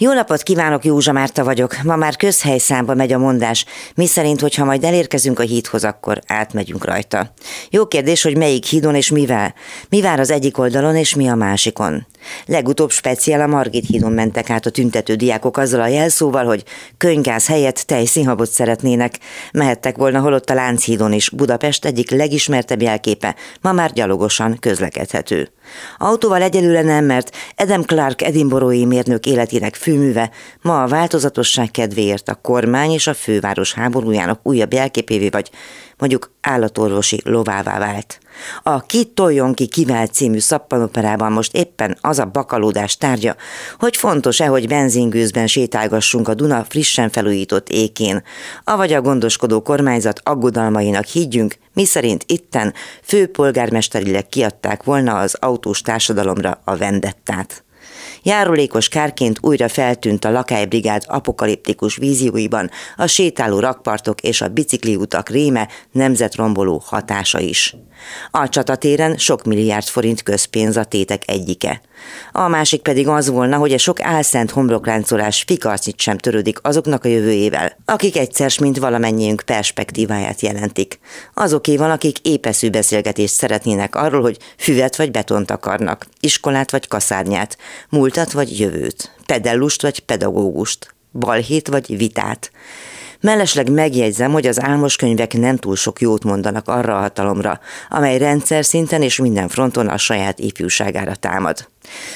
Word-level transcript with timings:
Jó 0.00 0.12
napot 0.12 0.42
kívánok, 0.42 0.84
Józsa 0.84 1.12
Márta 1.12 1.44
vagyok. 1.44 1.76
Ma 1.82 1.96
már 1.96 2.16
közhelyszámba 2.16 2.94
megy 2.94 3.12
a 3.12 3.18
mondás, 3.18 3.64
mi 3.94 4.06
szerint, 4.06 4.40
hogyha 4.40 4.64
majd 4.64 4.84
elérkezünk 4.84 5.38
a 5.38 5.42
hídhoz, 5.42 5.84
akkor 5.84 6.20
átmegyünk 6.26 6.84
rajta. 6.84 7.32
Jó 7.70 7.86
kérdés, 7.86 8.22
hogy 8.22 8.36
melyik 8.36 8.64
hídon 8.64 8.94
és 8.94 9.10
mivel. 9.10 9.54
Mi 9.88 10.00
vár 10.00 10.20
az 10.20 10.30
egyik 10.30 10.58
oldalon 10.58 10.96
és 10.96 11.14
mi 11.14 11.28
a 11.28 11.34
másikon. 11.34 12.06
Legutóbb 12.46 12.90
speciál 12.90 13.40
a 13.40 13.46
Margit 13.46 13.86
hídon 13.86 14.12
mentek 14.12 14.50
át 14.50 14.66
a 14.66 14.70
tüntető 14.70 15.14
diákok 15.14 15.56
azzal 15.56 15.80
a 15.80 15.86
jelszóval, 15.86 16.44
hogy 16.44 16.64
könygáz 16.96 17.46
helyett 17.46 17.76
tejszínhabot 17.76 18.50
szeretnének. 18.50 19.18
Mehettek 19.52 19.96
volna 19.96 20.20
holott 20.20 20.50
a 20.50 20.54
Lánchídon 20.54 21.12
is, 21.12 21.30
Budapest 21.30 21.84
egyik 21.84 22.10
legismertebb 22.10 22.82
jelképe, 22.82 23.34
ma 23.60 23.72
már 23.72 23.92
gyalogosan 23.92 24.56
közlekedhető. 24.60 25.50
Autóval 25.98 26.42
egyelőre 26.42 26.82
nem, 26.82 27.04
mert 27.04 27.36
Adam 27.56 27.82
Clark 27.82 28.22
edinborói 28.22 28.84
mérnök 28.84 29.26
életének 29.26 29.74
főműve 29.74 30.30
ma 30.62 30.82
a 30.82 30.88
változatosság 30.88 31.70
kedvéért 31.70 32.28
a 32.28 32.34
kormány 32.34 32.90
és 32.90 33.06
a 33.06 33.14
főváros 33.14 33.72
háborújának 33.72 34.40
újabb 34.42 34.72
jelképévé 34.72 35.28
vagy 35.28 35.50
mondjuk 35.98 36.30
állatorvosi 36.40 37.20
lovává 37.24 37.78
vált. 37.78 38.18
A 38.62 38.80
Ki 38.80 39.04
toljon 39.04 39.54
ki 39.54 39.66
kivált 39.66 40.12
című 40.12 40.38
szappanoperában 40.38 41.32
most 41.32 41.54
éppen 41.54 41.96
az 42.00 42.18
a 42.18 42.24
bakalódás 42.24 42.96
tárgya, 42.96 43.36
hogy 43.78 43.96
fontos-e, 43.96 44.46
hogy 44.46 44.68
benzingőzben 44.68 45.46
sétálgassunk 45.46 46.28
a 46.28 46.34
Duna 46.34 46.64
frissen 46.68 47.10
felújított 47.10 47.68
ékén, 47.68 48.22
avagy 48.64 48.92
a 48.92 49.00
gondoskodó 49.00 49.62
kormányzat 49.62 50.20
aggodalmainak 50.24 51.04
higgyünk, 51.04 51.56
miszerint 51.72 52.24
itten 52.26 52.74
főpolgármesterileg 53.02 54.28
kiadták 54.28 54.82
volna 54.82 55.18
az 55.18 55.36
autós 55.40 55.80
társadalomra 55.80 56.60
a 56.64 56.76
vendettát. 56.76 57.62
Járulékos 58.22 58.88
kárként 58.88 59.38
újra 59.42 59.68
feltűnt 59.68 60.24
a 60.24 60.30
lakálybrigád 60.30 61.02
apokaliptikus 61.06 61.96
vízióiban 61.96 62.70
a 62.96 63.06
sétáló 63.06 63.58
rakpartok 63.58 64.20
és 64.20 64.40
a 64.40 64.48
bicikliutak 64.48 65.28
réme 65.28 65.68
nemzetromboló 65.92 66.82
hatása 66.84 67.40
is. 67.40 67.76
A 68.30 68.48
csatatéren 68.48 69.16
sok 69.16 69.44
milliárd 69.44 69.86
forint 69.86 70.22
közpénz 70.22 70.76
a 70.76 70.84
tétek 70.84 71.22
egyike. 71.26 71.80
A 72.32 72.48
másik 72.48 72.82
pedig 72.82 73.08
az 73.08 73.28
volna, 73.28 73.56
hogy 73.56 73.72
a 73.72 73.78
sok 73.78 74.02
álszent 74.02 74.50
homlokráncolás 74.50 75.44
fikarcit 75.46 76.00
sem 76.00 76.18
törődik 76.18 76.58
azoknak 76.62 77.04
a 77.04 77.08
jövőjével, 77.08 77.76
akik 77.84 78.16
egyszer, 78.16 78.52
mint 78.60 78.78
valamennyiünk 78.78 79.42
perspektíváját 79.46 80.40
jelentik. 80.40 80.98
Azokéval, 81.34 81.90
akik 81.90 82.18
épeszű 82.18 82.70
beszélgetést 82.70 83.34
szeretnének 83.34 83.94
arról, 83.94 84.20
hogy 84.20 84.38
füvet 84.56 84.96
vagy 84.96 85.10
betont 85.10 85.50
akarnak, 85.50 86.06
iskolát 86.20 86.70
vagy 86.70 86.88
kaszárnyát, 86.88 87.58
múltat 87.88 88.32
vagy 88.32 88.60
jövőt, 88.60 89.14
pedellust 89.26 89.82
vagy 89.82 90.00
pedagógust, 90.00 90.94
balhét 91.12 91.68
vagy 91.68 91.96
vitát. 91.96 92.50
Mellesleg 93.20 93.70
megjegyzem, 93.70 94.32
hogy 94.32 94.46
az 94.46 94.62
álmos 94.62 94.96
könyvek 94.96 95.32
nem 95.32 95.56
túl 95.56 95.76
sok 95.76 96.00
jót 96.00 96.24
mondanak 96.24 96.68
arra 96.68 96.96
a 96.96 97.00
hatalomra, 97.00 97.60
amely 97.88 98.18
rendszer 98.18 98.64
szinten 98.64 99.02
és 99.02 99.18
minden 99.18 99.48
fronton 99.48 99.88
a 99.88 99.96
saját 99.96 100.38
ifjúságára 100.38 101.14
támad. 101.14 101.68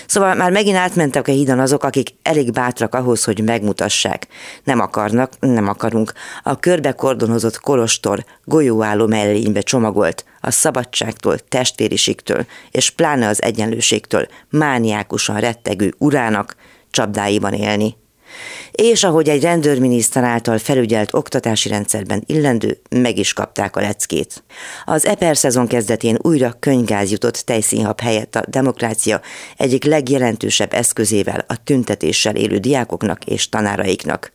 Szóval 0.06 0.34
már 0.34 0.50
megint 0.50 0.76
átmentek 0.76 1.28
a 1.28 1.32
hídon 1.32 1.58
azok, 1.58 1.84
akik 1.84 2.08
elég 2.22 2.52
bátrak 2.52 2.94
ahhoz, 2.94 3.24
hogy 3.24 3.42
megmutassák. 3.44 4.26
Nem 4.64 4.80
akarnak, 4.80 5.32
nem 5.40 5.68
akarunk. 5.68 6.12
A 6.42 6.58
körbe 6.58 6.92
kordonozott 6.92 7.60
kolostor 7.60 8.24
golyóálló 8.44 9.06
mellénybe 9.06 9.60
csomagolt, 9.60 10.24
a 10.40 10.50
szabadságtól, 10.50 11.38
testvériségtől, 11.38 12.46
és 12.70 12.90
pláne 12.90 13.28
az 13.28 13.42
egyenlőségtől 13.42 14.26
mániákusan 14.50 15.40
rettegő 15.40 15.94
urának 15.98 16.56
csapdáiban 16.90 17.52
élni 17.52 18.00
és 18.72 19.04
ahogy 19.04 19.28
egy 19.28 19.42
rendőrminiszter 19.42 20.24
által 20.24 20.58
felügyelt 20.58 21.14
oktatási 21.14 21.68
rendszerben 21.68 22.22
illendő, 22.26 22.80
meg 22.90 23.18
is 23.18 23.32
kapták 23.32 23.76
a 23.76 23.80
leckét. 23.80 24.42
Az 24.84 25.06
EPER 25.06 25.36
szezon 25.36 25.66
kezdetén 25.66 26.18
újra 26.22 26.56
könygáz 26.60 27.10
jutott 27.10 27.36
tejszínhab 27.36 28.00
helyett 28.00 28.36
a 28.36 28.44
demokrácia 28.48 29.20
egyik 29.56 29.84
legjelentősebb 29.84 30.72
eszközével 30.72 31.44
a 31.48 31.62
tüntetéssel 31.64 32.36
élő 32.36 32.58
diákoknak 32.58 33.24
és 33.24 33.48
tanáraiknak. 33.48 34.32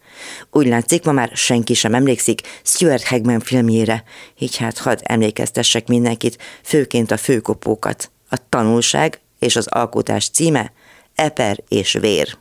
Úgy 0.51 0.67
látszik, 0.67 1.05
ma 1.05 1.11
már 1.11 1.31
senki 1.33 1.73
sem 1.73 1.93
emlékszik 1.93 2.41
Stuart 2.63 3.03
Hagman 3.03 3.39
filmjére, 3.39 4.03
így 4.39 4.57
hát 4.57 4.77
hadd 4.77 4.97
emlékeztessek 5.03 5.87
mindenkit, 5.87 6.37
főként 6.63 7.11
a 7.11 7.17
főkopókat. 7.17 8.11
A 8.29 8.37
tanulság 8.49 9.19
és 9.39 9.55
az 9.55 9.67
alkotás 9.67 10.29
címe 10.29 10.71
Eper 11.15 11.63
és 11.67 11.93
vér. 11.93 12.37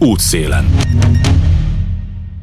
Útszélen. 0.00 0.64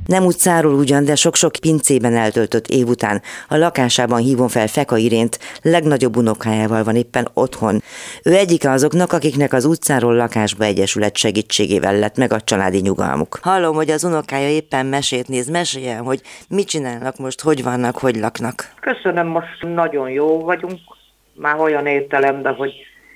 Nem 0.05 0.25
utcáról 0.25 0.73
ugyan, 0.73 1.05
de 1.05 1.15
sok-sok 1.15 1.51
pincében 1.61 2.15
eltöltött 2.15 2.67
év 2.67 2.87
után 2.87 3.21
a 3.47 3.55
lakásában 3.55 4.19
hívom 4.19 4.47
fel 4.47 4.67
Feka 4.67 4.97
Irént, 4.97 5.39
legnagyobb 5.61 6.15
unokájával 6.15 6.83
van 6.83 6.95
éppen 6.95 7.27
otthon. 7.33 7.81
Ő 8.23 8.33
egyik 8.33 8.67
azoknak, 8.67 9.13
akiknek 9.13 9.53
az 9.53 9.65
utcáról 9.65 10.15
lakásba 10.15 10.63
egyesület 10.63 11.17
segítségével 11.17 11.99
lett 11.99 12.17
meg 12.17 12.33
a 12.33 12.41
családi 12.41 12.79
nyugalmuk. 12.79 13.39
Hallom, 13.41 13.75
hogy 13.75 13.89
az 13.89 14.03
unokája 14.03 14.49
éppen 14.49 14.85
mesét 14.85 15.27
néz, 15.27 15.49
meséljen, 15.49 16.03
hogy 16.03 16.21
mit 16.49 16.67
csinálnak 16.67 17.17
most, 17.17 17.41
hogy 17.41 17.63
vannak, 17.63 17.97
hogy 17.97 18.15
laknak. 18.15 18.73
Köszönöm, 18.79 19.27
most 19.27 19.73
nagyon 19.73 20.09
jó 20.09 20.39
vagyunk, 20.39 20.79
már 21.33 21.59
olyan 21.59 21.85
értelemben, 21.85 22.53
hogy 22.53 22.71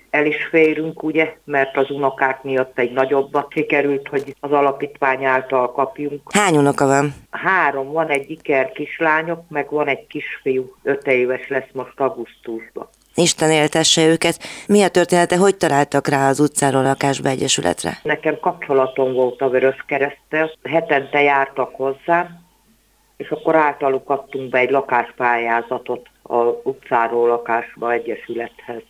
el 0.10 0.26
is 0.26 0.48
férünk, 0.50 1.04
ugye, 1.04 1.36
mert 1.44 1.78
az 1.78 1.90
unokák 1.90 2.44
miatt 2.44 2.80
egy 2.80 2.92
nagyobbat 2.92 3.52
sikerült, 3.52 4.08
hogy 4.08 4.36
az 4.40 4.52
alapítvány 4.52 5.26
által 5.26 5.72
kapjunk. 5.72 6.22
Hány 6.34 6.58
unoka 6.58 6.86
van? 6.86 7.14
Három, 7.30 7.92
van 7.92 8.08
egy 8.08 8.30
iker 8.30 8.72
kislányok, 8.72 9.44
meg 9.50 9.70
van 9.70 9.88
egy 9.88 10.08
kisfiú, 10.08 10.74
öt 10.84 11.08
éves 11.08 11.48
lesz 11.48 11.70
most 11.74 12.00
augusztusban. 12.00 12.90
Isten 13.16 13.52
éltesse 13.52 14.08
őket. 14.08 14.40
Mi 14.68 14.84
a 14.84 14.90
története, 14.90 15.38
hogy 15.38 15.58
találtak 15.58 16.08
rá 16.08 16.30
az 16.30 16.40
utcáról 16.40 16.84
lakásba 16.84 17.30
egyesületre? 17.30 17.98
Nekem 18.04 18.40
kapcsolatom 18.40 19.14
volt 19.14 19.42
a 19.42 19.50
Vörös 19.50 19.84
Keresztel, 19.88 20.52
hetente 20.64 21.22
jártak 21.22 21.76
hozzám, 21.76 22.48
és 23.18 23.30
akkor 23.30 23.56
általuk 23.56 24.06
kaptunk 24.06 24.50
be 24.50 24.58
egy 24.58 24.70
lakáspályázatot 24.70 26.08
a 26.22 26.38
utcáról 26.64 27.28
lakásba 27.28 27.92
egyesülethez. 27.92 28.82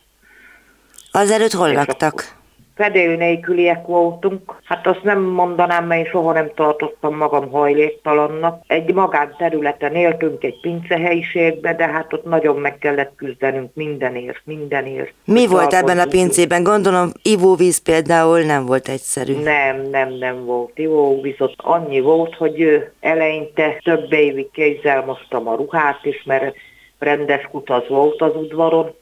Azelőtt 1.12 1.52
hol 1.52 1.72
laktak? 1.72 2.38
Fedél 2.74 3.16
nélküliek 3.16 3.86
voltunk. 3.86 4.58
Hát 4.64 4.86
azt 4.86 5.02
nem 5.02 5.22
mondanám, 5.22 5.86
mert 5.86 6.04
én 6.04 6.10
soha 6.10 6.32
nem 6.32 6.50
tartottam 6.54 7.16
magam 7.16 7.50
hajléktalannak. 7.50 8.62
Egy 8.66 8.94
magánterületen 8.94 9.94
éltünk 9.94 10.44
egy 10.44 10.60
pincehelyiségbe, 10.60 11.74
de 11.74 11.86
hát 11.86 12.12
ott 12.12 12.24
nagyon 12.24 12.56
meg 12.56 12.78
kellett 12.78 13.12
küzdenünk 13.16 13.70
mindenért, 13.74 14.40
mindenért. 14.44 15.12
Mi 15.24 15.46
volt 15.46 15.72
ebben 15.72 15.98
a 15.98 16.06
pincében? 16.06 16.62
Gondolom 16.62 17.12
ivóvíz 17.22 17.78
például 17.82 18.40
nem 18.40 18.66
volt 18.66 18.88
egyszerű. 18.88 19.34
Nem, 19.42 19.82
nem, 19.90 20.12
nem 20.12 20.44
volt 20.44 20.78
ivóvíz. 20.78 21.36
Ott 21.38 21.54
annyi 21.56 22.00
volt, 22.00 22.34
hogy 22.34 22.88
eleinte 23.00 23.80
több 23.82 24.12
évig 24.12 24.50
kézzel 24.50 25.04
mostam 25.04 25.48
a 25.48 25.54
ruhát 25.54 26.04
is, 26.04 26.22
mert 26.24 26.54
rendes 26.98 27.48
kutaz 27.50 27.88
volt 27.88 28.22
az 28.22 28.34
udvaron, 28.34 28.94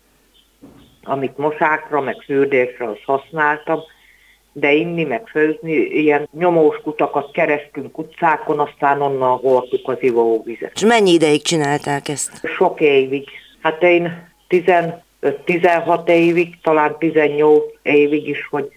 amit 1.08 1.38
mosákra, 1.38 2.00
meg 2.00 2.16
fürdésre 2.24 2.88
azt 2.88 3.04
használtam, 3.04 3.80
de 4.52 4.72
inni, 4.72 5.04
meg 5.04 5.26
főzni, 5.26 5.72
ilyen 5.74 6.28
nyomós 6.38 6.76
kutakat 6.82 7.30
keresztünk 7.30 7.98
utcákon, 7.98 8.58
aztán 8.58 9.02
onnan 9.02 9.38
hordtuk 9.38 9.88
az 9.88 9.96
ivóvizet. 10.00 10.72
És 10.74 10.84
mennyi 10.84 11.12
ideig 11.12 11.42
csinálták 11.42 12.08
ezt? 12.08 12.46
Sok 12.56 12.80
évig. 12.80 13.28
Hát 13.62 13.82
én 13.82 14.28
15-16 15.22 16.08
évig, 16.08 16.60
talán 16.62 16.96
18 16.99 17.64
évig 17.82 18.28
is, 18.28 18.46
hogy 18.50 18.69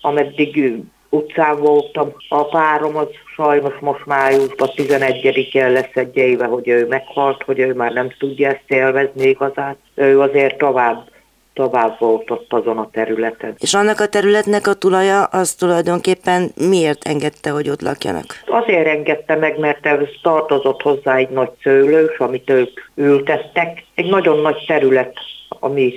ameddig 0.00 0.82
utcán 1.08 1.60
voltam. 1.60 2.12
A 2.28 2.44
párom 2.44 2.96
az 2.96 3.08
sajnos 3.34 3.74
most 3.80 4.06
májusban 4.06 4.68
11-en 4.76 5.72
lesz 5.72 5.94
egy 5.94 6.16
éve, 6.16 6.44
hogy 6.46 6.68
ő 6.68 6.86
meghalt, 6.86 7.42
hogy 7.42 7.58
ő 7.58 7.74
már 7.74 7.92
nem 7.92 8.10
tudja 8.18 8.48
ezt 8.48 8.64
élvezni 8.66 9.28
igazán. 9.28 9.76
Ő 9.94 10.20
azért 10.20 10.58
tovább 10.58 11.12
tovább 11.54 11.96
volt 11.98 12.30
ott 12.30 12.52
azon 12.52 12.78
a 12.78 12.88
területen. 12.92 13.54
És 13.58 13.74
annak 13.74 14.00
a 14.00 14.08
területnek 14.08 14.66
a 14.66 14.74
tulaja 14.74 15.24
az 15.24 15.52
tulajdonképpen 15.52 16.50
miért 16.68 17.04
engedte, 17.04 17.50
hogy 17.50 17.68
ott 17.68 17.82
lakjanak? 17.82 18.24
Azért 18.46 18.86
engedte 18.86 19.36
meg, 19.36 19.58
mert 19.58 19.86
ez 19.86 19.98
tartozott 20.22 20.82
hozzá 20.82 21.16
egy 21.16 21.28
nagy 21.28 21.50
szőlős, 21.62 22.18
amit 22.18 22.50
ők 22.50 22.80
ültettek. 22.94 23.84
Egy 23.94 24.10
nagyon 24.10 24.40
nagy 24.40 24.64
terület, 24.66 25.18
ami 25.48 25.94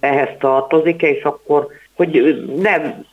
ehhez 0.00 0.30
tartozik, 0.38 1.02
és 1.02 1.22
akkor, 1.22 1.66
hogy 1.94 2.44
nem 2.56 3.04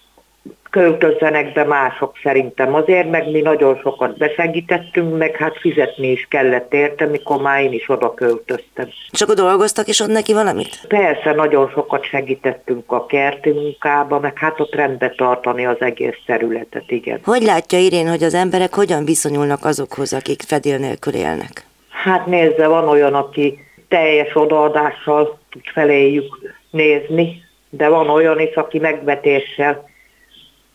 költözzenek 0.75 1.53
be 1.53 1.63
mások 1.63 2.15
szerintem 2.23 2.73
azért, 2.73 3.09
meg 3.09 3.31
mi 3.31 3.41
nagyon 3.41 3.79
sokat 3.81 4.17
besegítettünk, 4.17 5.17
meg 5.17 5.35
hát 5.35 5.57
fizetni 5.59 6.11
is 6.11 6.27
kellett 6.29 6.73
érte, 6.73 7.05
mikor 7.05 7.41
már 7.41 7.61
én 7.61 7.71
is 7.71 7.89
oda 7.89 8.13
költöztem. 8.13 8.87
És 9.11 9.21
akkor 9.21 9.35
dolgoztak 9.35 9.87
is 9.87 9.99
ott 9.99 10.07
neki 10.07 10.33
valamit? 10.33 10.79
Persze, 10.87 11.31
nagyon 11.31 11.69
sokat 11.69 12.03
segítettünk 12.03 12.91
a 12.91 13.05
kerti 13.05 13.49
munkába, 13.49 14.19
meg 14.19 14.37
hát 14.37 14.59
ott 14.59 14.75
rendbe 14.75 15.13
tartani 15.17 15.65
az 15.65 15.77
egész 15.79 16.17
területet, 16.25 16.91
igen. 16.91 17.19
Hogy 17.23 17.41
látja 17.41 17.79
Irén, 17.79 18.09
hogy 18.09 18.23
az 18.23 18.33
emberek 18.33 18.73
hogyan 18.73 19.05
viszonyulnak 19.05 19.65
azokhoz, 19.65 20.13
akik 20.13 20.41
fedél 20.41 20.77
nélkül 20.77 21.13
élnek? 21.13 21.65
Hát 21.89 22.25
nézze, 22.25 22.67
van 22.67 22.87
olyan, 22.87 23.13
aki 23.13 23.59
teljes 23.87 24.35
odaadással 24.35 25.39
tud 25.49 25.61
feléjük 25.73 26.55
nézni, 26.71 27.43
de 27.69 27.89
van 27.89 28.09
olyan 28.09 28.39
is, 28.39 28.55
aki 28.55 28.79
megvetéssel 28.79 29.93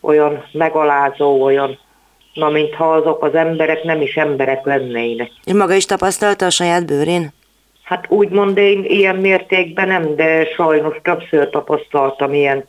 olyan 0.00 0.44
megalázó, 0.52 1.42
olyan, 1.42 1.78
na 2.34 2.48
mintha 2.48 2.92
azok 2.92 3.24
az 3.24 3.34
emberek 3.34 3.82
nem 3.82 4.00
is 4.00 4.16
emberek 4.16 4.64
lennének. 4.64 5.30
És 5.44 5.52
maga 5.52 5.74
is 5.74 5.84
tapasztalta 5.84 6.46
a 6.46 6.50
saját 6.50 6.86
bőrén? 6.86 7.32
Hát 7.82 8.06
úgymond 8.08 8.56
én 8.56 8.84
ilyen 8.84 9.16
mértékben 9.16 9.88
nem, 9.88 10.16
de 10.16 10.44
sajnos 10.44 10.96
többször 11.02 11.50
tapasztaltam 11.50 12.34
ilyen, 12.34 12.64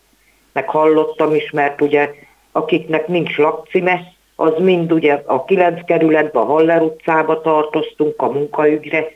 meg 0.53 0.69
hallottam 0.69 1.35
is, 1.35 1.51
mert 1.51 1.81
ugye 1.81 2.09
akiknek 2.51 3.07
nincs 3.07 3.37
lakcíme, 3.37 4.01
az 4.35 4.53
mind 4.57 4.91
ugye 4.91 5.21
a 5.25 5.45
9 5.45 5.85
kerületben, 5.85 6.43
a 6.43 6.45
Haller 6.45 6.81
utcába 6.81 7.41
tartoztunk 7.41 8.21
a 8.21 8.31
munkaügyre, 8.31 9.07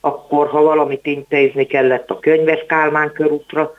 akkor 0.00 0.48
ha 0.48 0.62
valamit 0.62 1.06
intézni 1.06 1.66
kellett 1.66 2.10
a 2.10 2.18
Könyves 2.18 2.64
Kálmán 2.68 3.12
körútra, 3.12 3.74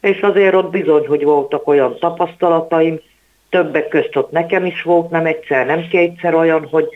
és 0.00 0.20
azért 0.20 0.54
ott 0.54 0.70
bizony, 0.70 1.06
hogy 1.06 1.24
voltak 1.24 1.66
olyan 1.68 1.98
tapasztalataim, 1.98 3.00
többek 3.56 3.88
közt 3.88 4.16
ott 4.16 4.30
nekem 4.30 4.64
is 4.64 4.82
volt, 4.82 5.10
nem 5.10 5.26
egyszer, 5.26 5.66
nem 5.66 5.88
kétszer 5.88 6.34
olyan, 6.34 6.68
hogy 6.70 6.88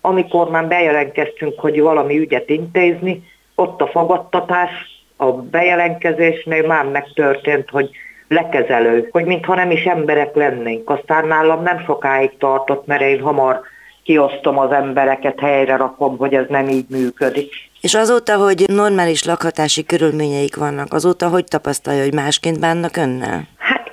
amikor 0.00 0.50
már 0.50 0.68
bejelentkeztünk, 0.68 1.60
hogy 1.60 1.80
valami 1.80 2.18
ügyet 2.18 2.48
intézni, 2.48 3.22
ott 3.54 3.80
a 3.80 3.86
fogadtatás, 3.86 4.70
a 5.16 5.32
bejelentkezésnél 5.32 6.66
már 6.66 6.84
megtörtént, 6.84 7.70
hogy 7.70 7.90
lekezelő, 8.28 9.08
hogy 9.10 9.24
mintha 9.24 9.54
nem 9.54 9.70
is 9.70 9.84
emberek 9.84 10.34
lennénk. 10.34 10.90
Aztán 10.90 11.26
nálam 11.26 11.62
nem 11.62 11.82
sokáig 11.86 12.30
tartott, 12.38 12.86
mert 12.86 13.02
én 13.02 13.20
hamar 13.20 13.60
kiosztom 14.02 14.58
az 14.58 14.72
embereket, 14.72 15.40
helyre 15.40 15.76
rakom, 15.76 16.16
hogy 16.16 16.34
ez 16.34 16.44
nem 16.48 16.68
így 16.68 16.86
működik. 16.88 17.52
És 17.80 17.94
azóta, 17.94 18.36
hogy 18.36 18.64
normális 18.66 19.24
lakhatási 19.24 19.84
körülményeik 19.84 20.56
vannak, 20.56 20.92
azóta 20.92 21.28
hogy 21.28 21.44
tapasztalja, 21.44 22.02
hogy 22.02 22.14
másként 22.14 22.60
bánnak 22.60 22.96
önnel? 22.96 23.46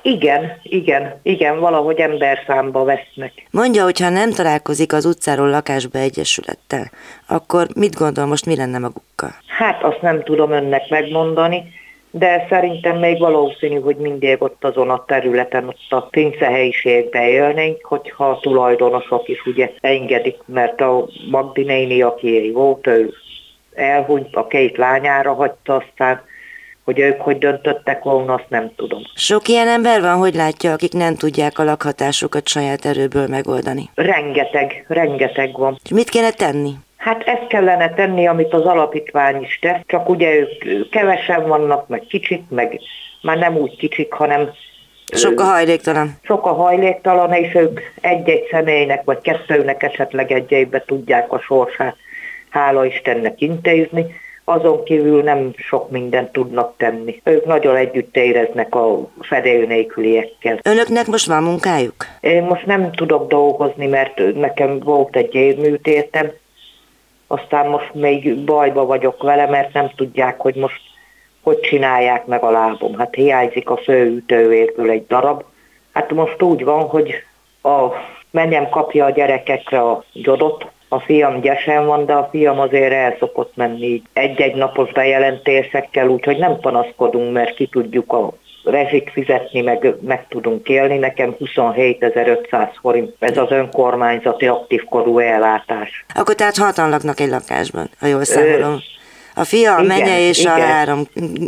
Igen, 0.07 0.57
igen, 0.63 1.19
igen, 1.23 1.59
valahogy 1.59 1.99
emberszámba 1.99 2.83
vesznek. 2.83 3.31
Mondja, 3.51 3.83
hogy 3.83 3.99
ha 3.99 4.09
nem 4.09 4.31
találkozik 4.31 4.93
az 4.93 5.05
utcáról 5.05 5.49
lakásba 5.49 5.99
egyesülettel, 5.99 6.91
akkor 7.27 7.67
mit 7.75 7.95
gondol 7.95 8.25
most, 8.25 8.45
mi 8.45 8.55
lenne 8.55 8.77
magukkal? 8.77 9.29
Hát 9.47 9.83
azt 9.83 10.01
nem 10.01 10.23
tudom 10.23 10.51
önnek 10.51 10.89
megmondani, 10.89 11.63
de 12.11 12.45
szerintem 12.49 12.97
még 12.97 13.19
valószínű, 13.19 13.79
hogy 13.79 13.95
mindig 13.95 14.41
ott 14.41 14.63
azon 14.63 14.89
a 14.89 15.03
területen, 15.05 15.67
ott 15.67 15.85
a 15.89 16.01
pince 16.01 16.45
helyiségben 16.45 17.23
élnénk, 17.23 17.85
hogyha 17.85 18.29
a 18.29 18.39
tulajdonosok 18.39 19.27
is 19.27 19.45
ugye 19.45 19.71
engedik, 19.81 20.37
mert 20.45 20.81
a 20.81 21.07
Magdi 21.31 21.63
néni, 21.63 22.01
aki 22.01 22.51
volt, 22.53 22.87
ő 22.87 23.13
elhunyt, 23.73 24.35
a 24.35 24.47
két 24.47 24.77
lányára 24.77 25.33
hagyta, 25.33 25.75
aztán 25.75 26.21
hogy 26.85 26.99
ők 26.99 27.21
hogy 27.21 27.37
döntöttek 27.37 28.03
volna, 28.03 28.33
azt 28.33 28.49
nem 28.49 28.71
tudom. 28.75 29.01
Sok 29.15 29.47
ilyen 29.47 29.67
ember 29.67 30.01
van, 30.01 30.17
hogy 30.17 30.35
látja, 30.35 30.71
akik 30.71 30.93
nem 30.93 31.15
tudják 31.15 31.59
a 31.59 31.63
lakhatásukat 31.63 32.47
saját 32.47 32.85
erőből 32.85 33.27
megoldani? 33.27 33.89
Rengeteg, 33.95 34.85
rengeteg 34.87 35.57
van. 35.57 35.79
És 35.83 35.89
mit 35.89 36.09
kéne 36.09 36.31
tenni? 36.31 36.71
Hát 36.97 37.23
ezt 37.23 37.47
kellene 37.47 37.93
tenni, 37.93 38.27
amit 38.27 38.53
az 38.53 38.63
alapítvány 38.63 39.41
is 39.41 39.59
tesz, 39.61 39.79
csak 39.85 40.09
ugye 40.09 40.35
ők 40.35 40.89
kevesen 40.89 41.47
vannak, 41.47 41.87
meg 41.87 42.03
kicsik, 42.09 42.41
meg 42.49 42.79
már 43.21 43.37
nem 43.37 43.57
úgy 43.57 43.77
kicsik, 43.77 44.13
hanem 44.13 44.49
sok 45.13 45.39
a 45.39 45.43
hajléktalan. 45.43 46.17
Sok 46.23 46.45
a 46.45 46.53
hajléktalan, 46.53 47.33
és 47.33 47.55
ők 47.55 47.79
egy-egy 48.01 48.47
személynek, 48.51 49.03
vagy 49.03 49.21
kettőnek 49.21 49.83
esetleg 49.83 50.31
egy 50.31 50.67
tudják 50.85 51.31
a 51.31 51.39
sorsát, 51.39 51.95
hála 52.49 52.85
Istennek 52.85 53.41
intézni 53.41 54.05
azon 54.45 54.83
kívül 54.83 55.23
nem 55.23 55.53
sok 55.55 55.89
mindent 55.89 56.31
tudnak 56.31 56.73
tenni. 56.77 57.21
Ők 57.23 57.45
nagyon 57.45 57.75
együtt 57.75 58.15
éreznek 58.17 58.75
a 58.75 59.09
fedél 59.19 59.65
nélküliekkel. 59.65 60.59
Önöknek 60.63 61.07
most 61.07 61.27
van 61.27 61.43
munkájuk? 61.43 61.95
Én 62.19 62.43
most 62.43 62.65
nem 62.65 62.91
tudok 62.91 63.29
dolgozni, 63.29 63.85
mert 63.85 64.35
nekem 64.35 64.79
volt 64.79 65.15
egy 65.15 65.35
érműtétem, 65.35 66.31
aztán 67.27 67.67
most 67.67 67.93
még 67.93 68.35
bajba 68.35 68.85
vagyok 68.85 69.23
vele, 69.23 69.47
mert 69.47 69.73
nem 69.73 69.91
tudják, 69.95 70.39
hogy 70.39 70.55
most 70.55 70.81
hogy 71.41 71.59
csinálják 71.59 72.25
meg 72.25 72.43
a 72.43 72.51
lábom. 72.51 72.97
Hát 72.97 73.15
hiányzik 73.15 73.69
a 73.69 73.77
főütővérből 73.77 74.89
egy 74.89 75.07
darab. 75.07 75.43
Hát 75.93 76.11
most 76.11 76.41
úgy 76.41 76.63
van, 76.63 76.83
hogy 76.83 77.13
a 77.61 77.87
menyem 78.31 78.69
kapja 78.69 79.05
a 79.05 79.09
gyerekekre 79.09 79.79
a 79.79 80.03
gyodot, 80.13 80.65
a 80.95 80.99
fiam 80.99 81.41
gyesen 81.41 81.85
van, 81.85 82.05
de 82.05 82.13
a 82.13 82.27
fiam 82.31 82.59
azért 82.59 82.93
el 82.93 83.15
szokott 83.19 83.55
menni 83.55 84.01
egy-egy 84.13 84.55
napos 84.55 84.91
bejelentésekkel, 84.91 86.07
úgyhogy 86.07 86.37
nem 86.37 86.59
panaszkodunk, 86.59 87.33
mert 87.33 87.55
ki 87.55 87.67
tudjuk 87.67 88.13
a 88.13 88.33
rezsit 88.63 89.09
fizetni, 89.13 89.61
meg, 89.61 89.95
meg 90.01 90.25
tudunk 90.27 90.69
élni. 90.69 90.97
Nekem 90.97 91.35
27.500 91.39 92.67
forint, 92.81 93.13
ez 93.19 93.37
az 93.37 93.51
önkormányzati 93.51 94.47
aktív 94.47 94.83
korú 94.83 95.19
ellátás. 95.19 96.05
Akkor 96.15 96.35
tehát 96.35 96.57
hatan 96.57 96.89
laknak 96.89 97.19
egy 97.19 97.29
lakásban, 97.29 97.89
ha 97.99 98.07
jól 98.07 98.23
számolom. 98.23 98.79
A 99.37 99.43
fia, 99.43 99.75
a 99.75 99.83
igen, 99.83 99.97
menye 99.97 100.27
és 100.27 100.39
igen. 100.39 100.53
a 100.53 100.59
három 100.59 101.01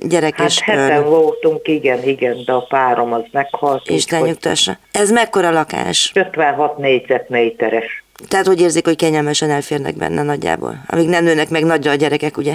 gyerek 0.07 0.37
hát 0.37 0.47
és 0.47 0.61
heten 0.61 1.03
voltunk, 1.03 1.67
igen, 1.67 2.03
igen, 2.03 2.37
de 2.45 2.51
a 2.51 2.65
párom 2.69 3.13
az 3.13 3.23
meghalt. 3.31 3.89
Isten 3.89 4.21
nyugtassa. 4.21 4.77
Ez 4.91 5.11
mekkora 5.11 5.51
lakás? 5.51 6.11
56 6.15 6.77
négyzetméteres. 6.77 8.03
Tehát 8.27 8.45
hogy 8.45 8.61
érzik, 8.61 8.85
hogy 8.85 8.95
kényelmesen 8.95 9.49
elférnek 9.49 9.95
benne 9.95 10.23
nagyjából? 10.23 10.83
Amíg 10.87 11.07
nem 11.07 11.23
nőnek 11.23 11.49
meg 11.49 11.63
nagyra 11.63 11.91
a 11.91 11.95
gyerekek, 11.95 12.37
ugye? 12.37 12.53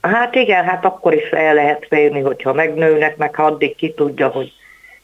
Hát 0.00 0.34
igen, 0.34 0.64
hát 0.64 0.84
akkor 0.84 1.14
is 1.14 1.30
el 1.30 1.54
lehet 1.54 1.86
férni, 1.88 2.20
hogyha 2.20 2.52
megnőnek, 2.52 3.16
meg 3.16 3.34
ha 3.34 3.42
addig 3.42 3.76
ki 3.76 3.92
tudja, 3.96 4.28
hogy 4.28 4.52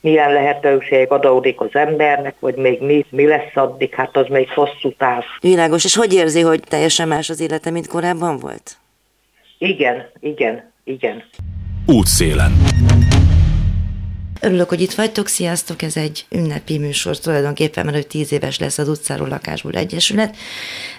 milyen 0.00 0.32
lehetőség 0.32 1.10
adódik 1.10 1.60
az 1.60 1.68
embernek, 1.72 2.34
vagy 2.38 2.54
még 2.54 2.80
mi, 2.80 3.06
mi 3.10 3.26
lesz 3.26 3.54
addig, 3.54 3.94
hát 3.94 4.16
az 4.16 4.26
még 4.28 4.48
hosszú 4.48 4.92
táv. 4.96 5.22
Világos, 5.40 5.84
és 5.84 5.96
hogy 5.96 6.14
érzi, 6.14 6.40
hogy 6.40 6.60
teljesen 6.68 7.08
más 7.08 7.30
az 7.30 7.40
élete, 7.40 7.70
mint 7.70 7.86
korábban 7.86 8.38
volt? 8.38 8.76
Igen, 9.58 10.10
igen, 10.20 10.72
igen. 10.84 11.24
Útszélen. 11.86 12.52
Örülök, 14.44 14.68
hogy 14.68 14.80
itt 14.80 14.94
vagytok, 14.94 15.28
sziasztok! 15.28 15.82
Ez 15.82 15.96
egy 15.96 16.24
ünnepi 16.30 16.78
műsor 16.78 17.18
tulajdonképpen, 17.18 17.84
mert 17.84 17.96
hogy 17.96 18.06
tíz 18.06 18.32
éves 18.32 18.58
lesz 18.58 18.78
az 18.78 18.88
utcáról 18.88 19.28
lakásból 19.28 19.72
egyesület. 19.72 20.36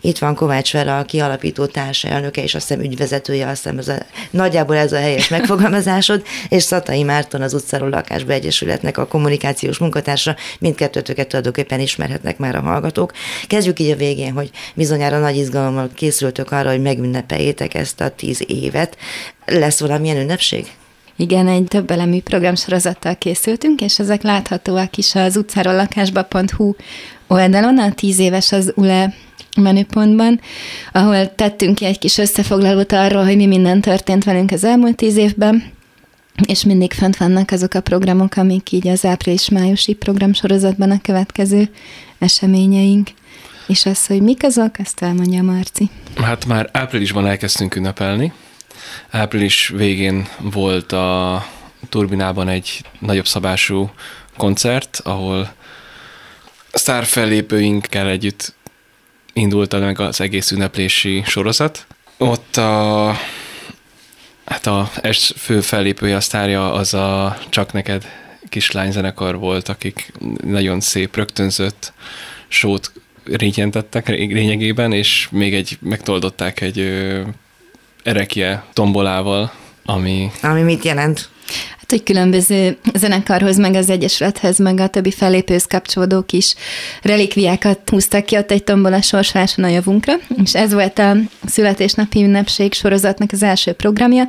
Itt 0.02 0.18
van 0.18 0.36
Kovács 0.36 0.74
Vera, 0.74 0.98
a 0.98 1.04
kialapító 1.04 1.66
társelnöke, 1.66 2.44
és 2.44 2.56
azt 2.56 2.68
hiszem 2.68 2.84
ügyvezetője, 2.84 3.48
azt 3.48 3.64
hiszem 3.64 3.78
ez 3.78 3.88
a, 3.88 3.98
nagyjából 4.30 4.76
ez 4.76 4.92
a 4.92 4.98
helyes 4.98 5.28
megfogalmazásod, 5.28 6.24
és 6.50 6.64
Szatai 6.64 7.04
Márton 7.04 7.42
az 7.42 7.54
utcáról 7.54 7.90
lakásba 7.90 8.32
egyesületnek 8.32 8.98
a 8.98 9.08
kommunikációs 9.08 9.78
munkatársa. 9.78 10.36
Mindkettőtöket 10.60 11.28
tulajdonképpen 11.28 11.80
ismerhetnek 11.80 12.38
már 12.38 12.56
a 12.56 12.62
hallgatók. 12.62 13.12
Kezdjük 13.48 13.80
így 13.80 13.92
a 13.92 13.96
végén, 13.96 14.32
hogy 14.32 14.50
bizonyára 14.76 15.20
nagy 15.20 15.36
izgalommal 15.36 15.90
készültök 15.94 16.52
arra, 16.52 16.70
hogy 16.70 16.82
megünnepeljétek 16.82 17.74
ezt 17.74 18.02
a 18.02 18.10
tíz 18.10 18.44
évet. 18.48 18.98
Lesz 19.46 19.80
valamilyen 19.80 20.18
ünnepség? 20.18 20.68
Igen, 21.16 21.48
egy 21.48 21.64
több 21.64 21.92
elemű 21.92 22.22
programsorozattal 22.22 23.16
készültünk, 23.16 23.82
és 23.82 24.00
ezek 24.00 24.22
láthatóak 24.22 24.98
is 24.98 25.16
az 25.16 25.38
utcáról 25.38 25.74
lakásba.hu 25.74 26.76
oldalon, 27.28 27.80
a 27.80 27.94
tíz 27.94 28.20
éves 28.20 28.52
az 28.52 28.72
ULE 28.76 29.14
menüpontban, 29.58 30.40
ahol 30.92 31.36
tettünk 31.36 31.76
ki 31.76 31.86
egy 31.86 32.00
kis 32.00 32.18
összefoglalót 32.18 32.92
arról, 32.92 33.24
hogy 33.24 33.36
mi 33.36 33.46
minden 33.46 33.82
történt 33.82 34.24
velünk 34.24 34.52
az 34.52 34.64
elmúlt 34.64 34.96
tíz 34.96 35.16
évben, 35.16 35.72
és 36.48 36.64
mindig 36.64 36.94
fent 36.94 37.18
vannak 37.18 37.52
azok 37.52 37.74
a 37.74 37.82
programok, 37.82 38.36
amik 38.36 38.72
így 38.72 38.88
az 38.88 39.06
április-májusi 39.06 39.94
programsorozatban 39.94 40.92
a 40.92 41.02
következő 41.02 41.70
eseményeink. 42.20 43.10
És 43.68 43.86
az, 43.86 44.06
hogy 44.06 44.22
mik 44.22 44.44
azok, 44.44 44.76
azt 44.78 45.02
elmondja 45.02 45.44
Marci. 45.44 45.90
Hát 46.16 46.46
már 46.46 46.70
áprilisban 46.72 47.28
elkezdtünk 47.28 47.76
ünnepelni, 47.76 48.34
Április 49.10 49.68
végén 49.68 50.28
volt 50.40 50.92
a 50.92 51.46
Turbinában 51.90 52.48
egy 52.48 52.82
nagyobb 53.00 53.28
szabású 53.28 53.92
koncert, 54.38 55.00
ahol 55.04 55.54
sztár 56.72 57.06
fellépőinkkel 57.06 58.08
együtt 58.08 58.54
indult 59.34 59.80
meg 59.80 60.00
az 60.00 60.22
egész 60.22 60.52
ünneplési 60.52 61.24
sorozat. 61.26 61.86
Ott 62.18 62.58
a, 62.58 63.16
hát 64.46 64.68
a 64.68 64.90
fő 65.36 65.62
fellépője, 65.62 66.16
a 66.16 66.22
sztárja 66.22 66.74
az 66.74 66.94
a 66.94 67.38
Csak 67.50 67.74
neked 67.74 68.06
kislányzenekar 68.50 69.38
volt, 69.38 69.70
akik 69.70 70.12
nagyon 70.44 70.80
szép, 70.80 71.16
rögtönzött 71.16 71.94
sót 72.48 72.92
régyentettek 73.24 74.08
lényegében, 74.08 74.92
és 74.92 75.28
még 75.32 75.54
egy, 75.54 75.78
megtoldották 75.82 76.62
egy 76.62 76.92
erekje 78.04 78.64
tombolával, 78.74 79.52
ami... 79.86 80.32
Ami 80.42 80.62
mit 80.62 80.84
jelent? 80.84 81.30
Hát, 81.78 81.90
hogy 81.90 82.04
különböző 82.04 82.78
zenekarhoz, 82.94 83.58
meg 83.58 83.76
az 83.76 83.90
Egyesülethez, 83.90 84.58
meg 84.58 84.80
a 84.80 84.88
többi 84.88 85.12
fellépőhöz 85.12 85.66
kapcsolódók 85.66 86.32
is 86.32 86.56
relikviákat 87.02 87.90
húztak 87.90 88.26
ki 88.26 88.38
ott 88.38 88.52
egy 88.52 88.64
tombola 88.64 89.02
sorsoláson 89.02 89.66
a 89.66 89.68
javunkra, 89.68 90.14
és 90.44 90.56
ez 90.56 90.74
volt 90.74 91.00
a 91.00 91.16
születésnapi 91.46 92.24
ünnepség 92.24 92.74
sorozatnak 92.74 93.32
az 93.32 93.44
első 93.44 93.72
programja. 93.72 94.28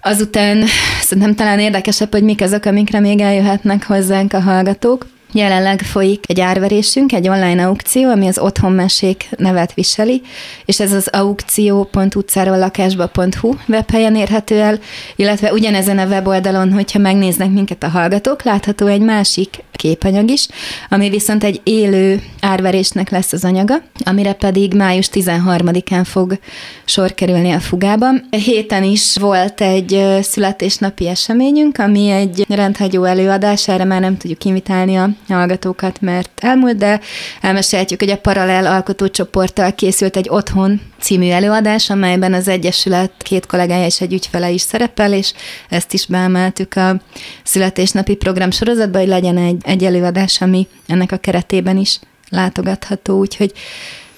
Azután 0.00 0.64
szerintem 1.00 1.34
talán 1.34 1.58
érdekesebb, 1.58 2.12
hogy 2.12 2.22
mik 2.22 2.40
azok, 2.40 2.64
amikre 2.64 3.00
még 3.00 3.20
eljöhetnek 3.20 3.86
hozzánk 3.86 4.32
a 4.32 4.40
hallgatók. 4.40 5.06
Jelenleg 5.36 5.80
folyik 5.80 6.24
egy 6.28 6.40
árverésünk, 6.40 7.12
egy 7.12 7.28
online 7.28 7.66
aukció, 7.66 8.10
ami 8.10 8.26
az 8.26 8.38
Otthonmesék 8.38 9.28
nevet 9.36 9.74
viseli, 9.74 10.22
és 10.64 10.80
ez 10.80 10.92
az 10.92 11.08
aukció.utcáról 11.12 12.58
lakásba.hu 12.58 13.54
webhelyen 13.68 14.16
érhető 14.16 14.60
el, 14.60 14.78
illetve 15.16 15.52
ugyanezen 15.52 15.98
a 15.98 16.06
weboldalon, 16.06 16.72
hogyha 16.72 16.98
megnéznek 16.98 17.50
minket 17.50 17.82
a 17.82 17.88
hallgatók, 17.88 18.42
látható 18.42 18.86
egy 18.86 19.00
másik 19.00 19.62
képanyag 19.76 20.30
is, 20.30 20.48
ami 20.88 21.08
viszont 21.10 21.44
egy 21.44 21.60
élő 21.64 22.22
árverésnek 22.40 23.10
lesz 23.10 23.32
az 23.32 23.44
anyaga, 23.44 23.74
amire 24.04 24.32
pedig 24.32 24.74
május 24.74 25.08
13-án 25.12 26.04
fog 26.04 26.38
sor 26.84 27.14
kerülni 27.14 27.50
a 27.50 27.60
fugában. 27.60 28.26
A 28.30 28.36
héten 28.36 28.82
is 28.82 29.16
volt 29.16 29.60
egy 29.60 30.18
születésnapi 30.22 31.08
eseményünk, 31.08 31.78
ami 31.78 32.10
egy 32.10 32.44
rendhagyó 32.48 33.04
előadás, 33.04 33.68
erre 33.68 33.84
már 33.84 34.00
nem 34.00 34.16
tudjuk 34.16 34.44
invitálni 34.44 34.96
a 34.96 35.08
hallgatókat, 35.28 36.00
mert 36.00 36.30
elmúlt, 36.42 36.76
de 36.76 37.00
elmesélhetjük, 37.40 38.00
hogy 38.00 38.10
a 38.10 38.18
Paralel 38.18 38.66
alkotócsoporttal 38.66 39.74
készült 39.74 40.16
egy 40.16 40.28
Otthon 40.28 40.80
című 41.04 41.30
előadás, 41.30 41.90
amelyben 41.90 42.32
az 42.32 42.48
Egyesület 42.48 43.12
két 43.18 43.46
kollégája 43.46 43.86
és 43.86 44.00
egy 44.00 44.12
ügyfele 44.12 44.50
is 44.50 44.60
szerepel, 44.60 45.12
és 45.12 45.32
ezt 45.68 45.92
is 45.92 46.06
beemeltük 46.06 46.76
a 46.76 47.00
születésnapi 47.42 48.14
program 48.14 48.50
sorozatba, 48.50 48.98
hogy 48.98 49.08
legyen 49.08 49.36
egy, 49.36 49.62
egy 49.64 49.84
előadás, 49.84 50.40
ami 50.40 50.66
ennek 50.86 51.12
a 51.12 51.16
keretében 51.16 51.76
is 51.76 51.98
látogatható, 52.28 53.18
úgyhogy 53.18 53.52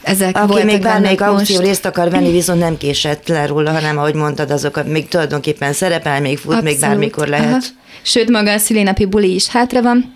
ezek 0.03 0.37
Aki 0.37 0.65
még 0.65 0.83
bármelyik 0.83 1.21
aukció 1.21 1.57
most... 1.57 1.67
részt 1.67 1.85
akar 1.85 2.11
venni, 2.11 2.31
viszont 2.31 2.61
nem 2.61 2.77
késett 2.77 3.29
le 3.29 3.47
róla, 3.47 3.73
hanem 3.73 3.99
ahogy 3.99 4.15
mondtad, 4.15 4.51
azokat 4.51 4.87
még 4.87 5.09
tulajdonképpen 5.09 5.73
szerepel, 5.73 6.21
még 6.21 6.39
fut, 6.39 6.53
Abszolút. 6.53 6.65
még 6.65 6.81
bármikor 6.81 7.29
lehet. 7.29 7.47
Aha. 7.47 7.61
Sőt, 8.03 8.31
maga 8.31 8.53
a 8.53 8.59
szülénapi 8.59 9.05
buli 9.05 9.35
is 9.35 9.49
hátra 9.49 9.83
van, 9.83 10.15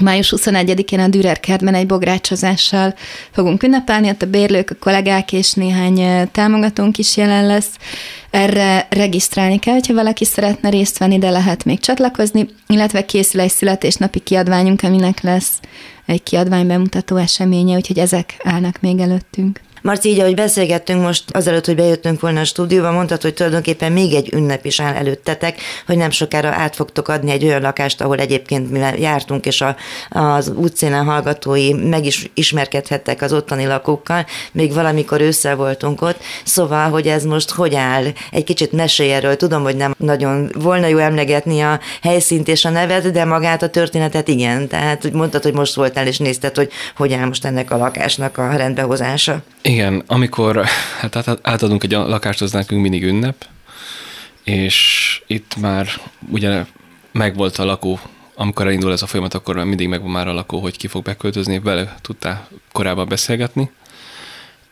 Május 0.00 0.34
21-én 0.36 1.00
a 1.00 1.08
Dürer 1.08 1.40
kertben 1.40 1.74
egy 1.74 1.86
bográcsozással 1.86 2.94
fogunk 3.30 3.62
ünnepelni, 3.62 4.08
ott 4.08 4.22
a 4.22 4.26
bérlők, 4.26 4.70
a 4.70 4.74
kollégák 4.80 5.32
és 5.32 5.52
néhány 5.52 6.28
támogatónk 6.30 6.98
is 6.98 7.16
jelen 7.16 7.46
lesz. 7.46 7.70
Erre 8.30 8.86
regisztrálni 8.90 9.58
kell, 9.58 9.74
hogyha 9.74 9.94
valaki 9.94 10.24
szeretne 10.24 10.68
részt 10.68 10.98
venni, 10.98 11.18
de 11.18 11.30
lehet 11.30 11.64
még 11.64 11.80
csatlakozni, 11.80 12.48
illetve 12.66 13.04
készül 13.04 13.40
egy 13.40 13.50
születésnapi 13.50 14.18
kiadványunk, 14.18 14.82
aminek 14.82 15.20
lesz 15.20 15.60
egy 16.06 16.22
kiadvány 16.22 16.66
bemutató 16.66 17.16
eseménye, 17.16 17.76
úgyhogy 17.76 17.98
ezek 17.98 18.34
állnak 18.44 18.80
még 18.80 18.98
előttünk. 18.98 19.60
Marci, 19.82 20.08
így 20.08 20.20
ahogy 20.20 20.34
beszélgettünk 20.34 21.02
most, 21.02 21.24
azelőtt, 21.30 21.66
hogy 21.66 21.76
bejöttünk 21.76 22.20
volna 22.20 22.40
a 22.40 22.44
stúdióba, 22.44 22.90
mondtad, 22.90 23.22
hogy 23.22 23.34
tulajdonképpen 23.34 23.92
még 23.92 24.14
egy 24.14 24.32
ünnep 24.32 24.64
is 24.64 24.80
áll 24.80 24.94
előttetek, 24.94 25.60
hogy 25.86 25.96
nem 25.96 26.10
sokára 26.10 26.48
át 26.48 26.74
fogtok 26.74 27.08
adni 27.08 27.30
egy 27.30 27.44
olyan 27.44 27.60
lakást, 27.60 28.00
ahol 28.00 28.18
egyébként 28.18 28.70
mi 28.70 28.78
jártunk, 28.98 29.46
és 29.46 29.60
a, 29.60 29.76
az 30.08 30.48
útszélen 30.48 31.04
hallgatói 31.04 31.72
meg 31.72 32.04
is 32.04 32.30
ismerkedhettek 32.34 33.22
az 33.22 33.32
ottani 33.32 33.66
lakókkal, 33.66 34.26
még 34.52 34.74
valamikor 34.74 35.20
ősszel 35.20 35.56
voltunk 35.56 36.02
ott, 36.02 36.20
szóval, 36.44 36.90
hogy 36.90 37.06
ez 37.06 37.24
most 37.24 37.50
hogy 37.50 37.74
áll? 37.74 38.04
Egy 38.30 38.44
kicsit 38.44 38.72
mesélj 38.72 39.12
erről, 39.12 39.36
tudom, 39.36 39.62
hogy 39.62 39.76
nem 39.76 39.94
nagyon 39.98 40.50
volna 40.58 40.86
jó 40.86 40.98
emlegetni 40.98 41.60
a 41.60 41.80
helyszínt 42.02 42.48
és 42.48 42.64
a 42.64 42.70
nevet, 42.70 43.10
de 43.10 43.24
magát 43.24 43.62
a 43.62 43.68
történetet 43.68 44.28
igen, 44.28 44.68
tehát 44.68 45.12
mondtad, 45.12 45.42
hogy 45.42 45.54
most 45.54 45.74
voltál 45.74 46.06
és 46.06 46.18
nézted, 46.18 46.56
hogy 46.56 46.70
hogy 46.96 47.12
áll 47.12 47.26
most 47.26 47.44
ennek 47.44 47.70
a 47.70 47.76
lakásnak 47.76 48.38
a 48.38 48.56
rendbehozása. 48.56 49.42
Igen, 49.62 50.02
amikor 50.06 50.64
hát 50.98 51.38
átadunk 51.42 51.84
egy 51.84 51.90
lakást, 51.90 52.40
az 52.42 52.52
nekünk 52.52 52.82
mindig 52.82 53.02
ünnep, 53.02 53.46
és 54.44 55.22
itt 55.26 55.56
már 55.56 55.88
ugye 56.30 56.64
megvolt 57.12 57.56
a 57.56 57.64
lakó, 57.64 58.00
amikor 58.34 58.66
elindul 58.66 58.92
ez 58.92 59.02
a 59.02 59.06
folyamat, 59.06 59.34
akkor 59.34 59.56
mindig 59.56 59.88
megvan 59.88 60.10
már 60.10 60.28
a 60.28 60.32
lakó, 60.32 60.58
hogy 60.58 60.76
ki 60.76 60.86
fog 60.86 61.02
beköltözni, 61.02 61.58
vele 61.58 61.94
tudtál 62.00 62.48
korábban 62.72 63.08
beszélgetni, 63.08 63.70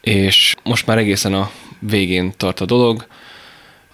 és 0.01 0.55
most 0.65 0.87
már 0.87 0.99
egészen 0.99 1.35
a 1.35 1.51
végén 1.79 2.33
tart 2.37 2.61
a 2.61 2.65
dolog, 2.65 3.07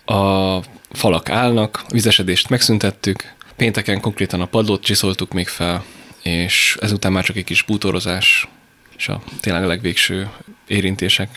a 0.04 0.58
falak 0.90 1.28
állnak, 1.28 1.82
a 1.88 1.92
vizesedést 1.92 2.48
megszüntettük, 2.48 3.34
pénteken 3.56 4.00
konkrétan 4.00 4.40
a 4.40 4.46
padlót 4.46 4.82
csiszoltuk 4.82 5.32
még 5.32 5.48
fel, 5.48 5.84
és 6.22 6.76
ezután 6.80 7.12
már 7.12 7.24
csak 7.24 7.36
egy 7.36 7.44
kis 7.44 7.62
bútorozás, 7.62 8.48
és 8.96 9.08
a 9.08 9.22
tényleg 9.40 9.64
a 9.64 9.66
legvégső 9.66 10.30
érintések 10.66 11.28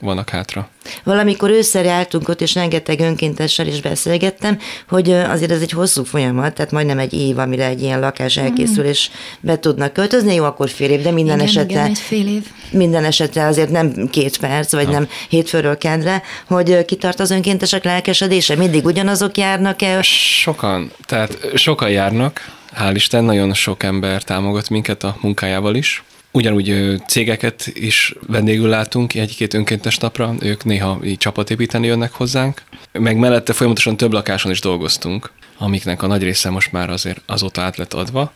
vannak 0.00 0.30
hátra. 0.30 0.68
Valamikor 1.04 1.50
ősszel 1.50 1.84
jártunk 1.84 2.28
ott, 2.28 2.40
és 2.40 2.54
rengeteg 2.54 3.00
önkéntessel 3.00 3.66
is 3.66 3.80
beszélgettem, 3.80 4.58
hogy 4.88 5.10
azért 5.10 5.50
ez 5.50 5.60
egy 5.60 5.70
hosszú 5.70 6.04
folyamat, 6.04 6.54
tehát 6.54 6.70
majdnem 6.70 6.98
egy 6.98 7.12
év, 7.12 7.38
amire 7.38 7.66
egy 7.66 7.82
ilyen 7.82 8.00
lakás 8.00 8.36
elkészül, 8.36 8.84
mm. 8.84 8.88
és 8.88 9.10
be 9.40 9.58
tudnak 9.58 9.92
költözni, 9.92 10.34
jó, 10.34 10.44
akkor 10.44 10.68
fél 10.70 10.90
év, 10.90 11.02
de 11.02 11.10
minden 11.10 11.34
igen, 11.34 11.48
esetre 11.48 11.80
igen, 11.80 11.94
fél 11.94 12.26
év. 12.26 12.46
minden 12.70 13.04
esetre 13.04 13.46
azért 13.46 13.70
nem 13.70 14.08
két 14.10 14.38
perc, 14.38 14.72
vagy 14.72 14.84
ha. 14.84 14.92
nem 14.92 15.08
hétfőről 15.28 15.78
kedre, 15.78 16.22
hogy 16.46 16.84
kitart 16.84 17.20
az 17.20 17.30
önkéntesek 17.30 17.84
lelkesedése, 17.84 18.54
mindig 18.54 18.84
ugyanazok 18.84 19.36
járnak 19.36 19.82
el? 19.82 20.02
Sokan, 20.02 20.90
tehát 21.06 21.38
sokan 21.54 21.90
járnak, 21.90 22.54
hál' 22.78 22.92
Isten, 22.94 23.24
nagyon 23.24 23.54
sok 23.54 23.82
ember 23.82 24.22
támogat 24.22 24.68
minket 24.68 25.04
a 25.04 25.16
munkájával 25.20 25.74
is. 25.74 26.04
Ugyanúgy 26.36 27.02
cégeket 27.06 27.70
is 27.74 28.14
vendégül 28.26 28.68
látunk 28.68 29.14
egy-két 29.14 29.54
önkéntes 29.54 29.98
napra, 29.98 30.34
ők 30.40 30.64
néha 30.64 30.98
így 31.04 31.18
csapatépíteni 31.18 31.86
jönnek 31.86 32.12
hozzánk, 32.12 32.62
meg 32.92 33.16
mellette 33.16 33.52
folyamatosan 33.52 33.96
több 33.96 34.12
lakáson 34.12 34.50
is 34.50 34.60
dolgoztunk, 34.60 35.30
amiknek 35.58 36.02
a 36.02 36.06
nagy 36.06 36.22
része 36.22 36.50
most 36.50 36.72
már 36.72 36.90
azért 36.90 37.20
azóta 37.26 37.62
át 37.62 37.76
lett 37.76 37.92
adva, 37.92 38.32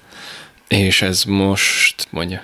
és 0.71 1.03
ez 1.03 1.23
most 1.25 2.07
mondja. 2.11 2.43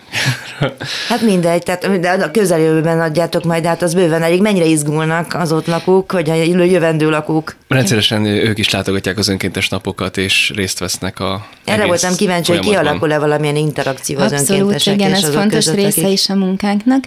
Hát 1.08 1.20
mindegy, 1.20 1.62
tehát 1.62 2.00
de 2.00 2.10
a 2.10 2.30
közeljövőben 2.30 3.00
adjátok 3.00 3.44
majd 3.44 3.64
át, 3.64 3.82
az 3.82 3.94
bőven 3.94 4.22
elég. 4.22 4.40
Mennyire 4.40 4.64
izgulnak 4.64 5.34
az 5.34 5.52
ott 5.52 5.66
lakók, 5.66 6.12
hogy 6.12 6.30
a 6.30 6.34
jövendő 6.34 7.10
lakók? 7.10 7.56
Rendszeresen 7.68 8.24
ők 8.24 8.58
is 8.58 8.70
látogatják 8.70 9.18
az 9.18 9.28
önkéntes 9.28 9.68
napokat, 9.68 10.16
és 10.16 10.52
részt 10.54 10.78
vesznek 10.78 11.20
a 11.20 11.46
Erre 11.64 11.86
voltam 11.86 12.14
kíváncsi, 12.14 12.52
hogy 12.52 12.60
kialakul-e 12.60 13.18
valamilyen 13.18 13.56
interakció 13.56 14.18
az 14.18 14.32
Abszolút, 14.32 14.60
önkéntesek 14.60 14.94
igen, 14.94 15.10
és 15.10 15.16
ez 15.16 15.22
azok 15.22 15.34
fontos 15.34 15.64
között, 15.64 15.74
része 15.74 16.00
akik... 16.00 16.12
is 16.12 16.28
a 16.28 16.34
munkánknak. 16.34 17.04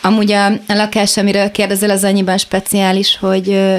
Amúgy 0.00 0.32
a, 0.32 0.46
a 0.46 0.60
lakás, 0.66 1.16
amiről 1.16 1.50
kérdezel, 1.50 1.90
az 1.90 2.04
annyiban 2.04 2.38
speciális, 2.38 3.16
hogy 3.20 3.48
ö, 3.48 3.76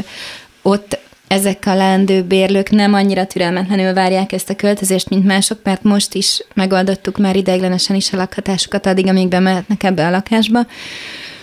ott 0.62 1.00
ezek 1.32 1.66
a 1.66 1.76
leendő 1.76 2.24
bérlők 2.24 2.70
nem 2.70 2.94
annyira 2.94 3.26
türelmetlenül 3.26 3.94
várják 3.94 4.32
ezt 4.32 4.50
a 4.50 4.56
költözést, 4.56 5.10
mint 5.10 5.26
mások, 5.26 5.60
mert 5.64 5.84
most 5.84 6.14
is 6.14 6.44
megoldottuk 6.54 7.18
már 7.18 7.36
ideiglenesen 7.36 7.96
is 7.96 8.14
a 8.14 8.18
lakhatásukat 8.18 8.86
addig, 8.86 9.08
amíg 9.08 9.28
bemehetnek 9.28 9.84
ebbe 9.84 10.08
a 10.08 10.10
lakásba. 10.10 10.66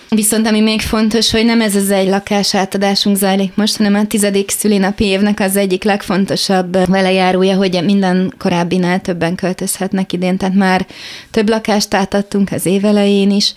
Viszont 0.09 0.47
ami 0.47 0.59
még 0.59 0.81
fontos, 0.81 1.31
hogy 1.31 1.45
nem 1.45 1.61
ez 1.61 1.75
az 1.75 1.91
egy 1.91 2.07
lakás 2.07 2.55
átadásunk 2.55 3.17
zajlik 3.17 3.55
most, 3.55 3.77
hanem 3.77 3.95
a 3.95 4.07
tizedik 4.07 4.49
szülinapi 4.49 5.05
évnek 5.05 5.39
az 5.39 5.55
egyik 5.55 5.83
legfontosabb 5.83 6.89
velejárója, 6.89 7.55
hogy 7.55 7.79
minden 7.83 8.33
korábbinál 8.37 9.01
többen 9.01 9.35
költözhetnek 9.35 10.13
idén, 10.13 10.37
tehát 10.37 10.55
már 10.55 10.85
több 11.31 11.49
lakást 11.49 11.93
átadtunk 11.93 12.51
az 12.51 12.65
év 12.65 12.85
elején 12.85 13.31
is, 13.31 13.53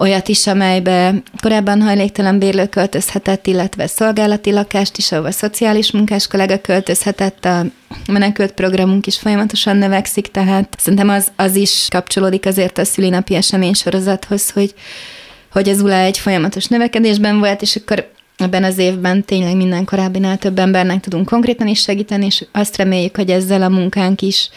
olyat 0.00 0.28
is, 0.28 0.46
amelybe 0.46 1.14
korábban 1.42 1.82
hajléktalan 1.82 2.38
bérlő 2.38 2.66
költözhetett, 2.66 3.46
illetve 3.46 3.86
szolgálati 3.86 4.52
lakást 4.52 4.96
is, 4.96 5.12
ahol 5.12 5.26
a 5.26 5.30
szociális 5.30 5.90
munkás 5.90 6.26
kollega 6.26 6.60
költözhetett, 6.60 7.44
a 7.44 7.64
menekült 8.06 8.52
programunk 8.52 9.06
is 9.06 9.18
folyamatosan 9.18 9.76
növekszik, 9.76 10.26
tehát 10.26 10.76
szerintem 10.78 11.08
az, 11.08 11.28
az 11.36 11.56
is 11.56 11.86
kapcsolódik 11.90 12.46
azért 12.46 12.78
a 12.78 12.84
szülinapi 12.84 13.34
esemény 13.34 13.74
sorozathoz, 13.74 14.50
hogy, 14.50 14.74
hogy 15.52 15.68
az 15.68 15.80
ULA 15.80 15.98
egy 15.98 16.18
folyamatos 16.18 16.66
növekedésben 16.66 17.38
volt, 17.38 17.62
és 17.62 17.76
akkor 17.76 18.10
ebben 18.40 18.64
az 18.64 18.78
évben 18.78 19.24
tényleg 19.24 19.56
minden 19.56 19.84
korábbinál 19.84 20.38
több 20.38 20.58
embernek 20.58 21.00
tudunk 21.00 21.28
konkrétan 21.28 21.66
is 21.66 21.80
segíteni, 21.80 22.24
és 22.24 22.44
azt 22.52 22.76
reméljük, 22.76 23.16
hogy 23.16 23.30
ezzel 23.30 23.62
a 23.62 23.68
munkánk 23.68 24.22
is 24.22 24.50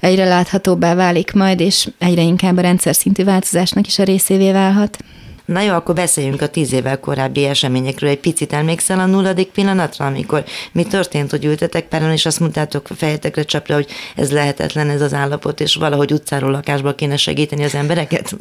egyre 0.00 0.24
láthatóbbá 0.24 0.94
válik 0.94 1.32
majd, 1.32 1.60
és 1.60 1.88
egyre 1.98 2.22
inkább 2.22 2.56
a 2.56 2.60
rendszer 2.60 2.94
szintű 2.94 3.24
változásnak 3.24 3.86
is 3.86 3.98
a 3.98 4.04
részévé 4.04 4.52
válhat. 4.52 4.98
Na 5.44 5.60
jó, 5.60 5.72
akkor 5.72 5.94
beszéljünk 5.94 6.42
a 6.42 6.48
tíz 6.48 6.72
évvel 6.72 7.00
korábbi 7.00 7.44
eseményekről. 7.44 8.10
Egy 8.10 8.18
picit 8.18 8.52
emlékszel 8.52 8.98
a 8.98 9.06
nulladik 9.06 9.48
pillanatra, 9.48 10.06
amikor 10.06 10.44
mi 10.72 10.84
történt, 10.84 11.30
hogy 11.30 11.44
ültetek 11.44 11.88
páran, 11.88 12.12
és 12.12 12.26
azt 12.26 12.40
mondtátok 12.40 12.88
fejetekre 12.96 13.42
csapra, 13.42 13.74
hogy 13.74 13.86
ez 14.16 14.32
lehetetlen 14.32 14.90
ez 14.90 15.00
az 15.00 15.14
állapot, 15.14 15.60
és 15.60 15.74
valahogy 15.74 16.12
utcáról 16.12 16.50
lakásba 16.50 16.94
kéne 16.94 17.16
segíteni 17.16 17.64
az 17.64 17.74
embereket? 17.74 18.36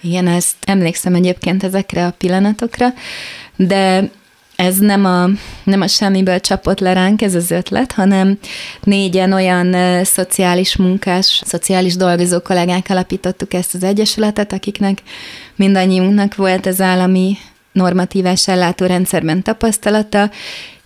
Igen, 0.00 0.26
ezt 0.26 0.56
emlékszem 0.66 1.14
egyébként 1.14 1.64
ezekre 1.64 2.06
a 2.06 2.14
pillanatokra, 2.18 2.86
de 3.56 4.10
ez 4.56 4.78
nem 4.78 5.04
a, 5.04 5.28
nem 5.64 5.80
a 5.80 5.86
semmiből 5.86 6.40
csapott 6.40 6.80
le 6.80 6.92
ránk 6.92 7.22
ez 7.22 7.34
az 7.34 7.50
ötlet, 7.50 7.92
hanem 7.92 8.38
négyen 8.82 9.32
olyan 9.32 10.04
szociális 10.04 10.76
munkás, 10.76 11.42
szociális 11.44 11.96
dolgozó 11.96 12.40
kollégák 12.40 12.86
alapítottuk 12.88 13.54
ezt 13.54 13.74
az 13.74 13.82
egyesületet, 13.82 14.52
akiknek 14.52 15.02
mindannyiunknak 15.56 16.34
volt 16.34 16.66
az 16.66 16.80
állami 16.80 17.36
normatívás 17.72 18.48
ellátórendszerben 18.48 19.42
tapasztalata, 19.42 20.30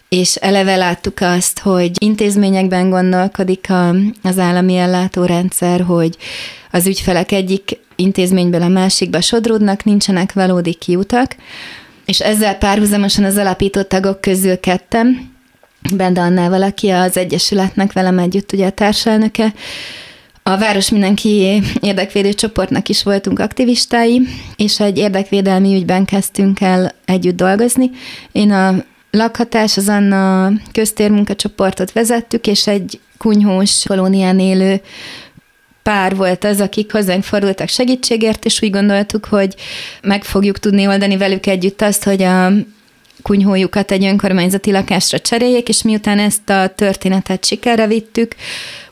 és 0.08 0.34
eleve 0.34 0.76
láttuk 0.76 1.20
azt, 1.20 1.58
hogy 1.58 1.90
intézményekben 1.98 2.90
gondolkodik 2.90 3.70
a, 3.70 3.88
az 4.22 4.38
állami 4.38 4.76
ellátórendszer, 4.76 5.80
hogy 5.80 6.16
az 6.70 6.86
ügyfelek 6.86 7.32
egyik 7.32 7.78
intézményből 7.96 8.62
a 8.62 8.68
másikba 8.68 9.20
sodródnak, 9.20 9.84
nincsenek 9.84 10.32
valódi 10.32 10.74
kiutak, 10.74 11.36
és 12.08 12.20
ezzel 12.20 12.58
párhuzamosan 12.58 13.24
az 13.24 13.36
alapító 13.36 13.82
tagok 13.82 14.20
közül 14.20 14.60
kettem, 14.60 15.30
Benda 15.94 16.22
Annával, 16.22 16.62
aki 16.62 16.88
az 16.88 17.16
Egyesületnek 17.16 17.92
velem 17.92 18.18
együtt 18.18 18.52
ugye 18.52 18.66
a 18.66 18.70
társelnöke, 18.70 19.54
a 20.42 20.56
Város 20.56 20.90
Mindenki 20.90 21.62
érdekvédő 21.80 22.32
csoportnak 22.32 22.88
is 22.88 23.02
voltunk 23.02 23.38
aktivistái, 23.38 24.28
és 24.56 24.80
egy 24.80 24.98
érdekvédelmi 24.98 25.74
ügyben 25.74 26.04
kezdtünk 26.04 26.60
el 26.60 26.92
együtt 27.04 27.36
dolgozni. 27.36 27.90
Én 28.32 28.50
a 28.50 28.74
lakhatás, 29.10 29.76
az 29.76 29.88
Anna 29.88 30.50
köztérmunkacsoportot 30.72 31.92
vezettük, 31.92 32.46
és 32.46 32.66
egy 32.66 33.00
kunyhós 33.18 33.84
kolónián 33.88 34.38
élő 34.38 34.80
pár 35.88 36.16
volt 36.16 36.44
az, 36.44 36.60
akik 36.60 36.92
hozzánk 36.92 37.24
fordultak 37.24 37.68
segítségért, 37.68 38.44
és 38.44 38.62
úgy 38.62 38.70
gondoltuk, 38.70 39.24
hogy 39.24 39.54
meg 40.02 40.24
fogjuk 40.24 40.58
tudni 40.58 40.86
oldani 40.86 41.16
velük 41.16 41.46
együtt 41.46 41.82
azt, 41.82 42.04
hogy 42.04 42.22
a 42.22 42.52
kunyhójukat 43.22 43.90
egy 43.90 44.04
önkormányzati 44.04 44.70
lakásra 44.70 45.18
cseréljék, 45.18 45.68
és 45.68 45.82
miután 45.82 46.18
ezt 46.18 46.50
a 46.50 46.66
történetet 46.74 47.44
sikerre 47.44 47.86
vittük, 47.86 48.34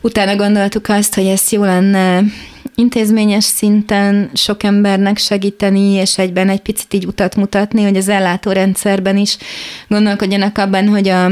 utána 0.01 0.37
gondoltuk 0.37 0.89
azt, 0.89 1.15
hogy 1.15 1.27
ezt 1.27 1.51
jó 1.51 1.65
lenne 1.65 2.23
intézményes 2.75 3.45
szinten 3.45 4.31
sok 4.35 4.63
embernek 4.63 5.19
segíteni, 5.19 5.91
és 5.91 6.19
egyben 6.19 6.49
egy 6.49 6.61
picit 6.61 6.95
így 6.95 7.07
utat 7.07 7.37
mutatni, 7.37 7.83
hogy 7.83 7.97
az 7.97 8.09
ellátórendszerben 8.09 9.17
is 9.17 9.37
gondolkodjanak 9.89 10.59
abban, 10.59 10.89
hogy 10.89 11.09
a, 11.09 11.31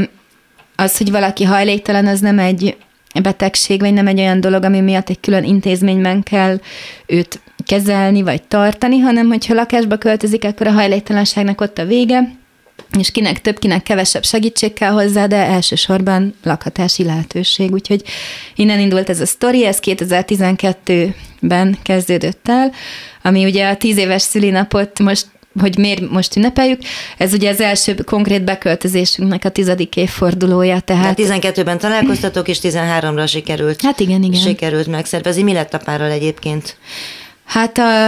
az, 0.75 0.97
hogy 0.97 1.11
valaki 1.11 1.43
hajléktalan, 1.43 2.07
az 2.07 2.19
nem 2.19 2.39
egy 2.39 2.75
betegség, 3.21 3.79
vagy 3.79 3.93
nem 3.93 4.07
egy 4.07 4.19
olyan 4.19 4.39
dolog, 4.39 4.63
ami 4.63 4.79
miatt 4.79 5.09
egy 5.09 5.19
külön 5.19 5.43
intézményben 5.43 6.23
kell 6.23 6.59
őt 7.05 7.39
kezelni, 7.65 8.21
vagy 8.21 8.43
tartani, 8.43 8.99
hanem 8.99 9.27
hogyha 9.27 9.53
lakásba 9.53 9.97
költözik, 9.97 10.43
akkor 10.43 10.67
a 10.67 10.71
hajléktalanságnak 10.71 11.61
ott 11.61 11.77
a 11.77 11.85
vége, 11.85 12.35
és 12.99 13.11
kinek 13.11 13.41
több, 13.41 13.59
kinek 13.59 13.83
kevesebb 13.83 14.23
segítség 14.23 14.73
kell 14.73 14.91
hozzá, 14.91 15.25
de 15.25 15.35
elsősorban 15.35 16.35
lakhatási 16.43 17.03
lehetőség. 17.03 17.71
Úgyhogy 17.71 18.03
innen 18.55 18.79
indult 18.79 19.09
ez 19.09 19.21
a 19.21 19.25
sztori, 19.25 19.65
ez 19.65 19.79
2012-ben 19.81 21.77
kezdődött 21.83 22.47
el, 22.47 22.71
ami 23.21 23.45
ugye 23.45 23.67
a 23.67 23.77
tíz 23.77 23.97
éves 23.97 24.21
szülinapot 24.21 24.99
most 24.99 25.25
hogy 25.59 25.77
miért 25.77 26.09
most 26.09 26.35
ünnepeljük. 26.35 26.81
Ez 27.17 27.33
ugye 27.33 27.49
az 27.49 27.61
első 27.61 27.93
konkrét 27.93 28.43
beköltözésünknek 28.43 29.45
a 29.45 29.49
tizedik 29.49 29.95
évfordulója. 29.95 30.79
Tehát... 30.79 31.15
De 31.15 31.23
12-ben 31.23 31.77
találkoztatok, 31.77 32.47
és 32.47 32.59
13-ra 32.61 33.27
sikerült. 33.27 33.81
Hát 33.81 33.99
igen, 33.99 34.23
igen. 34.23 34.41
Sikerült 34.41 34.87
megszervezni. 34.87 35.43
Mi 35.43 35.53
lett 35.53 35.73
a 35.73 35.77
párral 35.77 36.11
egyébként? 36.11 36.77
Hát 37.45 37.77
a, 37.77 38.05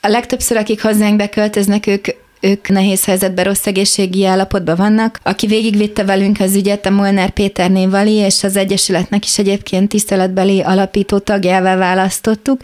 a 0.00 0.08
legtöbbször, 0.08 0.56
akik 0.56 0.82
hozzánk 0.82 1.16
beköltöznek, 1.16 1.86
ők 1.86 2.06
ők 2.40 2.68
nehéz 2.68 3.04
helyzetben, 3.04 3.44
rossz 3.44 3.66
egészségi 3.66 4.24
állapotban 4.24 4.76
vannak. 4.76 5.18
Aki 5.22 5.46
végigvitte 5.46 6.04
velünk 6.04 6.40
az 6.40 6.54
ügyet, 6.54 6.86
a 6.86 6.90
Molnár 6.90 7.30
Péter 7.30 7.70
Névali, 7.70 8.12
és 8.12 8.44
az 8.44 8.56
Egyesületnek 8.56 9.24
is 9.24 9.38
egyébként 9.38 9.88
tiszteletbeli 9.88 10.60
alapító 10.60 11.18
tagjává 11.18 11.76
választottuk. 11.76 12.60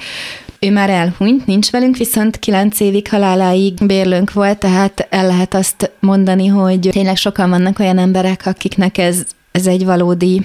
Ő 0.61 0.71
már 0.71 0.91
elhunyt, 0.91 1.47
nincs 1.47 1.71
velünk, 1.71 1.97
viszont 1.97 2.39
kilenc 2.39 2.81
évig 2.81 3.09
haláláig 3.09 3.75
bérlőnk 3.87 4.33
volt, 4.33 4.59
tehát 4.59 5.07
el 5.11 5.27
lehet 5.27 5.55
azt 5.55 5.91
mondani, 6.01 6.47
hogy 6.47 6.89
tényleg 6.91 7.17
sokan 7.17 7.51
vannak 7.51 7.79
olyan 7.79 7.99
emberek, 7.99 8.47
akiknek 8.47 8.99
ez, 8.99 9.25
ez 9.53 9.67
egy 9.67 9.85
valódi 9.85 10.43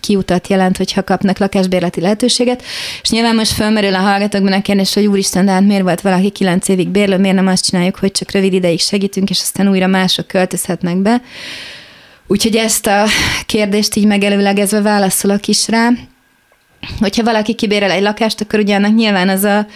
kiutat 0.00 0.48
jelent, 0.48 0.76
hogyha 0.76 1.04
kapnak 1.04 1.38
lakásbérleti 1.38 2.00
lehetőséget. 2.00 2.62
És 3.02 3.10
nyilván 3.10 3.34
most 3.34 3.52
fölmerül 3.52 3.94
a 3.94 3.98
hallgatókban 3.98 4.52
a 4.52 4.62
kérdés, 4.62 4.94
hogy 4.94 5.06
úristen, 5.06 5.44
de 5.44 5.50
hát 5.50 5.66
miért 5.66 5.82
volt 5.82 6.00
valaki 6.00 6.30
kilenc 6.30 6.68
évig 6.68 6.88
bérlő, 6.88 7.18
miért 7.18 7.36
nem 7.36 7.46
azt 7.46 7.64
csináljuk, 7.64 7.96
hogy 7.96 8.12
csak 8.12 8.30
rövid 8.30 8.52
ideig 8.52 8.80
segítünk, 8.80 9.30
és 9.30 9.40
aztán 9.40 9.68
újra 9.68 9.86
mások 9.86 10.26
költözhetnek 10.26 10.96
be. 10.96 11.22
Úgyhogy 12.26 12.56
ezt 12.56 12.86
a 12.86 13.04
kérdést 13.46 13.96
így 13.96 14.06
megelőlegezve 14.06 14.80
válaszolok 14.80 15.46
is 15.46 15.68
rá. 15.68 15.90
Hogyha 17.00 17.24
valaki 17.24 17.54
kibérel 17.54 17.90
egy 17.90 18.02
lakást, 18.02 18.40
akkor 18.40 18.58
ugye 18.58 18.74
annak 18.74 18.94
nyilván 18.94 19.28
az 19.28 19.44
a 19.44 19.66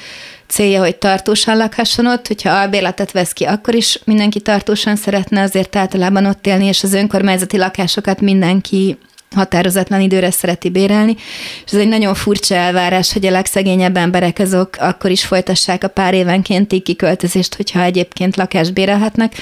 célja, 0.47 0.81
hogy 0.81 0.97
tartósan 0.97 1.57
lakhasson 1.57 2.07
ott, 2.07 2.27
hogyha 2.27 2.51
albérletet 2.51 3.13
vesz 3.13 3.33
ki, 3.33 3.45
akkor 3.45 3.75
is 3.75 3.99
mindenki 4.05 4.41
tartósan 4.41 4.97
szeretne 4.97 5.43
azért 5.43 5.77
általában 5.77 6.27
ott 6.27 6.47
élni, 6.47 6.65
és 6.65 6.83
az 6.83 6.93
önkormányzati 6.93 7.57
lakásokat 7.57 8.21
mindenki 8.21 8.99
határozatlan 9.35 10.01
időre 10.01 10.31
szereti 10.31 10.71
bérelni, 10.71 11.17
és 11.65 11.73
ez 11.73 11.79
egy 11.79 11.89
nagyon 11.89 12.15
furcsa 12.15 12.55
elvárás, 12.55 13.13
hogy 13.13 13.27
a 13.27 13.31
legszegényebb 13.31 13.97
emberek 13.97 14.39
azok 14.39 14.77
akkor 14.79 15.11
is 15.11 15.25
folytassák 15.25 15.85
a 15.85 15.89
pár 15.89 16.15
évenkénti 16.15 16.81
kiköltözést, 16.81 17.55
hogyha 17.55 17.83
egyébként 17.83 18.37
lakást 18.37 18.73
bérelhetnek. 18.73 19.33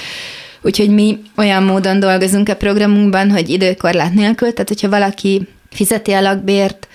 Úgyhogy 0.61 0.89
mi 0.89 1.19
olyan 1.37 1.63
módon 1.63 1.99
dolgozunk 1.99 2.49
a 2.49 2.55
programunkban, 2.55 3.31
hogy 3.31 3.49
időkorlát 3.49 4.13
nélkül, 4.13 4.51
tehát 4.51 4.67
hogyha 4.67 4.89
valaki 4.89 5.47
fizeti 5.71 6.11
a 6.11 6.21
lakbért, 6.21 6.87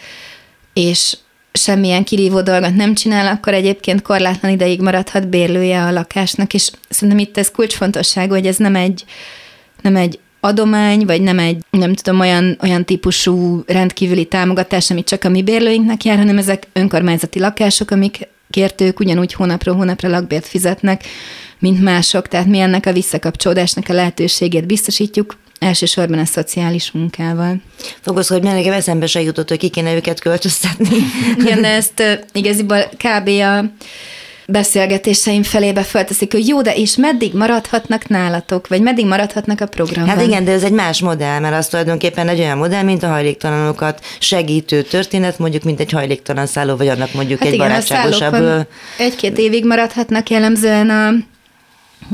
és 0.79 1.17
semmilyen 1.53 2.05
kirívó 2.05 2.41
dolgot 2.41 2.75
nem 2.75 2.95
csinál, 2.95 3.27
akkor 3.27 3.55
egyébként 3.55 4.03
korlátlan 4.03 4.53
ideig 4.53 4.81
maradhat 4.81 5.29
bérlője 5.29 5.83
a 5.83 5.93
lakásnak, 5.93 6.55
és 6.55 6.71
szerintem 6.89 7.19
itt 7.19 7.39
ez 7.39 7.51
kulcsfontosságú, 7.51 8.33
hogy 8.33 8.47
ez 8.47 8.57
nem 8.57 8.75
egy, 8.75 9.05
nem 9.83 9.97
egy 9.97 10.19
adomány, 10.41 11.07
vagy 11.07 11.23
nem 11.23 11.39
egy, 11.39 11.65
nem 11.71 11.95
tudom, 11.95 12.21
olyan, 12.21 12.59
olyan 12.63 12.85
típusú 12.85 13.63
rendkívüli 13.67 14.25
támogatás, 14.25 14.91
ami 14.91 15.05
csak 15.05 15.25
a 15.25 15.29
mi 15.29 15.43
bérlőinknek 15.43 16.05
jár, 16.05 16.17
hanem 16.17 16.39
ezek 16.39 16.67
önkormányzati 16.73 17.39
lakások, 17.39 17.91
amik 17.91 18.29
kértők 18.51 19.01
ugyanúgy 19.01 19.33
hónapról 19.33 19.75
hónapra 19.75 20.09
lakbért 20.09 20.47
fizetnek, 20.47 21.05
mint 21.59 21.83
mások, 21.83 22.29
tehát 22.29 22.47
mi 22.47 22.59
ennek 22.59 22.87
a 22.87 22.93
visszakapcsolódásnak 22.93 23.89
a 23.89 23.93
lehetőségét 23.93 24.67
biztosítjuk, 24.67 25.37
elsősorban 25.59 26.19
a 26.19 26.25
szociális 26.25 26.91
munkával. 26.91 27.57
Fogod, 28.01 28.27
hogy 28.27 28.43
nekem 28.43 28.73
eszembe 28.73 29.07
se 29.07 29.21
jutott, 29.23 29.49
hogy 29.49 29.59
ki 29.59 29.69
kéne 29.69 29.95
őket 29.95 30.21
költöztetni. 30.21 30.97
Igen, 31.41 31.61
de 31.61 31.69
ezt 31.69 32.03
igaziból 32.33 32.91
kb. 32.97 33.29
a 33.29 33.65
beszélgetéseim 34.51 35.43
felébe 35.43 35.83
felteszik, 35.83 36.33
hogy 36.33 36.49
jó, 36.49 36.63
de 36.63 36.75
és 36.75 36.97
meddig 36.97 37.35
maradhatnak 37.35 38.09
nálatok, 38.09 38.69
vagy 38.69 38.83
meddig 38.83 39.07
maradhatnak 39.07 39.61
a 39.61 39.67
programban? 39.67 40.17
Hát 40.17 40.27
igen, 40.27 40.45
de 40.45 40.53
ez 40.53 40.63
egy 40.63 40.73
más 40.73 41.01
modell, 41.01 41.39
mert 41.39 41.55
az 41.55 41.67
tulajdonképpen 41.67 42.29
egy 42.29 42.39
olyan 42.39 42.59
modell, 42.59 42.83
mint 42.83 43.03
a 43.03 43.09
hajléktalanokat 43.09 44.05
segítő 44.19 44.83
történet, 44.83 45.39
mondjuk, 45.39 45.63
mint 45.63 45.81
egy 45.81 45.91
hajléktalan 45.91 46.47
szálló, 46.47 46.77
vagy 46.77 46.89
annak 46.89 47.13
mondjuk 47.13 47.39
hát 47.39 47.49
egy 47.49 47.55
igen, 47.55 47.69
barátságosabb... 47.69 48.67
Egy-két 48.99 49.39
évig 49.39 49.65
maradhatnak 49.65 50.31
jellemzően 50.31 50.91
a 50.91 51.11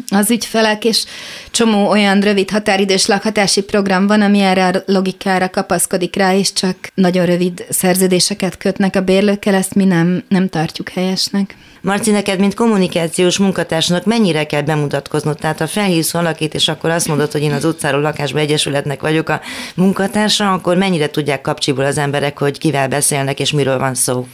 az 0.08 0.30
ügyfelek, 0.30 0.84
és 0.84 1.04
csomó 1.50 1.88
olyan 1.88 2.20
rövid 2.20 2.50
határidős 2.50 3.06
lakhatási 3.06 3.62
program 3.62 4.06
van, 4.06 4.20
ami 4.20 4.40
erre 4.40 4.66
a 4.66 4.82
logikára 4.86 5.50
kapaszkodik 5.50 6.16
rá, 6.16 6.34
és 6.34 6.52
csak 6.52 6.76
nagyon 6.94 7.26
rövid 7.26 7.64
szerződéseket 7.68 8.56
kötnek 8.56 8.96
a 8.96 9.00
bérlőkkel, 9.00 9.54
ezt 9.54 9.74
mi 9.74 9.84
nem, 9.84 10.24
nem 10.28 10.48
tartjuk 10.48 10.88
helyesnek. 10.88 11.56
Marci, 11.80 12.10
neked, 12.10 12.38
mint 12.38 12.54
kommunikációs 12.54 13.38
munkatársnak 13.38 14.04
mennyire 14.04 14.46
kell 14.46 14.62
bemutatkoznod? 14.62 15.38
Tehát 15.38 15.58
ha 15.58 15.66
felhívsz 15.66 16.12
valakit, 16.12 16.54
és 16.54 16.68
akkor 16.68 16.90
azt 16.90 17.08
mondod, 17.08 17.32
hogy 17.32 17.42
én 17.42 17.52
az 17.52 17.64
utcáról 17.64 18.00
lakásba 18.00 18.38
egyesületnek 18.38 19.00
vagyok 19.00 19.28
a 19.28 19.40
munkatársa, 19.74 20.52
akkor 20.52 20.76
mennyire 20.76 21.10
tudják 21.10 21.40
kapcsiból 21.40 21.84
az 21.84 21.98
emberek, 21.98 22.38
hogy 22.38 22.58
kivel 22.58 22.88
beszélnek, 22.88 23.40
és 23.40 23.52
miről 23.52 23.78
van 23.78 23.94
szó? 23.94 24.26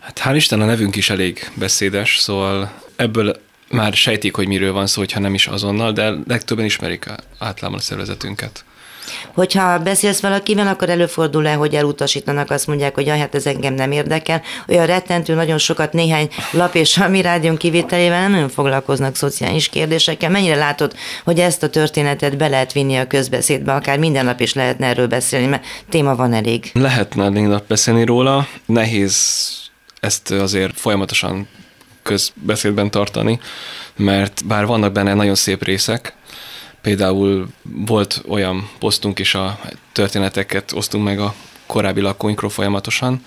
Hát 0.00 0.20
hál' 0.24 0.34
Isten 0.34 0.60
a 0.60 0.64
nevünk 0.64 0.96
is 0.96 1.10
elég 1.10 1.50
beszédes, 1.54 2.18
szóval 2.18 2.72
ebből 2.96 3.36
már 3.74 3.92
sejtik, 3.92 4.34
hogy 4.34 4.46
miről 4.46 4.72
van 4.72 4.86
szó, 4.86 5.00
hogyha 5.00 5.20
nem 5.20 5.34
is 5.34 5.46
azonnal, 5.46 5.92
de 5.92 6.12
legtöbben 6.26 6.64
ismerik 6.64 7.06
általában 7.38 7.78
a 7.78 7.82
szervezetünket. 7.82 8.64
Hogyha 9.34 9.78
beszélsz 9.78 10.20
valakivel, 10.20 10.66
akkor 10.66 10.88
előfordul-e, 10.88 11.54
hogy 11.54 11.74
elutasítanak, 11.74 12.50
azt 12.50 12.66
mondják, 12.66 12.94
hogy 12.94 13.08
hát 13.08 13.34
ez 13.34 13.46
engem 13.46 13.74
nem 13.74 13.92
érdekel. 13.92 14.42
Olyan 14.68 14.86
rettentő, 14.86 15.34
nagyon 15.34 15.58
sokat 15.58 15.92
néhány 15.92 16.28
lap 16.50 16.74
és 16.74 16.96
a 16.96 17.08
mi 17.08 17.20
rádión 17.20 17.56
kivételével 17.56 18.20
nem 18.20 18.30
nagyon 18.30 18.48
foglalkoznak 18.48 19.16
szociális 19.16 19.68
kérdésekkel. 19.68 20.30
Mennyire 20.30 20.54
látod, 20.54 20.94
hogy 21.24 21.38
ezt 21.38 21.62
a 21.62 21.68
történetet 21.68 22.36
be 22.36 22.48
lehet 22.48 22.72
vinni 22.72 22.96
a 22.96 23.06
közbeszédbe, 23.06 23.72
akár 23.72 23.98
minden 23.98 24.24
nap 24.24 24.40
is 24.40 24.54
lehetne 24.54 24.86
erről 24.86 25.06
beszélni, 25.06 25.46
mert 25.46 25.64
téma 25.88 26.16
van 26.16 26.32
elég. 26.32 26.70
Lehetne 26.74 27.28
minden 27.28 27.50
nap 27.50 27.66
beszélni 27.66 28.04
róla. 28.04 28.46
Nehéz 28.66 29.48
ezt 30.00 30.30
azért 30.30 30.80
folyamatosan 30.80 31.48
közbeszédben 32.04 32.90
tartani, 32.90 33.40
mert 33.96 34.46
bár 34.46 34.66
vannak 34.66 34.92
benne 34.92 35.14
nagyon 35.14 35.34
szép 35.34 35.64
részek, 35.64 36.14
Például 36.84 37.48
volt 37.62 38.22
olyan 38.28 38.70
posztunk 38.78 39.18
is, 39.18 39.34
a 39.34 39.60
történeteket 39.92 40.72
osztunk 40.72 41.04
meg 41.04 41.18
a 41.20 41.34
korábbi 41.66 42.00
lakóinkról 42.00 42.50
folyamatosan, 42.50 43.24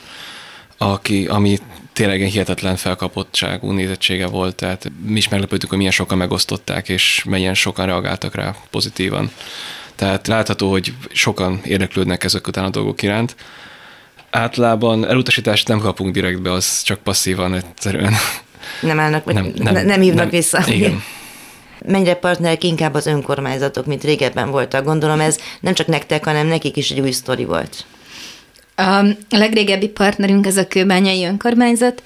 aki, 0.77 1.27
ami 1.27 1.57
tényleg 1.93 2.21
egy 2.21 2.31
hihetetlen 2.31 2.75
felkapottságú 2.75 3.71
nézettsége 3.71 4.27
volt, 4.27 4.55
tehát 4.55 4.91
mi 5.05 5.17
is 5.17 5.27
meglepődtük, 5.27 5.69
hogy 5.69 5.77
milyen 5.77 5.93
sokan 5.93 6.17
megosztották, 6.17 6.89
és 6.89 7.23
milyen 7.23 7.53
sokan 7.53 7.85
reagáltak 7.85 8.35
rá 8.35 8.55
pozitívan. 8.69 9.31
Tehát 9.95 10.27
látható, 10.27 10.71
hogy 10.71 10.93
sokan 11.11 11.61
érdeklődnek 11.63 12.23
ezek 12.23 12.47
után 12.47 12.65
a 12.65 12.69
dolgok 12.69 13.01
iránt. 13.01 13.35
Általában 14.29 15.07
elutasítást 15.07 15.67
nem 15.67 15.79
kapunk 15.79 16.13
direktbe, 16.13 16.51
az 16.51 16.81
csak 16.81 16.99
passzívan 16.99 17.53
egyszerűen. 17.53 18.13
Nem 18.82 18.99
állnak, 18.99 19.25
nem, 19.25 19.51
nem, 19.56 19.86
nem 19.86 20.01
hívnak 20.01 20.21
nem, 20.21 20.30
vissza. 20.30 20.63
Igen. 20.67 21.03
mennyire 21.86 22.13
partnerek 22.13 22.63
inkább 22.63 22.93
az 22.93 23.06
önkormányzatok, 23.06 23.86
mint 23.86 24.03
régebben 24.03 24.51
voltak. 24.51 24.86
Gondolom 24.86 25.19
ez 25.19 25.38
nem 25.60 25.73
csak 25.73 25.88
nektek, 25.88 26.25
hanem 26.25 26.47
nekik 26.47 26.77
is 26.77 26.91
egy 26.91 26.99
új 26.99 27.12
sztori 27.12 27.45
volt. 27.45 27.86
A 28.75 29.15
legrégebbi 29.30 29.88
partnerünk 29.88 30.45
ez 30.45 30.58
a 30.58 30.67
Kőbányai 30.67 31.25
önkormányzat, 31.25 32.03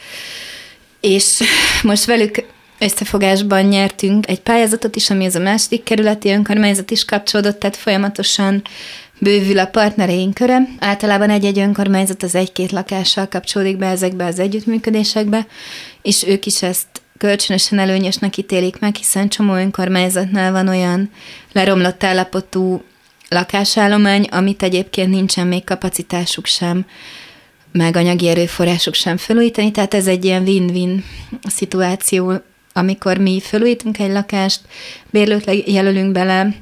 és 0.99 1.39
most 1.83 2.05
velük 2.05 2.45
összefogásban 2.79 3.65
nyertünk 3.65 4.27
egy 4.27 4.39
pályázatot 4.39 4.95
is, 4.95 5.09
ami 5.09 5.25
az 5.25 5.35
a 5.35 5.39
második 5.39 5.83
kerületi 5.83 6.29
önkormányzat 6.29 6.91
is 6.91 7.05
kapcsolódott, 7.05 7.59
tehát 7.59 7.75
folyamatosan 7.75 8.61
bővül 9.21 9.59
a 9.59 9.65
partnereink 9.65 10.33
köre. 10.33 10.67
Általában 10.79 11.29
egy-egy 11.29 11.59
önkormányzat 11.59 12.23
az 12.23 12.35
egy-két 12.35 12.71
lakással 12.71 13.27
kapcsolódik 13.27 13.77
be 13.77 13.85
ezekbe 13.85 14.25
az 14.25 14.39
együttműködésekbe, 14.39 15.47
és 16.01 16.23
ők 16.27 16.45
is 16.45 16.61
ezt 16.61 16.87
kölcsönösen 17.17 17.79
előnyösnek 17.79 18.37
ítélik 18.37 18.79
meg, 18.79 18.95
hiszen 18.95 19.29
csomó 19.29 19.53
önkormányzatnál 19.53 20.51
van 20.51 20.67
olyan 20.67 21.09
leromlott 21.51 22.03
állapotú 22.03 22.83
lakásállomány, 23.29 24.27
amit 24.31 24.63
egyébként 24.63 25.09
nincsen 25.09 25.47
még 25.47 25.63
kapacitásuk 25.63 26.45
sem, 26.45 26.85
meg 27.71 27.95
anyagi 27.95 28.27
erőforrásuk 28.27 28.93
sem 28.93 29.17
felújítani, 29.17 29.71
tehát 29.71 29.93
ez 29.93 30.07
egy 30.07 30.25
ilyen 30.25 30.43
win-win 30.43 31.03
szituáció, 31.47 32.33
amikor 32.73 33.17
mi 33.17 33.39
felújítunk 33.39 33.99
egy 33.99 34.11
lakást, 34.11 34.61
bérlőt 35.09 35.67
jelölünk 35.67 36.11
bele, 36.11 36.53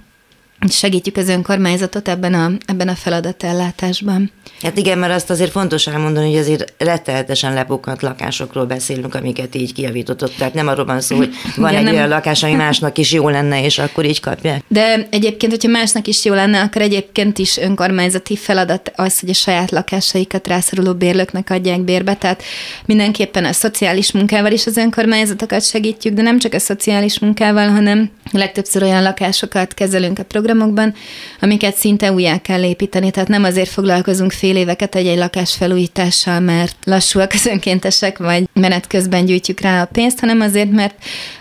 segítjük 0.67 1.17
az 1.17 1.29
önkormányzatot 1.29 2.07
ebben 2.07 2.33
a, 2.33 2.51
ebben 2.65 2.87
a 2.87 2.95
feladatellátásban. 2.95 4.31
Hát 4.61 4.77
igen, 4.77 4.97
mert 4.97 5.13
azt 5.13 5.29
azért 5.29 5.51
fontos 5.51 5.87
elmondani, 5.87 6.29
hogy 6.29 6.39
azért 6.39 6.73
rettenetesen 6.77 7.53
lepukkant 7.53 8.01
lakásokról 8.01 8.65
beszélünk, 8.65 9.15
amiket 9.15 9.55
így 9.55 9.73
kijavított. 9.73 10.33
Tehát 10.37 10.53
nem 10.53 10.67
arról 10.67 10.85
van 10.85 11.01
szó, 11.01 11.15
hogy 11.15 11.29
van 11.55 11.69
igen, 11.69 11.79
egy 11.79 11.85
nem... 11.85 11.93
olyan 11.93 12.07
lakás, 12.07 12.43
ami 12.43 12.53
másnak 12.53 12.97
is 12.97 13.11
jó 13.11 13.29
lenne, 13.29 13.63
és 13.63 13.77
akkor 13.77 14.05
így 14.05 14.19
kapják. 14.19 14.63
De 14.67 15.07
egyébként, 15.09 15.51
hogyha 15.51 15.69
másnak 15.69 16.07
is 16.07 16.25
jó 16.25 16.33
lenne, 16.33 16.61
akkor 16.61 16.81
egyébként 16.81 17.37
is 17.37 17.57
önkormányzati 17.57 18.35
feladat 18.35 18.91
az, 18.95 19.19
hogy 19.19 19.29
a 19.29 19.33
saját 19.33 19.71
lakásaikat 19.71 20.47
rászoruló 20.47 20.93
bérlőknek 20.93 21.49
adják 21.49 21.81
bérbe. 21.81 22.13
Tehát 22.13 22.43
mindenképpen 22.85 23.45
a 23.45 23.53
szociális 23.53 24.11
munkával 24.11 24.51
is 24.51 24.65
az 24.65 24.77
önkormányzatokat 24.77 25.65
segítjük, 25.65 26.13
de 26.13 26.21
nem 26.21 26.39
csak 26.39 26.53
a 26.53 26.59
szociális 26.59 27.19
munkával, 27.19 27.69
hanem 27.69 28.09
legtöbbször 28.31 28.83
olyan 28.83 29.03
lakásokat 29.03 29.73
kezelünk 29.73 30.19
a 30.19 30.23
programokban, 30.23 30.93
amiket 31.41 31.75
szinte 31.75 32.11
újjá 32.11 32.37
kell 32.37 32.63
építeni. 32.63 33.11
Tehát 33.11 33.29
nem 33.29 33.43
azért 33.43 33.69
foglalkozunk 33.69 34.31
fél 34.31 34.55
éveket 34.55 34.95
egy-egy 34.95 35.17
lakás 35.17 35.55
felújítással, 35.55 36.39
mert 36.39 36.75
lassúak 36.83 37.31
az 37.33 37.45
önkéntesek, 37.45 38.17
vagy 38.17 38.49
menet 38.53 38.87
közben 38.87 39.25
gyűjtjük 39.25 39.59
rá 39.59 39.81
a 39.81 39.89
pénzt, 39.91 40.19
hanem 40.19 40.41
azért, 40.41 40.71
mert 40.71 40.95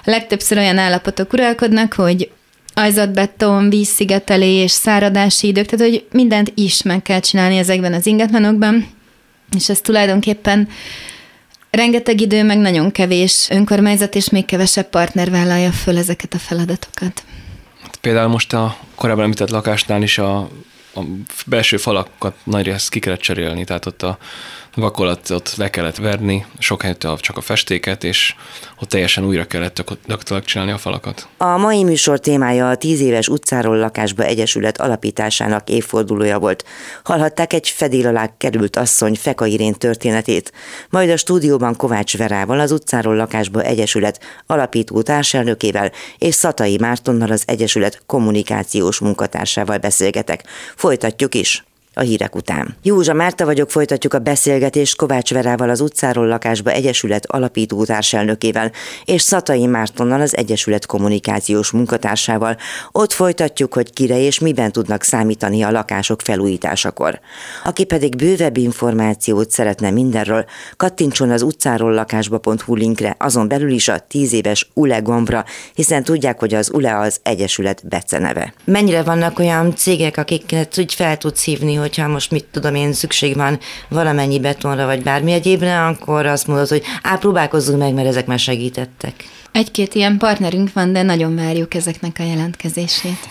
legtöbbször 0.05 0.59
olyan 0.59 0.79
állapotok 0.79 1.33
uralkodnak, 1.33 1.92
hogy 1.92 2.31
ajzatbeton, 2.74 3.70
vízszigetelés, 3.70 4.70
száradási 4.70 5.46
idők, 5.46 5.66
tehát 5.66 5.87
hogy 5.90 6.07
mindent 6.11 6.53
is 6.55 6.83
meg 6.83 7.03
kell 7.03 7.20
csinálni 7.20 7.57
ezekben 7.57 7.92
az 7.92 8.07
ingatlanokban, 8.07 8.87
és 9.57 9.68
ez 9.68 9.81
tulajdonképpen 9.81 10.68
rengeteg 11.70 12.20
idő, 12.20 12.44
meg 12.44 12.59
nagyon 12.59 12.90
kevés 12.90 13.46
önkormányzat, 13.50 14.14
és 14.14 14.31
még 14.31 14.44
kevesebb 14.44 14.88
partner 14.88 15.31
vállalja 15.31 15.72
föl 15.72 15.98
ezeket 15.98 16.35
a 16.35 16.38
feladatokat. 16.38 17.22
Például 18.00 18.28
most 18.28 18.52
a 18.52 18.76
korábban 18.94 19.22
említett 19.22 19.50
lakásnál 19.50 20.02
is 20.02 20.18
a 20.18 20.48
a 20.98 21.00
belső 21.46 21.76
falakat 21.76 22.35
nagy 22.44 22.64
részt 22.64 22.88
ki 22.88 22.98
kellett 22.98 23.20
cserélni, 23.20 23.64
tehát 23.64 23.87
ott 23.87 24.02
a 24.02 24.18
vakolatot 24.79 25.57
le 25.57 25.71
kellett 25.71 25.97
verni, 25.97 26.47
sok 26.59 26.83
helyett 26.83 27.07
csak 27.21 27.37
a 27.37 27.41
festéket, 27.41 28.05
és 28.05 28.35
ott 28.81 28.88
teljesen 28.88 29.25
újra 29.25 29.47
kellett 29.47 29.75
gyakorlatilag 29.75 30.45
csinálni 30.45 30.73
a 30.73 30.79
falakat. 30.79 31.29
A 31.37 31.57
mai 31.57 31.85
műsor 31.85 32.21
témája 32.21 32.69
a 32.69 32.77
tíz 32.77 33.01
éves 33.01 33.29
utcáról 33.29 33.79
lakásba 33.79 34.25
egyesület 34.25 34.81
alapításának 34.81 35.69
évfordulója 35.69 36.38
volt. 36.38 36.64
Hallhatták 37.03 37.53
egy 37.53 37.69
fedél 37.69 38.07
alá 38.07 38.37
került 38.37 38.77
asszony 38.77 39.14
Feka 39.14 39.47
Irén 39.47 39.75
történetét, 39.75 40.53
majd 40.91 41.11
a 41.11 41.17
stúdióban 41.17 41.77
Kovács 41.77 42.17
Verával 42.17 42.61
az 42.61 42.73
utcáról 42.73 43.17
lakásba 43.17 43.62
egyesület 43.62 44.21
alapító 44.47 45.03
társelnökével 45.03 45.93
és 46.19 46.35
Szatai 46.35 46.79
Mártonnal 46.79 47.31
az 47.31 47.43
egyesület 47.47 48.03
kommunikációs 48.07 48.99
munkatársával 48.99 49.79
beszélgetek. 49.79 50.45
Folytatjuk 50.77 51.35
is 51.35 51.67
a 51.98 52.02
hírek 52.02 52.34
után. 52.34 52.76
Józsa 52.82 53.12
Márta 53.12 53.44
vagyok, 53.44 53.70
folytatjuk 53.70 54.14
a 54.14 54.18
beszélgetést 54.18 54.96
Kovács 54.96 55.32
Verával 55.32 55.70
az 55.70 55.80
utcáról 55.80 56.26
lakásba 56.26 56.70
Egyesület 56.70 57.26
alapító 57.26 57.84
társelnökével, 57.84 58.72
és 59.04 59.22
Szatai 59.22 59.66
Mártonnal 59.66 60.20
az 60.20 60.37
Egyesület 60.37 60.87
kommunikációs 60.87 61.70
munkatársával. 61.70 62.56
Ott 62.92 63.12
folytatjuk, 63.12 63.74
hogy 63.74 63.92
kire 63.92 64.18
és 64.18 64.38
miben 64.38 64.72
tudnak 64.72 65.02
számítani 65.02 65.62
a 65.62 65.70
lakások 65.70 66.20
felújításakor. 66.22 67.20
Aki 67.64 67.84
pedig 67.84 68.16
bővebb 68.16 68.56
információt 68.56 69.50
szeretne 69.50 69.90
mindenről, 69.90 70.44
kattintson 70.76 71.30
az 71.30 71.42
utcáról 71.42 71.92
lakásba.hu 71.92 72.74
linkre, 72.74 73.16
azon 73.18 73.48
belül 73.48 73.70
is 73.70 73.88
a 73.88 73.98
10 73.98 74.32
éves 74.32 74.70
ULE 74.74 74.98
gombra, 74.98 75.44
hiszen 75.74 76.04
tudják, 76.04 76.38
hogy 76.38 76.54
az 76.54 76.70
ULE 76.72 76.98
az 76.98 77.20
Egyesület 77.22 77.88
beceneve. 77.88 78.52
Mennyire 78.64 79.02
vannak 79.02 79.38
olyan 79.38 79.76
cégek, 79.76 80.16
akiket 80.16 80.78
úgy 80.78 80.94
fel 80.94 81.16
tudsz 81.16 81.44
hívni, 81.44 81.74
hogy 81.74 81.88
hogyha 81.88 82.09
most 82.09 82.31
mit 82.31 82.44
tudom 82.44 82.74
én, 82.74 82.92
szükség 82.92 83.37
van 83.37 83.59
valamennyi 83.88 84.40
betonra, 84.40 84.87
vagy 84.87 85.03
bármi 85.03 85.33
egyébre, 85.33 85.87
akkor 85.87 86.27
azt 86.27 86.46
mondod, 86.46 86.68
hogy 86.68 86.83
á, 87.03 87.16
próbálkozzunk 87.16 87.79
meg, 87.79 87.94
mert 87.94 88.09
ezek 88.09 88.27
már 88.27 88.38
segítettek. 88.38 89.14
Egy-két 89.53 89.94
ilyen 89.94 90.16
partnerünk 90.16 90.72
van, 90.72 90.92
de 90.92 91.03
nagyon 91.03 91.35
várjuk 91.35 91.74
ezeknek 91.74 92.16
a 92.18 92.22
jelentkezését. 92.22 93.29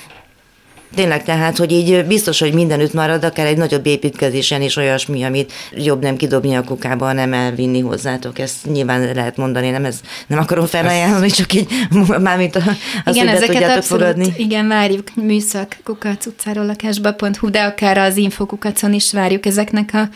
Tényleg 0.96 1.24
tehát, 1.24 1.58
hogy 1.58 1.72
így 1.72 2.06
biztos, 2.06 2.40
hogy 2.40 2.54
mindenütt 2.54 2.94
marad, 2.94 3.24
akár 3.24 3.46
egy 3.46 3.58
nagyobb 3.58 3.86
építkezésen 3.86 4.62
is 4.62 4.76
olyasmi, 4.76 5.24
amit 5.24 5.54
jobb 5.72 6.02
nem 6.02 6.18
kidobni 6.18 6.56
a 6.56 6.64
kukába, 6.64 7.06
hanem 7.06 7.34
elvinni 7.34 7.80
hozzátok. 7.80 8.40
Ezt 8.40 8.66
nyilván 8.72 9.14
lehet 9.16 9.38
mondani, 9.38 9.70
nem, 9.70 9.86
ez, 9.86 10.00
nem 10.28 10.40
akarom 10.40 10.66
felajánlani, 10.66 11.30
csak 11.30 11.54
így 11.54 11.68
mármint 12.20 12.56
az, 12.56 13.16
igen, 13.16 13.28
hogy 13.28 13.36
ezeket 13.36 13.78
abszolút, 13.78 13.84
fogadni. 13.84 14.34
Igen, 14.38 14.68
várjuk 14.68 15.16
műszak 15.16 15.78
kukac 15.84 16.26
utcárólakásba.hu, 16.26 17.50
de 17.50 17.62
akár 17.62 17.98
az 17.98 18.18
infokukacon 18.18 18.94
is 18.94 19.14
várjuk 19.14 19.46
ezeknek 19.46 19.90
a 19.94 20.10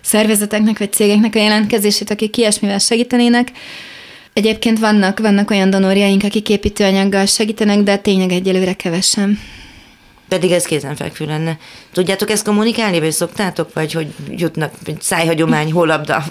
szervezeteknek 0.00 0.78
vagy 0.78 0.92
cégeknek 0.92 1.34
a 1.34 1.38
jelentkezését, 1.38 2.10
akik 2.10 2.36
ilyesmivel 2.36 2.78
segítenének. 2.78 3.48
Egyébként 4.32 4.78
vannak, 4.78 5.18
vannak 5.18 5.50
olyan 5.50 5.70
donorjaink, 5.70 6.24
akik 6.24 6.48
építőanyaggal 6.48 7.26
segítenek, 7.26 7.78
de 7.78 7.96
tényleg 7.96 8.30
egyelőre 8.30 8.72
kevesen. 8.72 9.38
Pedig 10.32 10.50
ez 10.50 10.64
kézenfekvő 10.64 11.26
lenne. 11.26 11.58
Tudjátok 11.92 12.30
ezt 12.30 12.44
kommunikálni, 12.44 13.00
vagy 13.00 13.12
szoktátok, 13.12 13.72
vagy 13.74 13.92
hogy 13.92 14.06
jutnak 14.30 14.74
szájhagyomány, 15.00 15.72
holabda? 15.72 16.24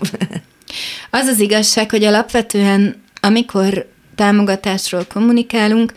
Az 1.10 1.28
az 1.28 1.40
igazság, 1.40 1.90
hogy 1.90 2.04
alapvetően, 2.04 3.04
amikor 3.20 3.88
támogatásról 4.16 5.06
kommunikálunk, 5.14 5.94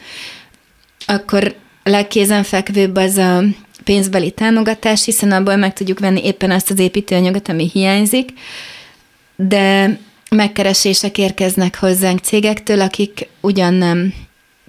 akkor 1.07 1.55
legkézenfekvőbb 1.83 2.97
az 2.97 3.17
a 3.17 3.43
pénzbeli 3.85 4.31
támogatás, 4.31 5.05
hiszen 5.05 5.33
abból 5.33 5.57
meg 5.57 5.73
tudjuk 5.73 5.99
venni 5.99 6.25
éppen 6.25 6.51
azt 6.51 6.71
az 6.71 6.79
építőanyagot, 6.79 7.49
ami 7.49 7.71
hiányzik, 7.73 8.29
de 9.37 9.99
megkeresések 10.31 11.19
érkeznek 11.19 11.79
hozzánk 11.79 12.19
cégektől, 12.19 12.81
akik 12.81 13.29
ugyan 13.41 13.75
nem 13.75 14.15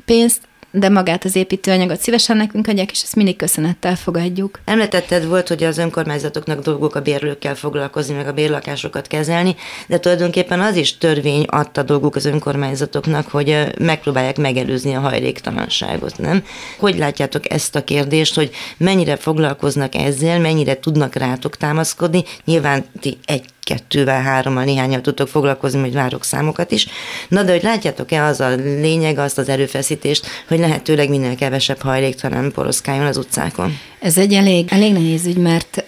pénzt 0.05 0.41
de 0.75 0.89
magát 0.89 1.25
az 1.25 1.35
építőanyagot 1.35 1.99
szívesen 1.99 2.37
nekünk 2.37 2.67
adják, 2.67 2.91
és 2.91 3.01
ezt 3.01 3.15
mindig 3.15 3.35
köszönettel 3.35 3.95
fogadjuk. 3.95 4.59
Említetted 4.65 5.27
volt, 5.27 5.47
hogy 5.47 5.63
az 5.63 5.77
önkormányzatoknak 5.77 6.59
dolgok 6.59 6.95
a 6.95 7.01
bérlőkkel 7.01 7.55
foglalkozni, 7.55 8.15
meg 8.15 8.27
a 8.27 8.33
bérlakásokat 8.33 9.07
kezelni, 9.07 9.55
de 9.87 9.99
tulajdonképpen 9.99 10.59
az 10.59 10.75
is 10.75 10.97
törvény 10.97 11.43
adta 11.47 11.83
dolguk 11.83 12.15
az 12.15 12.25
önkormányzatoknak, 12.25 13.27
hogy 13.27 13.73
megpróbálják 13.79 14.37
megelőzni 14.37 14.93
a 14.93 14.99
hajléktalanságot, 14.99 16.17
nem? 16.17 16.43
Hogy 16.79 16.97
látjátok 16.97 17.51
ezt 17.51 17.75
a 17.75 17.83
kérdést, 17.83 18.35
hogy 18.35 18.49
mennyire 18.77 19.15
foglalkoznak 19.15 19.95
ezzel, 19.95 20.39
mennyire 20.39 20.79
tudnak 20.79 21.15
rátok 21.15 21.57
támaszkodni? 21.57 22.23
Nyilván 22.45 22.85
ti 22.99 23.17
egy 23.25 23.43
kettővel, 23.65 24.21
hárommal, 24.21 24.63
néhányal 24.63 25.01
tudtok 25.01 25.27
foglalkozni, 25.27 25.79
hogy 25.79 25.93
várok 25.93 26.23
számokat 26.23 26.71
is. 26.71 26.87
Na 27.27 27.43
de 27.43 27.51
hogy 27.51 27.63
látjátok-e 27.63 28.23
az 28.23 28.39
a 28.39 28.55
lényeg, 28.55 29.17
azt 29.17 29.37
az 29.37 29.49
erőfeszítést, 29.49 30.27
hogy 30.47 30.59
lehetőleg 30.59 31.09
minél 31.09 31.35
kevesebb 31.35 31.81
hajléktalan 31.81 32.51
poroszkáljon 32.51 33.05
az 33.05 33.17
utcákon? 33.17 33.77
Ez 33.99 34.17
egy 34.17 34.33
elég, 34.33 34.67
elég 34.71 34.93
nehéz 34.93 35.25
ügy, 35.25 35.37
mert 35.37 35.83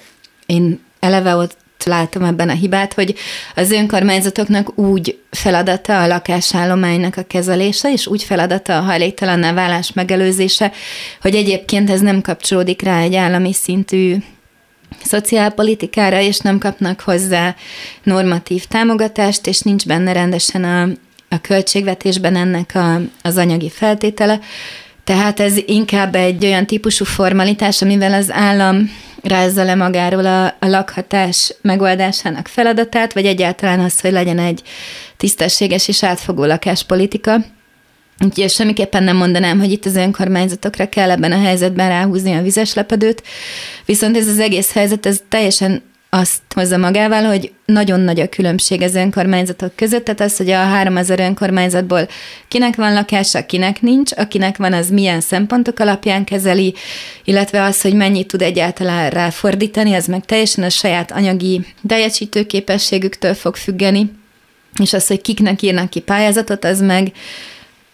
én 0.45 0.85
eleve 0.99 1.35
ott 1.35 1.57
látom 1.85 2.23
ebben 2.23 2.49
a 2.49 2.53
hibát, 2.53 2.93
hogy 2.93 3.15
az 3.55 3.71
önkormányzatoknak 3.71 4.77
úgy 4.77 5.19
feladata 5.29 6.01
a 6.01 6.07
lakásállománynak 6.07 7.17
a 7.17 7.23
kezelése, 7.23 7.91
és 7.91 8.07
úgy 8.07 8.23
feladata 8.23 8.77
a 8.77 8.81
hajléktalanná 8.81 9.53
válás 9.53 9.93
megelőzése, 9.93 10.71
hogy 11.21 11.35
egyébként 11.35 11.89
ez 11.89 12.01
nem 12.01 12.21
kapcsolódik 12.21 12.81
rá 12.81 12.99
egy 12.99 13.15
állami 13.15 13.53
szintű 13.53 14.15
szociálpolitikára, 15.03 16.19
és 16.19 16.37
nem 16.37 16.57
kapnak 16.57 16.99
hozzá 16.99 17.55
normatív 18.03 18.65
támogatást, 18.65 19.47
és 19.47 19.59
nincs 19.59 19.85
benne 19.85 20.11
rendesen 20.11 20.63
a, 20.63 20.81
a 21.35 21.41
költségvetésben 21.41 22.35
ennek 22.35 22.75
a, 22.75 23.01
az 23.21 23.37
anyagi 23.37 23.69
feltétele. 23.69 24.39
Tehát 25.03 25.39
ez 25.39 25.57
inkább 25.65 26.15
egy 26.15 26.45
olyan 26.45 26.65
típusú 26.65 27.05
formalitás, 27.05 27.81
amivel 27.81 28.13
az 28.13 28.31
állam 28.31 28.91
rázza 29.23 29.63
le 29.63 29.75
magáról 29.75 30.25
a, 30.25 30.45
a 30.45 30.55
lakhatás 30.67 31.53
megoldásának 31.61 32.47
feladatát, 32.47 33.13
vagy 33.13 33.25
egyáltalán 33.25 33.79
az, 33.79 33.99
hogy 33.99 34.11
legyen 34.11 34.39
egy 34.39 34.61
tisztességes 35.17 35.87
és 35.87 36.03
átfogó 36.03 36.45
lakáspolitika. 36.45 37.37
Úgyhogy 38.19 38.49
semmiképpen 38.49 39.03
nem 39.03 39.15
mondanám, 39.15 39.59
hogy 39.59 39.71
itt 39.71 39.85
az 39.85 39.95
önkormányzatokra 39.95 40.89
kell 40.89 41.09
ebben 41.09 41.31
a 41.31 41.39
helyzetben 41.39 41.89
ráhúzni 41.89 42.33
a 42.33 42.41
vizes 42.41 42.73
lepedőt, 42.73 43.23
viszont 43.85 44.17
ez 44.17 44.27
az 44.27 44.39
egész 44.39 44.71
helyzet, 44.71 45.05
ez 45.05 45.21
teljesen 45.29 45.81
azt 46.09 46.41
hozza 46.55 46.77
magával, 46.77 47.23
hogy 47.23 47.51
nagyon 47.65 47.99
nagy 47.99 48.19
a 48.19 48.29
különbség 48.29 48.81
az 48.81 48.95
önkormányzatok 48.95 49.75
között, 49.75 50.03
tehát 50.03 50.21
az, 50.21 50.37
hogy 50.37 50.49
a 50.49 50.57
3000 50.57 51.19
önkormányzatból 51.19 52.07
kinek 52.47 52.75
van 52.75 52.93
lakása, 52.93 53.45
kinek 53.45 53.81
nincs, 53.81 54.11
akinek 54.15 54.57
van, 54.57 54.73
az 54.73 54.89
milyen 54.89 55.21
szempontok 55.21 55.79
alapján 55.79 56.23
kezeli, 56.23 56.73
illetve 57.23 57.63
az, 57.63 57.81
hogy 57.81 57.93
mennyit 57.93 58.27
tud 58.27 58.41
egyáltalán 58.41 59.09
ráfordítani, 59.09 59.93
az 59.93 60.05
meg 60.05 60.25
teljesen 60.25 60.63
a 60.63 60.69
saját 60.69 61.11
anyagi 61.11 61.65
teljesítő 61.87 62.45
képességüktől 62.45 63.33
fog 63.33 63.55
függeni, 63.55 64.11
és 64.81 64.93
az, 64.93 65.07
hogy 65.07 65.21
kiknek 65.21 65.61
írnak 65.61 65.89
ki 65.89 65.99
pályázatot, 65.99 66.65
az 66.65 66.81
meg 66.81 67.11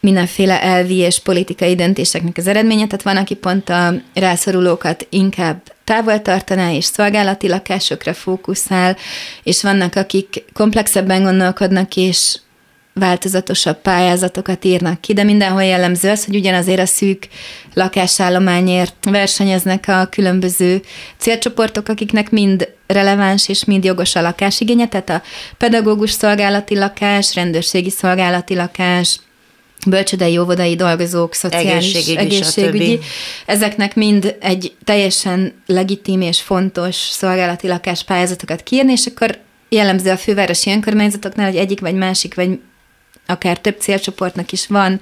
mindenféle 0.03 0.61
elvi 0.61 0.95
és 0.95 1.19
politikai 1.19 1.75
döntéseknek 1.75 2.37
az 2.37 2.47
eredménye, 2.47 2.85
tehát 2.85 3.03
van, 3.03 3.17
aki 3.17 3.35
pont 3.35 3.69
a 3.69 3.93
rászorulókat 4.13 5.07
inkább 5.09 5.61
távol 5.83 6.21
tartaná 6.21 6.71
és 6.71 6.85
szolgálati 6.85 7.47
lakásokra 7.47 8.13
fókuszál, 8.13 8.97
és 9.43 9.61
vannak, 9.61 9.95
akik 9.95 10.43
komplexebben 10.53 11.23
gondolkodnak, 11.23 11.95
és 11.95 12.37
változatosabb 12.93 13.81
pályázatokat 13.81 14.65
írnak 14.65 15.01
ki, 15.01 15.13
de 15.13 15.23
mindenhol 15.23 15.63
jellemző 15.63 16.09
az, 16.09 16.25
hogy 16.25 16.35
ugyanazért 16.35 16.79
a 16.79 16.85
szűk 16.85 17.27
lakásállományért 17.73 18.95
versenyeznek 19.09 19.87
a 19.87 20.07
különböző 20.11 20.81
célcsoportok, 21.17 21.87
akiknek 21.87 22.29
mind 22.29 22.69
releváns 22.87 23.49
és 23.49 23.65
mind 23.65 23.83
jogos 23.83 24.15
a 24.15 24.21
lakásigénye, 24.21 24.87
tehát 24.87 25.09
a 25.09 25.21
pedagógus 25.57 26.11
szolgálati 26.11 26.75
lakás, 26.77 27.35
rendőrségi 27.35 27.89
szolgálati 27.89 28.55
lakás, 28.55 29.19
bölcsödei, 29.85 30.37
óvodai 30.37 30.75
dolgozók, 30.75 31.33
szociális, 31.33 31.93
egészségügyi, 31.93 32.17
egészségügyi. 32.17 32.99
ezeknek 33.45 33.95
mind 33.95 34.35
egy 34.39 34.73
teljesen 34.83 35.53
legitim 35.65 36.21
és 36.21 36.41
fontos 36.41 36.95
szolgálati 36.95 37.67
lakáspályázatokat 37.67 38.63
kiírni, 38.63 38.91
és 38.91 39.05
akkor 39.05 39.37
jellemző 39.69 40.09
a 40.09 40.17
fővárosi 40.17 40.71
önkormányzatoknál, 40.71 41.45
hogy 41.45 41.59
egyik 41.59 41.79
vagy 41.79 41.95
másik, 41.95 42.35
vagy 42.35 42.59
akár 43.25 43.59
több 43.59 43.75
célcsoportnak 43.79 44.51
is 44.51 44.67
van 44.67 45.01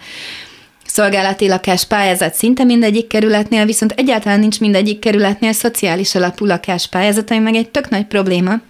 szolgálati 0.86 1.48
lakás 1.48 1.86
pályázat 1.86 2.34
szinte 2.34 2.64
mindegyik 2.64 3.08
kerületnél, 3.08 3.66
viszont 3.66 3.92
egyáltalán 3.92 4.40
nincs 4.40 4.60
mindegyik 4.60 5.00
kerületnél 5.00 5.54
szociális 5.54 6.16
alapú 6.16 6.46
lakáspályázat, 6.46 7.32
ami 7.32 7.40
meg 7.40 7.56
egy 7.56 7.70
tök 7.70 7.90
nagy 7.90 8.06
probléma, 8.06 8.62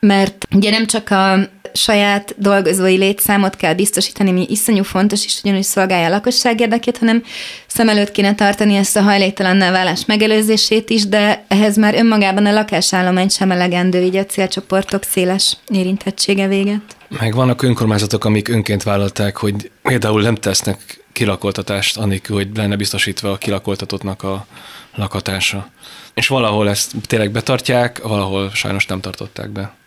mert 0.00 0.46
ugye 0.54 0.70
nem 0.70 0.86
csak 0.86 1.10
a 1.10 1.38
saját 1.72 2.34
dolgozói 2.38 2.96
létszámot 2.96 3.56
kell 3.56 3.74
biztosítani, 3.74 4.30
mi 4.30 4.46
iszonyú 4.48 4.82
fontos, 4.82 5.24
és 5.24 5.40
ugyanúgy 5.42 5.62
szolgálja 5.62 6.06
a 6.06 6.10
lakosság 6.10 6.60
érdekét, 6.60 6.98
hanem 6.98 7.22
szem 7.66 7.88
előtt 7.88 8.10
kéne 8.10 8.34
tartani 8.34 8.74
ezt 8.74 8.96
a 8.96 9.02
hajléktalanná 9.02 9.70
válás 9.70 10.04
megelőzését 10.06 10.90
is, 10.90 11.06
de 11.06 11.44
ehhez 11.48 11.76
már 11.76 11.94
önmagában 11.94 12.46
a 12.46 12.52
lakásállomány 12.52 13.28
sem 13.28 13.50
elegendő, 13.50 14.02
így 14.02 14.16
a 14.16 14.26
célcsoportok 14.26 15.02
széles 15.02 15.56
érintettsége 15.68 16.46
véget. 16.46 16.96
Meg 17.08 17.34
vannak 17.34 17.62
önkormányzatok, 17.62 18.24
amik 18.24 18.48
önként 18.48 18.82
vállalták, 18.82 19.36
hogy 19.36 19.70
például 19.82 20.22
nem 20.22 20.34
tesznek 20.34 21.04
kilakoltatást, 21.12 21.96
anélkül, 21.96 22.36
hogy 22.36 22.48
lenne 22.54 22.76
biztosítva 22.76 23.30
a 23.30 23.36
kilakoltatottnak 23.36 24.22
a 24.22 24.46
lakatása. 24.94 25.70
És 26.14 26.26
valahol 26.26 26.68
ezt 26.68 26.92
tényleg 27.06 27.30
betartják, 27.30 28.02
valahol 28.02 28.50
sajnos 28.54 28.86
nem 28.86 29.00
tartották 29.00 29.50
be. 29.50 29.78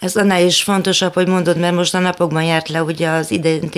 Ez 0.00 0.16
annál 0.16 0.44
is 0.44 0.62
fontosabb, 0.62 1.14
hogy 1.14 1.28
mondod, 1.28 1.58
mert 1.58 1.74
most 1.74 1.94
a 1.94 1.98
napokban 1.98 2.44
járt 2.44 2.68
le 2.68 2.82
ugye 2.82 3.08
az 3.08 3.30
idén 3.30 3.70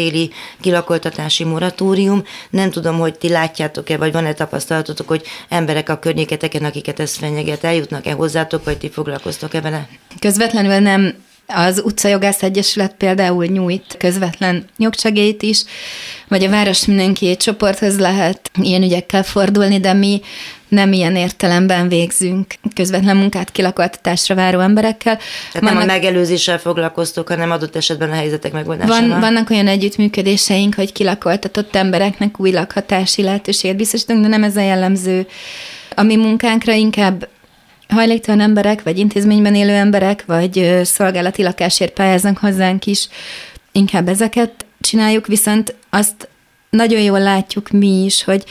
kilakoltatási 0.61 1.45
moratórium. 1.45 2.23
Nem 2.51 2.71
tudom, 2.71 2.99
hogy 2.99 3.19
ti 3.19 3.29
látjátok-e, 3.29 3.97
vagy 3.97 4.13
van-e 4.13 4.33
tapasztalatotok, 4.33 5.09
hogy 5.09 5.23
emberek 5.49 5.89
a 5.89 5.99
környéketeken, 5.99 6.65
akiket 6.65 7.01
ez 7.01 7.17
fenyeget, 7.17 7.65
eljutnak-e 7.65 8.13
hozzátok, 8.13 8.65
vagy 8.65 8.79
ti 8.79 8.91
foglalkoztok-e 8.91 9.61
vele? 9.61 9.89
Közvetlenül 10.19 10.79
nem 10.79 11.15
az 11.47 11.83
Utcajogász 11.85 12.43
Egyesület 12.43 12.95
például 12.95 13.45
nyújt 13.45 13.97
közvetlen 13.99 14.65
jogsegélyt 14.77 15.43
is, 15.43 15.65
vagy 16.29 16.45
a 16.45 16.51
Város 16.51 16.85
Mindenki 16.85 17.37
csoporthoz 17.37 17.99
lehet 17.99 18.51
ilyen 18.61 18.83
ügyekkel 18.83 19.23
fordulni, 19.23 19.81
de 19.81 19.93
mi 19.93 20.21
nem 20.69 20.93
ilyen 20.93 21.17
értelemben 21.17 21.89
végzünk 21.89 22.55
közvetlen 22.75 23.17
munkát 23.17 23.53
kilakoltatásra 23.53 24.35
váró 24.35 24.61
emberekkel. 24.61 25.17
Tehát 25.17 25.61
vannak, 25.61 25.73
nem 25.73 25.83
a 25.83 25.93
megelőzéssel 25.93 26.59
foglalkoztok, 26.59 27.29
hanem 27.29 27.51
adott 27.51 27.77
esetben 27.77 28.11
a 28.11 28.15
helyzetek 28.15 28.53
megoldásával. 28.53 29.09
Van, 29.09 29.21
vannak 29.21 29.51
olyan 29.51 29.67
együttműködéseink, 29.67 30.75
hogy 30.75 30.93
kilakoltatott 30.93 31.77
embereknek 31.77 32.41
új 32.41 32.51
lakhatási 32.51 33.23
lehetőséget 33.23 33.77
biztosítunk, 33.77 34.23
de 34.23 34.29
nem 34.29 34.45
ez 34.45 34.57
a 34.57 34.61
jellemző. 34.61 35.27
A 35.95 36.03
mi 36.03 36.17
munkánkra 36.17 36.73
inkább 36.73 37.29
hajléktalan 37.89 38.41
emberek, 38.41 38.83
vagy 38.83 38.99
intézményben 38.99 39.55
élő 39.55 39.73
emberek, 39.73 40.25
vagy 40.27 40.81
szolgálati 40.83 41.43
lakásért 41.43 41.93
pályáznak 41.93 42.39
hozzánk 42.39 42.87
is, 42.87 43.09
inkább 43.73 44.09
ezeket 44.09 44.67
csináljuk, 44.81 45.27
viszont 45.27 45.75
azt 45.91 46.29
nagyon 46.71 47.01
jól 47.01 47.21
látjuk 47.21 47.71
mi 47.71 48.05
is, 48.05 48.25
hogy 48.25 48.45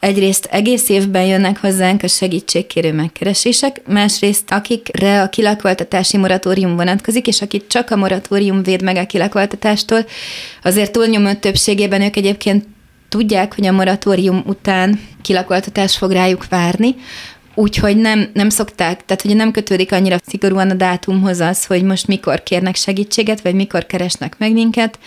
egyrészt 0.00 0.48
egész 0.50 0.88
évben 0.88 1.24
jönnek 1.24 1.58
hozzánk 1.58 2.02
a 2.02 2.08
segítségkérő 2.08 2.92
megkeresések, 2.92 3.82
másrészt 3.86 4.50
akikre 4.50 5.22
a 5.22 5.28
kilakoltatási 5.28 6.16
moratórium 6.16 6.76
vonatkozik, 6.76 7.26
és 7.26 7.42
akit 7.42 7.64
csak 7.68 7.90
a 7.90 7.96
moratórium 7.96 8.62
véd 8.62 8.82
meg 8.82 8.96
a 8.96 9.06
kilakoltatástól, 9.06 10.04
azért 10.62 10.92
túlnyomó 10.92 11.32
többségében 11.32 12.02
ők 12.02 12.16
egyébként 12.16 12.64
tudják, 13.08 13.54
hogy 13.54 13.66
a 13.66 13.72
moratórium 13.72 14.42
után 14.46 15.00
kilakoltatás 15.22 15.96
fog 15.96 16.10
rájuk 16.10 16.48
várni, 16.48 16.94
Úgyhogy 17.54 17.96
nem, 17.96 18.30
nem 18.32 18.48
szokták, 18.48 19.04
tehát 19.04 19.22
hogy 19.22 19.36
nem 19.36 19.50
kötődik 19.50 19.92
annyira 19.92 20.16
szigorúan 20.26 20.70
a 20.70 20.74
dátumhoz 20.74 21.40
az, 21.40 21.64
hogy 21.64 21.82
most 21.82 22.06
mikor 22.06 22.42
kérnek 22.42 22.76
segítséget, 22.76 23.40
vagy 23.40 23.54
mikor 23.54 23.86
keresnek 23.86 24.38
meg 24.38 24.52
minket, 24.52 24.98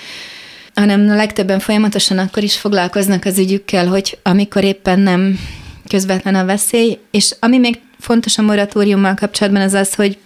hanem 0.81 1.09
a 1.09 1.15
legtöbben 1.15 1.59
folyamatosan 1.59 2.17
akkor 2.17 2.43
is 2.43 2.57
foglalkoznak 2.57 3.25
az 3.25 3.37
ügyükkel, 3.37 3.87
hogy 3.87 4.17
amikor 4.23 4.63
éppen 4.63 4.99
nem 4.99 5.39
közvetlen 5.87 6.35
a 6.35 6.45
veszély, 6.45 6.99
és 7.11 7.35
ami 7.39 7.57
még 7.57 7.79
fontos 7.99 8.37
a 8.37 8.41
moratóriummal 8.41 9.13
kapcsolatban 9.13 9.61
az 9.61 9.73
az, 9.73 9.93
hogy 9.93 10.17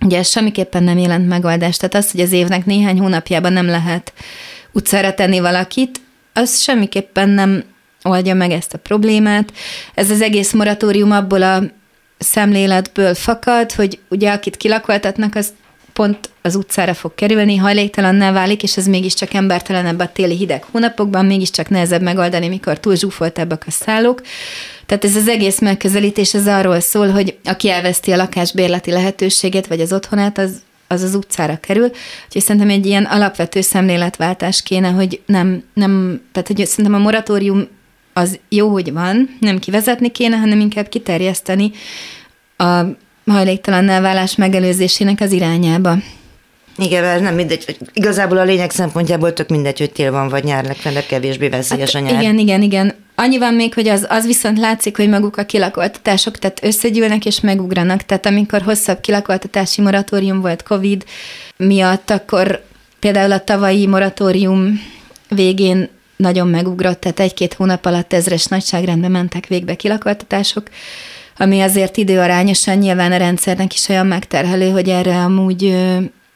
ugye 0.00 0.18
ez 0.18 0.28
semmiképpen 0.28 0.82
nem 0.82 0.98
jelent 0.98 1.28
megoldást, 1.28 1.80
tehát 1.80 1.94
az, 1.94 2.10
hogy 2.10 2.20
az 2.20 2.32
évnek 2.32 2.64
néhány 2.64 2.98
hónapjában 2.98 3.52
nem 3.52 3.66
lehet 3.66 4.12
utcára 4.72 5.14
tenni 5.14 5.40
valakit, 5.40 6.00
az 6.32 6.60
semmiképpen 6.60 7.28
nem 7.28 7.64
oldja 8.02 8.34
meg 8.34 8.50
ezt 8.50 8.74
a 8.74 8.78
problémát. 8.78 9.52
Ez 9.94 10.10
az 10.10 10.20
egész 10.20 10.52
moratórium 10.52 11.10
abból 11.10 11.42
a 11.42 11.62
szemléletből 12.18 13.14
fakad, 13.14 13.72
hogy 13.72 13.98
ugye 14.08 14.32
akit 14.32 14.56
kilakoltatnak, 14.56 15.34
az 15.34 15.48
pont 16.00 16.30
az 16.42 16.54
utcára 16.54 16.94
fog 16.94 17.14
kerülni, 17.14 17.56
hajléktalanná 17.56 18.32
válik, 18.32 18.62
és 18.62 18.76
ez 18.76 18.86
mégiscsak 18.86 19.34
embertelenebb 19.34 19.98
a 19.98 20.12
téli 20.12 20.36
hideg 20.36 20.64
hónapokban, 20.70 21.26
mégiscsak 21.26 21.68
nehezebb 21.68 22.02
megoldani, 22.02 22.48
mikor 22.48 22.80
túl 22.80 22.94
zsúfoltabbak 22.94 23.64
a 23.66 23.70
szállók. 23.70 24.22
Tehát 24.86 25.04
ez 25.04 25.16
az 25.16 25.28
egész 25.28 25.60
megközelítés 25.60 26.34
ez 26.34 26.46
arról 26.46 26.80
szól, 26.80 27.08
hogy 27.08 27.38
aki 27.44 27.70
elveszti 27.70 28.12
a 28.12 28.16
lakásbérleti 28.16 28.90
lehetőséget, 28.90 29.66
vagy 29.66 29.80
az 29.80 29.92
otthonát, 29.92 30.38
az 30.38 30.62
az 30.86 31.02
az 31.02 31.14
utcára 31.14 31.56
kerül. 31.56 31.90
Úgyhogy 32.26 32.42
szerintem 32.42 32.70
egy 32.70 32.86
ilyen 32.86 33.04
alapvető 33.04 33.60
szemléletváltás 33.60 34.62
kéne, 34.62 34.88
hogy 34.88 35.20
nem, 35.26 35.64
nem 35.74 36.22
tehát 36.32 36.48
hogy 36.48 36.66
szerintem 36.66 36.94
a 36.94 37.02
moratórium 37.02 37.68
az 38.12 38.38
jó, 38.48 38.68
hogy 38.68 38.92
van, 38.92 39.36
nem 39.40 39.58
kivezetni 39.58 40.10
kéne, 40.10 40.36
hanem 40.36 40.60
inkább 40.60 40.88
kiterjeszteni 40.88 41.70
a 42.56 42.84
hajléktalan 43.30 43.88
elvállás 43.88 44.36
megelőzésének 44.36 45.20
az 45.20 45.32
irányába. 45.32 45.96
Igen, 46.76 47.02
mert 47.02 47.22
nem 47.22 47.34
mindegy, 47.34 47.64
hogy 47.64 47.76
igazából 47.92 48.38
a 48.38 48.44
lényeg 48.44 48.70
szempontjából 48.70 49.32
tök 49.32 49.48
mindegy, 49.48 49.78
hogy 49.78 49.92
tél 49.92 50.10
van 50.10 50.28
vagy 50.28 50.44
nyár, 50.44 50.64
legfeljebb 50.64 51.06
kevésbé 51.06 51.48
veszélyes 51.48 51.92
hát, 51.92 52.02
a 52.02 52.06
nyár. 52.06 52.22
Igen, 52.22 52.38
igen, 52.38 52.62
igen. 52.62 52.94
Annyi 53.14 53.38
van 53.38 53.54
még, 53.54 53.74
hogy 53.74 53.88
az, 53.88 54.06
az 54.08 54.26
viszont 54.26 54.58
látszik, 54.58 54.96
hogy 54.96 55.08
maguk 55.08 55.36
a 55.36 55.44
kilakoltatások, 55.44 56.38
tehát 56.38 56.64
összegyűlnek 56.64 57.26
és 57.26 57.40
megugranak. 57.40 58.02
Tehát 58.02 58.26
amikor 58.26 58.62
hosszabb 58.62 59.00
kilakoltatási 59.00 59.82
moratórium 59.82 60.40
volt 60.40 60.62
COVID 60.62 61.04
miatt, 61.56 62.10
akkor 62.10 62.62
például 63.00 63.32
a 63.32 63.44
tavalyi 63.44 63.86
moratórium 63.86 64.80
végén 65.28 65.88
nagyon 66.16 66.48
megugrott, 66.48 67.00
tehát 67.00 67.20
egy-két 67.20 67.54
hónap 67.54 67.86
alatt 67.86 68.12
ezres 68.12 68.44
nagyságrendben 68.44 69.10
mentek 69.10 69.46
végbe 69.46 69.74
kilakoltatások, 69.74 70.68
ami 71.40 71.60
azért 71.60 71.96
időarányosan 71.96 72.78
nyilván 72.78 73.12
a 73.12 73.16
rendszernek 73.16 73.74
is 73.74 73.88
olyan 73.88 74.06
megterhelő, 74.06 74.70
hogy 74.70 74.88
erre 74.88 75.16
amúgy 75.16 75.76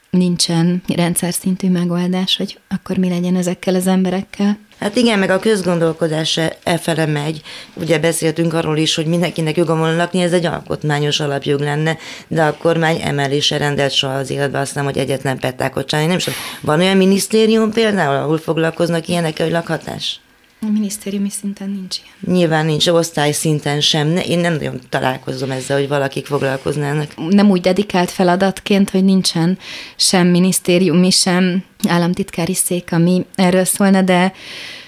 nincsen 0.09 0.83
rendszer 0.95 1.33
szintű 1.33 1.69
megoldás, 1.69 2.37
hogy 2.37 2.59
akkor 2.67 2.97
mi 2.97 3.09
legyen 3.09 3.35
ezekkel 3.35 3.75
az 3.75 3.87
emberekkel. 3.87 4.57
Hát 4.79 4.95
igen, 4.95 5.19
meg 5.19 5.29
a 5.29 5.39
közgondolkodás 5.39 6.37
e, 6.37 6.57
e 6.63 7.05
megy. 7.05 7.41
Ugye 7.73 7.99
beszéltünk 7.99 8.53
arról 8.53 8.77
is, 8.77 8.95
hogy 8.95 9.05
mindenkinek 9.05 9.57
joga 9.57 9.75
van 9.75 9.95
lakni, 9.95 10.21
ez 10.21 10.33
egy 10.33 10.45
alkotmányos 10.45 11.19
alapjog 11.19 11.59
lenne, 11.59 11.97
de 12.27 12.43
a 12.43 12.57
kormány 12.57 13.01
emelése 13.01 13.57
rendelt 13.57 13.91
soha 13.91 14.13
az 14.13 14.29
életbe, 14.29 14.59
azt 14.59 14.75
nem, 14.75 14.83
hogy 14.83 14.97
egyetlen 14.97 15.39
pettákot 15.39 15.87
csinálni. 15.87 16.09
Nem 16.09 16.17
is. 16.17 16.29
Van 16.61 16.79
olyan 16.79 16.97
minisztérium 16.97 17.71
például, 17.71 18.15
ahol 18.15 18.37
foglalkoznak 18.37 19.07
ilyenek, 19.07 19.37
hogy 19.41 19.51
lakhatás? 19.51 20.19
A 20.67 20.71
minisztériumi 20.71 21.29
szinten 21.29 21.69
nincs 21.69 21.97
ilyen. 21.97 22.37
Nyilván 22.37 22.65
nincs, 22.65 22.87
osztály 22.87 23.31
szinten 23.31 23.81
sem. 23.81 24.17
Én 24.17 24.39
nem 24.39 24.53
nagyon 24.53 24.79
találkozom 24.89 25.51
ezzel, 25.51 25.77
hogy 25.77 25.87
valakik 25.87 26.25
foglalkoznának. 26.25 27.29
Nem 27.29 27.49
úgy 27.49 27.61
dedikált 27.61 28.11
feladatként, 28.11 28.89
hogy 28.89 29.03
nincsen 29.03 29.57
sem 29.95 30.27
minisztériumi, 30.27 31.09
sem 31.09 31.63
államtitkári 31.87 32.53
szék, 32.53 32.91
ami 32.91 33.25
erről 33.35 33.65
szólna, 33.65 34.01
de 34.01 34.33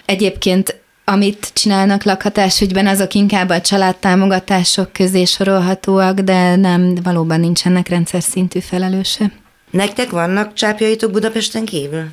egyébként 0.06 0.82
amit 1.04 1.52
csinálnak 1.54 2.04
lakhatásügyben, 2.04 2.88
azok 2.88 3.13
inkább 3.13 3.50
a 3.50 3.62
családtámogatások 3.62 4.94
közé 4.94 5.24
sorolhatóak, 5.24 6.20
de 6.20 6.56
nem, 6.56 6.96
valóban 6.96 7.40
nincsenek 7.40 7.88
rendszer 7.88 8.24
szintű 8.24 8.60
felelőse. 8.60 9.32
Nektek 9.72 10.10
vannak 10.10 10.54
csápjaitok 10.54 11.12
Budapesten 11.12 11.66
kívül? 11.66 12.06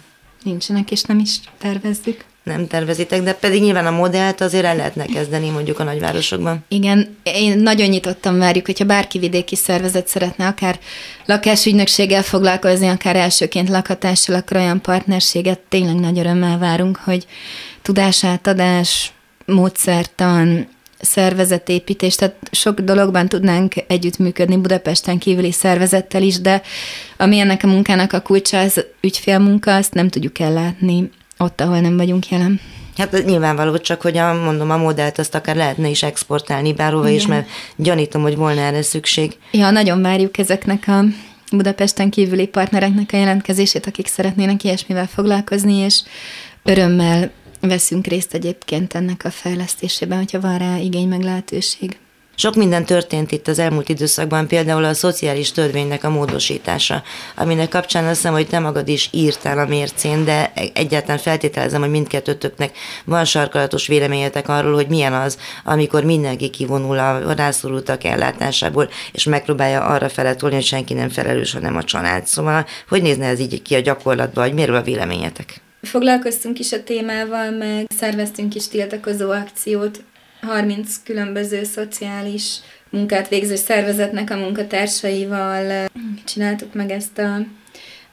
Nincsenek, 0.43 0.91
és 0.91 1.03
nem 1.03 1.19
is 1.19 1.41
tervezzük 1.59 2.25
nem 2.45 2.67
tervezitek, 2.67 3.23
de 3.23 3.33
pedig 3.33 3.63
nyilván 3.63 3.87
a 3.87 3.91
modellt 3.91 4.41
azért 4.41 4.65
el 4.65 4.77
lehetne 4.77 5.05
kezdeni 5.05 5.49
mondjuk 5.51 5.79
a 5.79 5.85
nagyvárosokban. 5.85 6.65
Igen, 6.69 7.17
én 7.23 7.59
nagyon 7.59 7.89
nyitottan 7.89 8.39
várjuk, 8.39 8.67
hogyha 8.67 8.85
bárki 8.85 9.19
vidéki 9.19 9.57
szervezet 9.57 10.09
szeretne 10.09 10.47
akár 10.47 10.79
lakásügynökséggel 11.27 12.23
foglalkozni, 12.23 12.89
akár 12.89 13.17
elsőként 13.17 13.69
lakhatással, 13.69 14.35
akkor 14.35 14.57
olyan 14.57 14.81
partnerséget 14.81 15.59
tényleg 15.59 15.95
nagy 15.95 16.19
örömmel 16.19 16.59
várunk, 16.59 16.97
hogy 16.97 17.27
tudásátadás, 17.83 19.13
módszertan, 19.47 20.69
szervezetépítés, 21.01 22.15
tehát 22.15 22.35
sok 22.51 22.81
dologban 22.81 23.29
tudnánk 23.29 23.75
együttműködni 23.87 24.57
Budapesten 24.57 25.19
kívüli 25.19 25.53
szervezettel 25.53 26.23
is, 26.23 26.41
de 26.41 26.63
ami 27.17 27.39
ennek 27.39 27.65
a 27.65 27.67
munkának 27.67 28.13
a 28.13 28.21
kulcsa, 28.21 28.59
az 28.59 28.85
ügyfélmunka, 29.01 29.75
azt 29.75 29.95
nem 29.95 30.09
tudjuk 30.09 30.39
ellátni 30.39 31.11
ott, 31.45 31.61
ahol 31.61 31.81
nem 31.81 31.97
vagyunk 31.97 32.29
jelen. 32.29 32.61
Hát 32.97 33.25
nyilvánvaló, 33.25 33.79
csak 33.79 34.01
hogy 34.01 34.17
a, 34.17 34.33
mondom, 34.33 34.71
a 34.71 34.77
modellt 34.77 35.19
azt 35.19 35.35
akár 35.35 35.57
lehetne 35.57 35.89
is 35.89 36.03
exportálni 36.03 36.73
bárhova 36.73 37.09
is, 37.09 37.27
mert 37.27 37.49
gyanítom, 37.77 38.23
hogy 38.23 38.37
volna 38.37 38.61
erre 38.61 38.83
szükség. 38.83 39.37
Ja, 39.51 39.71
nagyon 39.71 40.03
várjuk 40.03 40.39
ezeknek 40.39 40.89
a 40.89 41.05
Budapesten 41.53 42.11
kívüli 42.11 42.47
partnereknek 42.47 43.11
a 43.13 43.17
jelentkezését, 43.17 43.87
akik 43.87 44.07
szeretnének 44.07 44.65
ilyesmivel 44.65 45.07
foglalkozni, 45.07 45.75
és 45.75 46.03
örömmel 46.63 47.31
veszünk 47.61 48.07
részt 48.07 48.35
egyébként 48.35 48.95
ennek 48.95 49.25
a 49.25 49.31
fejlesztésében, 49.31 50.19
hogyha 50.19 50.41
van 50.41 50.59
rá 50.59 50.77
igény 50.77 51.09
meg 51.09 51.23
lehetőség. 51.23 51.99
Sok 52.35 52.55
minden 52.55 52.85
történt 52.85 53.33
itt 53.33 53.49
az 53.49 53.59
elmúlt 53.59 53.89
időszakban, 53.89 54.47
például 54.47 54.85
a 54.85 54.95
szociális 54.95 55.53
törvénynek 55.53 56.05
a 56.05 56.11
módosítása, 56.11 57.03
aminek 57.37 57.69
kapcsán 57.69 58.05
azt 58.05 58.15
hiszem, 58.15 58.33
hogy 58.33 58.47
te 58.47 58.59
magad 58.59 58.89
is 58.89 59.09
írtál 59.13 59.59
a 59.59 59.67
mércén, 59.67 60.25
de 60.25 60.53
egyáltalán 60.75 61.19
feltételezem, 61.19 61.81
hogy 61.81 61.91
mindkettőtöknek 61.91 62.77
van 63.05 63.25
sarkalatos 63.25 63.87
véleményetek 63.87 64.49
arról, 64.49 64.75
hogy 64.75 64.89
milyen 64.89 65.13
az, 65.13 65.39
amikor 65.65 66.05
mindenki 66.05 66.51
kivonul 66.51 66.99
a 66.99 67.33
rászorultak 67.33 68.05
ellátásából, 68.05 68.89
és 69.13 69.25
megpróbálja 69.25 69.81
arra 69.85 70.09
feletolni, 70.09 70.55
hogy 70.55 70.65
senki 70.65 70.95
nem 70.95 71.09
felelős, 71.09 71.53
hanem 71.53 71.77
a 71.77 71.85
család. 71.85 72.27
Szóval, 72.27 72.67
hogy 72.89 73.03
nézne 73.03 73.27
ez 73.27 73.41
így 73.41 73.63
ki 73.63 73.75
a 73.75 73.81
gyakorlatban, 73.81 74.45
hogy 74.45 74.55
miről 74.55 74.77
a 74.77 74.83
véleményetek? 74.83 75.63
Foglalkoztunk 75.83 76.59
is 76.59 76.73
a 76.73 76.83
témával, 76.83 77.51
meg 77.51 77.87
szerveztünk 77.99 78.55
is 78.55 78.69
tiltakozó 78.69 79.31
akciót 79.31 80.03
30 80.45 81.03
különböző 81.05 81.65
szociális 81.65 82.57
munkát 82.91 83.29
végző 83.29 83.57
szervezetnek 83.57 84.31
a 84.31 84.37
munkatársaival 84.37 85.89
csináltuk 86.25 86.75
meg 86.75 86.91
ezt 86.91 87.19
a 87.19 87.47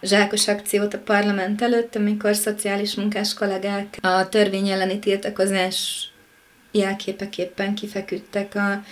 zsákos 0.02 0.48
akciót 0.48 0.94
a 0.94 1.00
parlament 1.00 1.62
előtt, 1.62 1.96
amikor 1.96 2.36
szociális 2.36 2.96
munkás 2.96 3.34
kollégák 3.34 3.98
a 4.02 4.30
törvény 4.30 4.70
elleni 4.70 5.00
tiltakozás 5.00 6.10
jelképeképpen 6.72 7.76
kifeküdtek 7.76 8.56
a, 8.56 8.84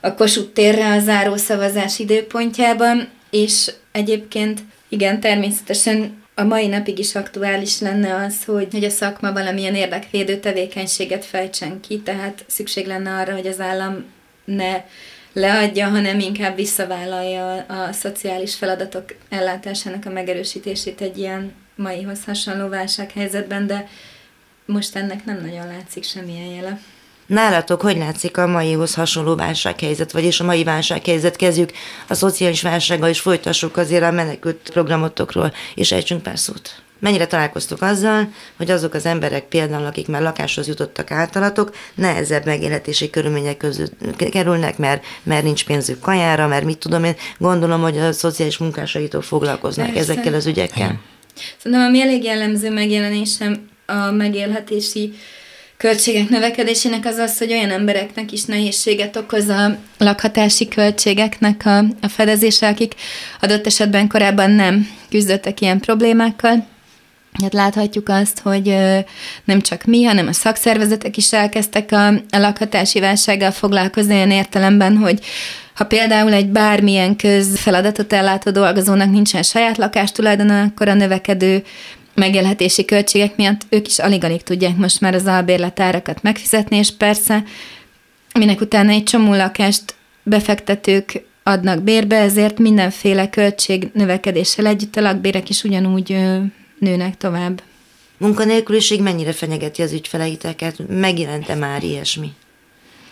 a 0.00 0.14
Kossuth 0.14 0.52
térre 0.52 0.92
a 0.92 1.00
záró 1.00 1.36
szavazás 1.36 1.98
időpontjában, 1.98 3.08
és 3.30 3.72
egyébként 3.92 4.60
igen, 4.88 5.20
természetesen 5.20 6.23
a 6.34 6.42
mai 6.42 6.66
napig 6.66 6.98
is 6.98 7.14
aktuális 7.14 7.80
lenne 7.80 8.14
az, 8.14 8.44
hogy, 8.44 8.68
hogy 8.70 8.84
a 8.84 8.90
szakma 8.90 9.32
valamilyen 9.32 9.74
érdekvédő 9.74 10.36
tevékenységet 10.36 11.24
fejtsen 11.24 11.80
ki, 11.80 12.00
tehát 12.00 12.44
szükség 12.46 12.86
lenne 12.86 13.10
arra, 13.10 13.32
hogy 13.32 13.46
az 13.46 13.60
állam 13.60 14.04
ne 14.44 14.84
leadja, 15.32 15.88
hanem 15.88 16.18
inkább 16.20 16.56
visszavállalja 16.56 17.56
a 17.56 17.92
szociális 17.92 18.54
feladatok 18.54 19.04
ellátásának 19.28 20.06
a 20.06 20.10
megerősítését 20.10 21.00
egy 21.00 21.18
ilyen 21.18 21.52
maihoz 21.74 22.24
hasonló 22.24 22.68
válsághelyzetben, 22.68 23.66
de 23.66 23.88
most 24.66 24.96
ennek 24.96 25.24
nem 25.24 25.40
nagyon 25.40 25.66
látszik 25.66 26.04
semmilyen 26.04 26.50
jele. 26.50 26.80
Nálatok 27.26 27.80
hogy 27.80 27.96
látszik 27.96 28.36
a 28.36 28.46
maihoz 28.46 28.94
hasonló 28.94 29.34
válsághelyzet, 29.34 30.12
vagyis 30.12 30.40
a 30.40 30.44
mai 30.44 30.64
válsághelyzet? 30.64 31.36
Kezdjük 31.36 31.70
a 32.08 32.14
szociális 32.14 32.62
válsággal, 32.62 33.08
és 33.08 33.20
folytassuk 33.20 33.76
azért 33.76 34.02
a 34.02 34.10
menekült 34.10 34.70
programotokról, 34.72 35.52
és 35.74 35.92
ejtsünk 35.92 36.22
pár 36.22 36.38
szót. 36.38 36.82
Mennyire 36.98 37.26
találkoztuk 37.26 37.82
azzal, 37.82 38.28
hogy 38.56 38.70
azok 38.70 38.94
az 38.94 39.06
emberek 39.06 39.44
például, 39.44 39.86
akik 39.86 40.08
már 40.08 40.22
lakáshoz 40.22 40.66
jutottak 40.66 41.10
általatok, 41.10 41.74
nehezebb 41.94 42.44
megélhetési 42.44 43.10
körülmények 43.10 43.56
között 43.56 44.16
kerülnek, 44.30 44.78
mert, 44.78 45.04
mert 45.22 45.44
nincs 45.44 45.64
pénzük 45.64 46.00
kajára, 46.00 46.46
mert 46.46 46.64
mit 46.64 46.78
tudom 46.78 47.04
én, 47.04 47.14
gondolom, 47.38 47.80
hogy 47.80 47.98
a 47.98 48.12
szociális 48.12 48.58
munkásaitól 48.58 49.22
foglalkoznak 49.22 49.86
Persze. 49.86 50.00
ezekkel 50.00 50.34
az 50.34 50.46
ügyekkel. 50.46 51.00
Szerintem 51.58 51.86
ami 51.86 52.00
elég 52.00 52.24
jellemző 52.24 52.70
megjelenésem 52.70 53.68
a 53.86 54.10
megélhetési 54.10 55.14
költségek 55.84 56.28
növekedésének 56.28 57.06
az 57.06 57.16
az, 57.16 57.38
hogy 57.38 57.52
olyan 57.52 57.70
embereknek 57.70 58.32
is 58.32 58.44
nehézséget 58.44 59.16
okoz 59.16 59.48
a 59.48 59.76
lakhatási 59.98 60.68
költségeknek 60.68 61.62
a, 61.64 61.78
a 61.78 62.08
fedezése, 62.08 62.68
akik 62.68 62.94
adott 63.40 63.66
esetben 63.66 64.08
korábban 64.08 64.50
nem 64.50 64.88
küzdöttek 65.10 65.60
ilyen 65.60 65.80
problémákkal. 65.80 66.66
Hát 67.42 67.52
láthatjuk 67.52 68.08
azt, 68.08 68.38
hogy 68.38 68.76
nem 69.44 69.60
csak 69.60 69.84
mi, 69.84 70.04
hanem 70.04 70.26
a 70.26 70.32
szakszervezetek 70.32 71.16
is 71.16 71.32
elkezdtek 71.32 71.92
a, 71.92 72.06
a 72.08 72.38
lakhatási 72.38 73.00
válsággal 73.00 73.50
foglalkozni 73.50 74.14
olyan 74.14 74.30
értelemben, 74.30 74.96
hogy 74.96 75.18
ha 75.74 75.84
például 75.84 76.32
egy 76.32 76.48
bármilyen 76.48 77.16
közfeladatot 77.16 78.12
ellátó 78.12 78.50
dolgozónak 78.50 79.10
nincsen 79.10 79.42
saját 79.42 79.76
lakástulajdona, 79.76 80.62
akkor 80.62 80.88
a 80.88 80.94
növekedő 80.94 81.62
megélhetési 82.14 82.84
költségek 82.84 83.36
miatt 83.36 83.60
ők 83.68 83.86
is 83.86 83.98
alig-alig 83.98 84.42
tudják 84.42 84.76
most 84.76 85.00
már 85.00 85.14
az 85.14 85.26
albérletárakat 85.26 86.22
megfizetni, 86.22 86.76
és 86.76 86.90
persze 86.96 87.42
minek 88.38 88.60
utána 88.60 88.90
egy 88.90 89.02
csomó 89.02 89.34
lakást 89.34 89.94
befektetők 90.22 91.24
adnak 91.42 91.82
bérbe, 91.82 92.16
ezért 92.16 92.58
mindenféle 92.58 93.28
költség 93.28 93.88
növekedéssel 93.92 94.66
együtt 94.66 94.96
a 94.96 95.00
lakbérek 95.00 95.48
is 95.48 95.64
ugyanúgy 95.64 96.16
nőnek 96.78 97.16
tovább. 97.16 97.62
Munkanélküliség 98.16 99.00
mennyire 99.00 99.32
fenyegeti 99.32 99.82
az 99.82 99.92
ügyfeleiteket? 99.92 100.76
Megjelente 100.88 101.54
már 101.54 101.82
ilyesmi? 101.82 102.32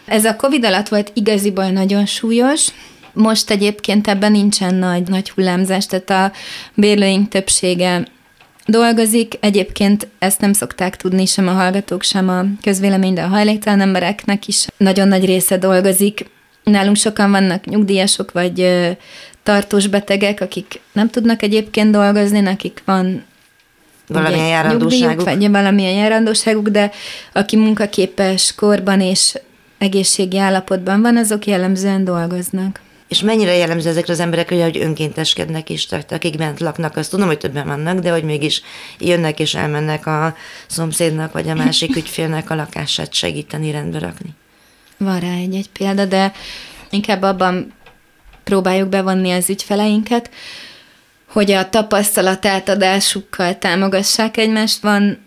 Ez 0.04 0.24
a 0.24 0.36
Covid 0.36 0.64
alatt 0.64 0.88
volt 0.88 1.10
igaziból 1.14 1.70
nagyon 1.70 2.06
súlyos, 2.06 2.68
most 3.12 3.50
egyébként 3.50 4.08
ebben 4.08 4.32
nincsen 4.32 4.74
nagy, 4.74 5.08
nagy 5.08 5.30
hullámzás, 5.30 5.86
tehát 5.86 6.10
a 6.10 6.32
bérlőink 6.74 7.28
többsége 7.28 8.06
dolgozik. 8.66 9.34
Egyébként 9.40 10.08
ezt 10.18 10.40
nem 10.40 10.52
szokták 10.52 10.96
tudni 10.96 11.26
sem 11.26 11.48
a 11.48 11.52
hallgatók, 11.52 12.02
sem 12.02 12.28
a 12.28 12.44
közvélemény, 12.62 13.14
de 13.14 13.22
a 13.22 13.26
hajléktalan 13.28 13.80
embereknek 13.80 14.48
is 14.48 14.66
nagyon 14.76 15.08
nagy 15.08 15.24
része 15.24 15.58
dolgozik. 15.58 16.30
Nálunk 16.64 16.96
sokan 16.96 17.30
vannak 17.30 17.64
nyugdíjasok, 17.64 18.32
vagy 18.32 18.86
tartós 19.42 19.86
betegek, 19.86 20.40
akik 20.40 20.80
nem 20.92 21.10
tudnak 21.10 21.42
egyébként 21.42 21.90
dolgozni, 21.90 22.40
nekik 22.40 22.82
van 22.84 23.24
valamilyen 24.06 24.48
járandóságuk. 24.48 25.24
Vagy 25.24 25.50
valamilyen 25.50 25.94
járandóságuk, 25.94 26.68
de 26.68 26.90
aki 27.32 27.56
munkaképes 27.56 28.54
korban 28.54 29.00
és 29.00 29.34
egészségi 29.78 30.38
állapotban 30.38 31.02
van, 31.02 31.16
azok 31.16 31.46
jellemzően 31.46 32.04
dolgoznak. 32.04 32.80
És 33.12 33.22
mennyire 33.22 33.54
jellemző 33.54 33.88
ezekre 33.88 34.12
az 34.12 34.20
emberekre, 34.20 34.62
hogy 34.62 34.76
önkénteskednek 34.76 35.70
is, 35.70 35.86
tehát 35.86 36.12
akik 36.12 36.36
bent 36.36 36.60
laknak, 36.60 36.96
azt 36.96 37.10
tudom, 37.10 37.26
hogy 37.26 37.38
többen 37.38 37.66
vannak, 37.66 37.98
de 37.98 38.10
hogy 38.10 38.24
mégis 38.24 38.62
jönnek 38.98 39.40
és 39.40 39.54
elmennek 39.54 40.06
a 40.06 40.36
szomszédnak 40.66 41.32
vagy 41.32 41.48
a 41.48 41.54
másik 41.54 41.96
ügyfélnek 42.00 42.50
a 42.50 42.54
lakását 42.54 43.12
segíteni, 43.12 43.70
rendbe 43.70 43.98
rakni. 43.98 44.30
Van 44.96 45.20
rá 45.20 45.34
egy-egy 45.34 45.68
példa, 45.70 46.04
de 46.04 46.32
inkább 46.90 47.22
abban 47.22 47.72
próbáljuk 48.44 48.88
bevonni 48.88 49.30
az 49.30 49.50
ügyfeleinket, 49.50 50.30
hogy 51.28 51.50
a 51.50 51.68
tapasztalatátadásukkal 51.68 53.58
támogassák 53.58 54.36
egymást. 54.36 54.82
Van 54.82 55.18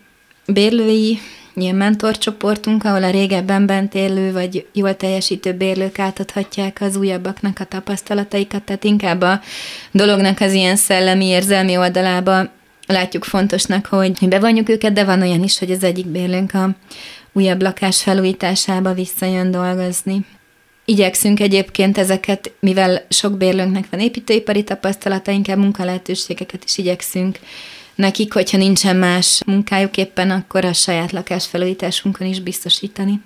bérlői 0.46 1.20
ilyen 1.56 1.76
mentorcsoportunk, 1.76 2.84
ahol 2.84 3.04
a 3.04 3.10
régebben 3.10 3.66
bent 3.66 3.96
élő 3.96 4.32
vagy 4.32 4.66
jól 4.74 4.96
teljesítő 4.96 5.54
bérlők 5.54 6.00
átadhatják 6.00 6.82
az 6.82 6.96
újabbaknak 6.96 7.60
a 7.60 7.66
tapasztalataikat, 7.66 8.64
tehát 8.64 8.84
inkább 8.84 9.22
a 9.22 9.42
dolognak 9.92 10.40
az 10.40 10.54
ilyen 10.54 10.76
szellemi, 10.76 11.26
érzelmi 11.26 11.78
oldalába 11.78 12.50
látjuk 12.88 13.24
fontosnak, 13.24 13.86
hogy 13.86 14.28
bevonjuk 14.28 14.70
őket, 14.70 14.94
de 14.94 15.04
van 15.04 15.22
olyan 15.22 15.44
is, 15.44 15.60
hogy 15.60 15.72
az 15.72 15.84
egyik 15.84 16.06
bérlőnk 16.06 16.54
a 16.54 16.70
újabb 17.34 17.62
lakás 17.62 18.04
felújításába 18.04 18.94
visszajön 18.94 19.52
dolgozni. 19.52 20.26
Igyekszünk 20.86 21.40
egyébként 21.40 21.98
ezeket, 21.98 22.52
mivel 22.60 23.06
sok 23.10 23.38
bérlőnknek 23.38 23.86
van 23.92 24.00
építőipari 24.00 24.64
tapasztalata, 24.64 25.32
inkább 25.32 25.58
munkalehetőségeket 25.58 26.64
is 26.64 26.78
igyekszünk 26.78 27.40
nekik, 27.96 28.34
hogyha 28.34 28.58
nincsen 28.58 28.96
más 28.96 29.42
munkájuk 29.46 29.98
éppen, 29.98 30.32
akkor 30.32 30.66
a 30.66 30.74
saját 30.74 31.12
lakásfelújításunkon 31.12 32.28
is 32.28 32.40
biztosítani. 32.40 33.22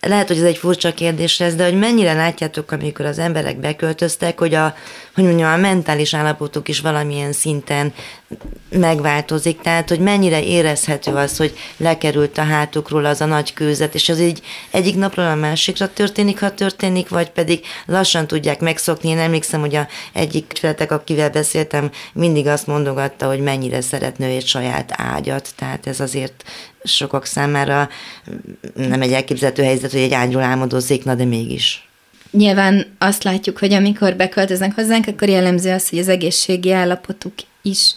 Lehet, 0.00 0.28
hogy 0.28 0.36
ez 0.36 0.42
egy 0.42 0.56
furcsa 0.56 0.94
kérdés 0.94 1.38
lesz, 1.38 1.54
de 1.54 1.64
hogy 1.64 1.78
mennyire 1.78 2.12
látjátok, 2.12 2.70
amikor 2.70 3.04
az 3.04 3.18
emberek 3.18 3.58
beköltöztek, 3.58 4.38
hogy 4.38 4.54
a, 4.54 4.74
hogy 5.14 5.24
mondjam, 5.24 5.52
a 5.52 5.56
mentális 5.56 6.14
állapotuk 6.14 6.68
is 6.68 6.80
valamilyen 6.80 7.32
szinten 7.32 7.92
megváltozik, 8.70 9.60
tehát 9.60 9.88
hogy 9.88 9.98
mennyire 9.98 10.42
érezhető 10.42 11.12
az, 11.12 11.36
hogy 11.36 11.56
lekerült 11.76 12.38
a 12.38 12.42
hátukról 12.42 13.04
az 13.04 13.20
a 13.20 13.24
nagy 13.24 13.52
kőzet, 13.52 13.94
és 13.94 14.08
az 14.08 14.20
így 14.20 14.42
egyik 14.70 14.96
napról 14.96 15.26
a 15.26 15.34
másikra 15.34 15.92
történik, 15.92 16.40
ha 16.40 16.54
történik, 16.54 17.08
vagy 17.08 17.30
pedig 17.30 17.64
lassan 17.86 18.26
tudják 18.26 18.60
megszokni. 18.60 19.08
Én 19.08 19.18
emlékszem, 19.18 19.60
hogy 19.60 19.74
a 19.74 19.88
egyik 20.12 20.46
ügyfeletek, 20.50 20.92
akivel 20.92 21.30
beszéltem, 21.30 21.90
mindig 22.12 22.46
azt 22.46 22.66
mondogatta, 22.66 23.26
hogy 23.26 23.40
mennyire 23.40 23.80
szeretne 23.80 24.26
egy 24.26 24.46
saját 24.46 24.92
ágyat, 24.96 25.48
tehát 25.56 25.86
ez 25.86 26.00
azért 26.00 26.44
sokak 26.84 27.24
számára 27.24 27.88
nem 28.74 29.02
egy 29.02 29.12
elképzelhető 29.12 29.62
helyzet, 29.62 29.90
hogy 29.90 30.00
egy 30.00 30.12
ágyról 30.12 30.42
álmodozzék, 30.42 31.04
na 31.04 31.14
de 31.14 31.24
mégis. 31.24 31.88
Nyilván 32.30 32.96
azt 32.98 33.24
látjuk, 33.24 33.58
hogy 33.58 33.72
amikor 33.72 34.16
beköltöznek 34.16 34.74
hozzánk, 34.74 35.06
akkor 35.06 35.28
jellemző 35.28 35.72
az, 35.72 35.88
hogy 35.88 35.98
az 35.98 36.08
egészségi 36.08 36.72
állapotuk 36.72 37.32
is 37.62 37.94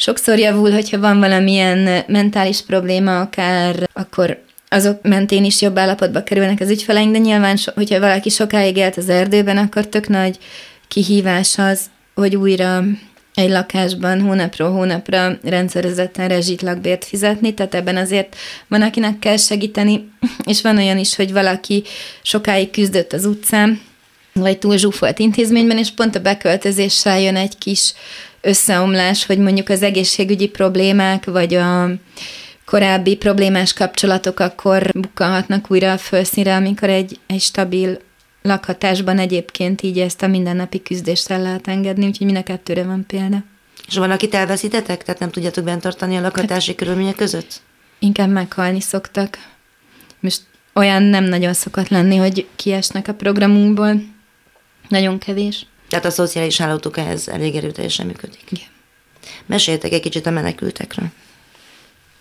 sokszor 0.00 0.38
javul, 0.38 0.70
hogyha 0.70 0.98
van 0.98 1.18
valamilyen 1.18 2.04
mentális 2.06 2.62
probléma, 2.62 3.20
akár 3.20 3.88
akkor 3.92 4.42
azok 4.68 5.02
mentén 5.02 5.44
is 5.44 5.62
jobb 5.62 5.78
állapotba 5.78 6.22
kerülnek 6.22 6.60
az 6.60 6.70
ügyfeleink, 6.70 7.12
de 7.12 7.18
nyilván, 7.18 7.56
hogyha 7.74 8.00
valaki 8.00 8.28
sokáig 8.28 8.76
élt 8.76 8.96
az 8.96 9.08
erdőben, 9.08 9.56
akkor 9.56 9.86
tök 9.86 10.08
nagy 10.08 10.38
kihívás 10.88 11.58
az, 11.58 11.80
hogy 12.14 12.36
újra 12.36 12.84
egy 13.34 13.50
lakásban 13.50 14.20
hónapról 14.20 14.70
hónapra 14.70 15.38
rendszerezetten 15.42 16.28
rezsit 16.28 16.62
lakbért 16.62 17.04
fizetni, 17.04 17.54
tehát 17.54 17.74
ebben 17.74 17.96
azért 17.96 18.36
van, 18.68 18.82
akinek 18.82 19.18
kell 19.18 19.36
segíteni, 19.36 20.10
és 20.44 20.62
van 20.62 20.76
olyan 20.76 20.98
is, 20.98 21.16
hogy 21.16 21.32
valaki 21.32 21.82
sokáig 22.22 22.70
küzdött 22.70 23.12
az 23.12 23.24
utcán, 23.24 23.80
vagy 24.32 24.58
túl 24.58 24.76
zsúfolt 24.76 25.18
intézményben, 25.18 25.78
és 25.78 25.90
pont 25.90 26.16
a 26.16 26.20
beköltözéssel 26.20 27.20
jön 27.20 27.36
egy 27.36 27.58
kis 27.58 27.92
összeomlás, 28.40 29.26
hogy 29.26 29.38
mondjuk 29.38 29.68
az 29.68 29.82
egészségügyi 29.82 30.48
problémák, 30.48 31.24
vagy 31.24 31.54
a 31.54 31.90
korábbi 32.64 33.16
problémás 33.16 33.72
kapcsolatok 33.72 34.40
akkor 34.40 34.90
bukkanhatnak 34.94 35.70
újra 35.70 35.92
a 35.92 35.98
felszínre, 35.98 36.54
amikor 36.56 36.88
egy, 36.88 37.18
egy 37.26 37.40
stabil 37.40 37.98
lakhatásban 38.42 39.18
egyébként 39.18 39.82
így 39.82 39.98
ezt 39.98 40.22
a 40.22 40.26
mindennapi 40.26 40.82
küzdést 40.82 41.30
el 41.30 41.42
lehet 41.42 41.68
engedni, 41.68 42.06
úgyhogy 42.06 42.26
mind 42.26 42.38
a 42.38 42.42
kettőre 42.42 42.84
van 42.84 43.06
példa. 43.06 43.44
És 43.86 43.96
van, 43.96 44.10
akit 44.10 44.34
elveszítetek? 44.34 45.02
Tehát 45.04 45.20
nem 45.20 45.30
tudjátok 45.30 45.64
bent 45.64 45.82
tartani 45.82 46.16
a 46.16 46.20
lakhatási 46.20 46.68
hát, 46.68 46.76
körülmények 46.76 47.16
között? 47.16 47.60
Inkább 47.98 48.30
meghalni 48.30 48.80
szoktak. 48.80 49.38
Most 50.20 50.42
olyan 50.74 51.02
nem 51.02 51.24
nagyon 51.24 51.52
szokott 51.52 51.88
lenni, 51.88 52.16
hogy 52.16 52.46
kiesnek 52.56 53.08
a 53.08 53.14
programunkból. 53.14 54.02
Nagyon 54.88 55.18
kevés. 55.18 55.66
Tehát 55.90 56.04
a 56.04 56.10
szociális 56.10 56.58
hálótok 56.58 56.96
ehhez 56.96 57.28
elég 57.28 57.54
erőteljesen 57.54 58.06
működik. 58.06 58.42
Igen. 58.48 58.66
Meséltek 59.46 59.92
egy 59.92 60.00
kicsit 60.00 60.26
a 60.26 60.30
menekültekről. 60.30 61.06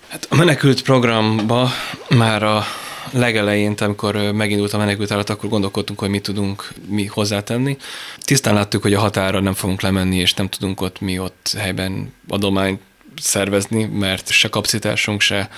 Hát 0.07 0.27
a 0.29 0.35
menekült 0.35 0.81
programba 0.81 1.69
már 2.09 2.43
a 2.43 2.63
legelején, 3.11 3.73
amikor 3.79 4.15
megindult 4.15 4.73
a 4.73 4.77
menekült 4.77 5.11
állat, 5.11 5.29
akkor 5.29 5.49
gondolkodtunk, 5.49 5.99
hogy 5.99 6.09
mit 6.09 6.23
tudunk 6.23 6.73
mi 6.87 7.05
hozzátenni. 7.05 7.77
Tisztán 8.17 8.53
láttuk, 8.53 8.81
hogy 8.81 8.93
a 8.93 8.99
határa 8.99 9.39
nem 9.39 9.53
fogunk 9.53 9.81
lemenni, 9.81 10.15
és 10.15 10.33
nem 10.33 10.49
tudunk 10.49 10.81
ott 10.81 10.99
mi 10.99 11.19
ott 11.19 11.53
helyben 11.57 12.13
adományt 12.27 12.81
szervezni, 13.21 13.83
mert 13.83 14.29
se 14.29 14.49
kapacitásunk, 14.49 15.21
se 15.21 15.49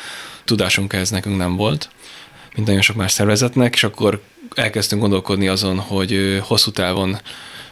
tudásunk 0.44 0.94
ez 0.94 1.10
nekünk 1.10 1.38
nem 1.38 1.56
volt, 1.56 1.90
mint 2.56 2.68
nagyon 2.68 2.82
sok 2.82 2.96
más 2.96 3.12
szervezetnek, 3.12 3.74
és 3.74 3.84
akkor 3.84 4.22
elkezdtünk 4.56 5.02
gondolkodni 5.02 5.48
azon, 5.48 5.80
hogy 5.80 6.42
hosszú 6.42 6.72
távon 6.72 7.20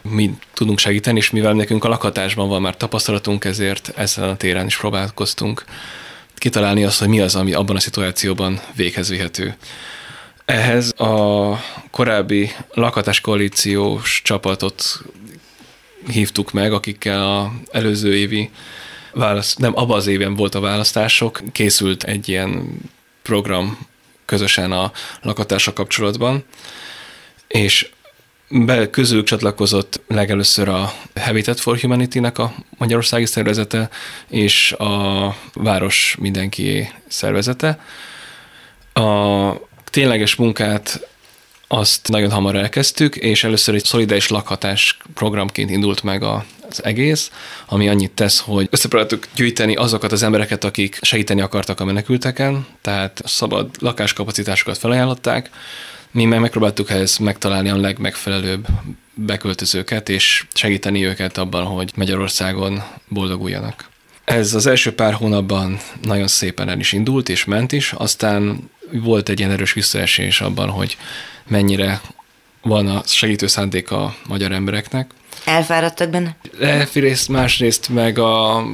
mi 0.02 0.30
tudunk 0.52 0.78
segíteni, 0.78 1.18
és 1.18 1.30
mivel 1.30 1.52
nekünk 1.52 1.84
a 1.84 1.88
lakatásban 1.88 2.48
van 2.48 2.60
már 2.60 2.76
tapasztalatunk, 2.76 3.44
ezért 3.44 3.92
ezen 3.96 4.28
a 4.28 4.36
téren 4.36 4.66
is 4.66 4.78
próbálkoztunk 4.78 5.64
kitalálni 6.34 6.84
azt, 6.84 6.98
hogy 6.98 7.08
mi 7.08 7.20
az, 7.20 7.34
ami 7.34 7.52
abban 7.52 7.76
a 7.76 7.80
szituációban 7.80 8.60
véghez 8.74 9.08
vihető. 9.08 9.56
Ehhez 10.44 10.92
a 11.00 11.56
korábbi 11.90 12.50
lakatás 12.72 13.20
koalíciós 13.20 14.22
csapatot 14.24 14.84
hívtuk 16.06 16.52
meg, 16.52 16.72
akikkel 16.72 17.22
a 17.22 17.52
előző 17.70 18.16
évi 18.16 18.50
választ, 19.12 19.58
nem, 19.58 19.76
abban 19.76 19.96
az 19.96 20.06
évben 20.06 20.34
volt 20.34 20.54
a 20.54 20.60
választások, 20.60 21.40
készült 21.52 22.02
egy 22.02 22.28
ilyen 22.28 22.80
program 23.22 23.86
közösen 24.24 24.72
a 24.72 24.92
lakatással 25.22 25.72
kapcsolatban, 25.72 26.44
és 27.48 27.90
be 28.50 28.90
közülük 28.90 29.24
csatlakozott 29.24 30.00
legelőször 30.06 30.68
a 30.68 30.92
Habitat 31.14 31.60
for 31.60 31.78
Humanity-nek 31.78 32.38
a 32.38 32.54
magyarországi 32.78 33.26
szervezete, 33.26 33.88
és 34.28 34.72
a 34.72 35.34
Város 35.54 36.16
Mindenki 36.20 36.92
szervezete. 37.08 37.80
A 38.92 39.52
tényleges 39.84 40.34
munkát 40.34 41.08
azt 41.68 42.08
nagyon 42.08 42.30
hamar 42.30 42.56
elkezdtük, 42.56 43.16
és 43.16 43.44
először 43.44 43.74
egy 43.74 43.84
szolidáris 43.84 44.28
lakhatás 44.28 44.98
programként 45.14 45.70
indult 45.70 46.02
meg 46.02 46.22
az 46.22 46.84
egész, 46.84 47.30
ami 47.66 47.88
annyit 47.88 48.10
tesz, 48.10 48.40
hogy 48.40 48.68
összepróbáltuk 48.70 49.26
gyűjteni 49.34 49.74
azokat 49.74 50.12
az 50.12 50.22
embereket, 50.22 50.64
akik 50.64 50.98
segíteni 51.02 51.40
akartak 51.40 51.80
a 51.80 51.84
menekülteken, 51.84 52.66
tehát 52.82 53.22
szabad 53.24 53.70
lakáskapacitásokat 53.78 54.78
felajánlották, 54.78 55.50
mi 56.10 56.24
meg 56.24 56.40
megpróbáltuk 56.40 56.90
ehhez 56.90 57.16
megtalálni 57.16 57.68
a 57.68 57.76
legmegfelelőbb 57.76 58.66
beköltözőket, 59.14 60.08
és 60.08 60.44
segíteni 60.52 61.04
őket 61.04 61.38
abban, 61.38 61.64
hogy 61.64 61.92
Magyarországon 61.94 62.82
boldoguljanak. 63.08 63.88
Ez 64.24 64.54
az 64.54 64.66
első 64.66 64.94
pár 64.94 65.12
hónapban 65.12 65.78
nagyon 66.02 66.28
szépen 66.28 66.68
el 66.68 66.78
is 66.78 66.92
indult, 66.92 67.28
és 67.28 67.44
ment 67.44 67.72
is, 67.72 67.92
aztán 67.92 68.70
volt 68.92 69.28
egy 69.28 69.38
ilyen 69.38 69.50
erős 69.50 69.72
visszaesés 69.72 70.40
abban, 70.40 70.68
hogy 70.68 70.96
mennyire 71.48 72.00
van 72.62 72.86
a 72.88 73.02
segítő 73.06 73.46
szándék 73.46 73.90
a 73.90 74.14
magyar 74.26 74.52
embereknek. 74.52 75.10
Elfáradtak 75.44 76.10
benne? 76.10 76.36
Egyrészt, 76.60 77.28
másrészt 77.28 77.88
meg 77.88 78.18
a 78.18 78.64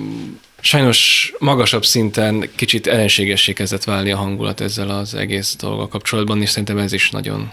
sajnos 0.66 1.32
magasabb 1.38 1.84
szinten 1.84 2.48
kicsit 2.54 2.86
ellenségessé 2.86 3.52
kezdett 3.52 3.84
válni 3.84 4.10
a 4.10 4.16
hangulat 4.16 4.60
ezzel 4.60 4.90
az 4.90 5.14
egész 5.14 5.56
dolggal 5.56 5.88
kapcsolatban, 5.88 6.42
és 6.42 6.50
szerintem 6.50 6.78
ez 6.78 6.92
is 6.92 7.10
nagyon... 7.10 7.52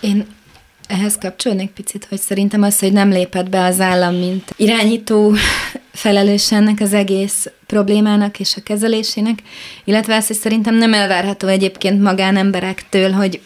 Én 0.00 0.26
ehhez 0.86 1.18
kapcsolnék 1.18 1.70
picit, 1.70 2.06
hogy 2.08 2.18
szerintem 2.18 2.62
az, 2.62 2.78
hogy 2.78 2.92
nem 2.92 3.08
lépett 3.08 3.48
be 3.48 3.64
az 3.64 3.80
állam, 3.80 4.14
mint 4.14 4.54
irányító 4.56 5.34
felelős 5.92 6.52
ennek 6.52 6.80
az 6.80 6.92
egész 6.92 7.50
problémának 7.66 8.40
és 8.40 8.56
a 8.56 8.62
kezelésének, 8.62 9.38
illetve 9.84 10.16
az, 10.16 10.26
hogy 10.26 10.36
szerintem 10.36 10.74
nem 10.74 10.94
elvárható 10.94 11.46
egyébként 11.46 12.02
magánemberektől, 12.02 13.10
hogy, 13.10 13.40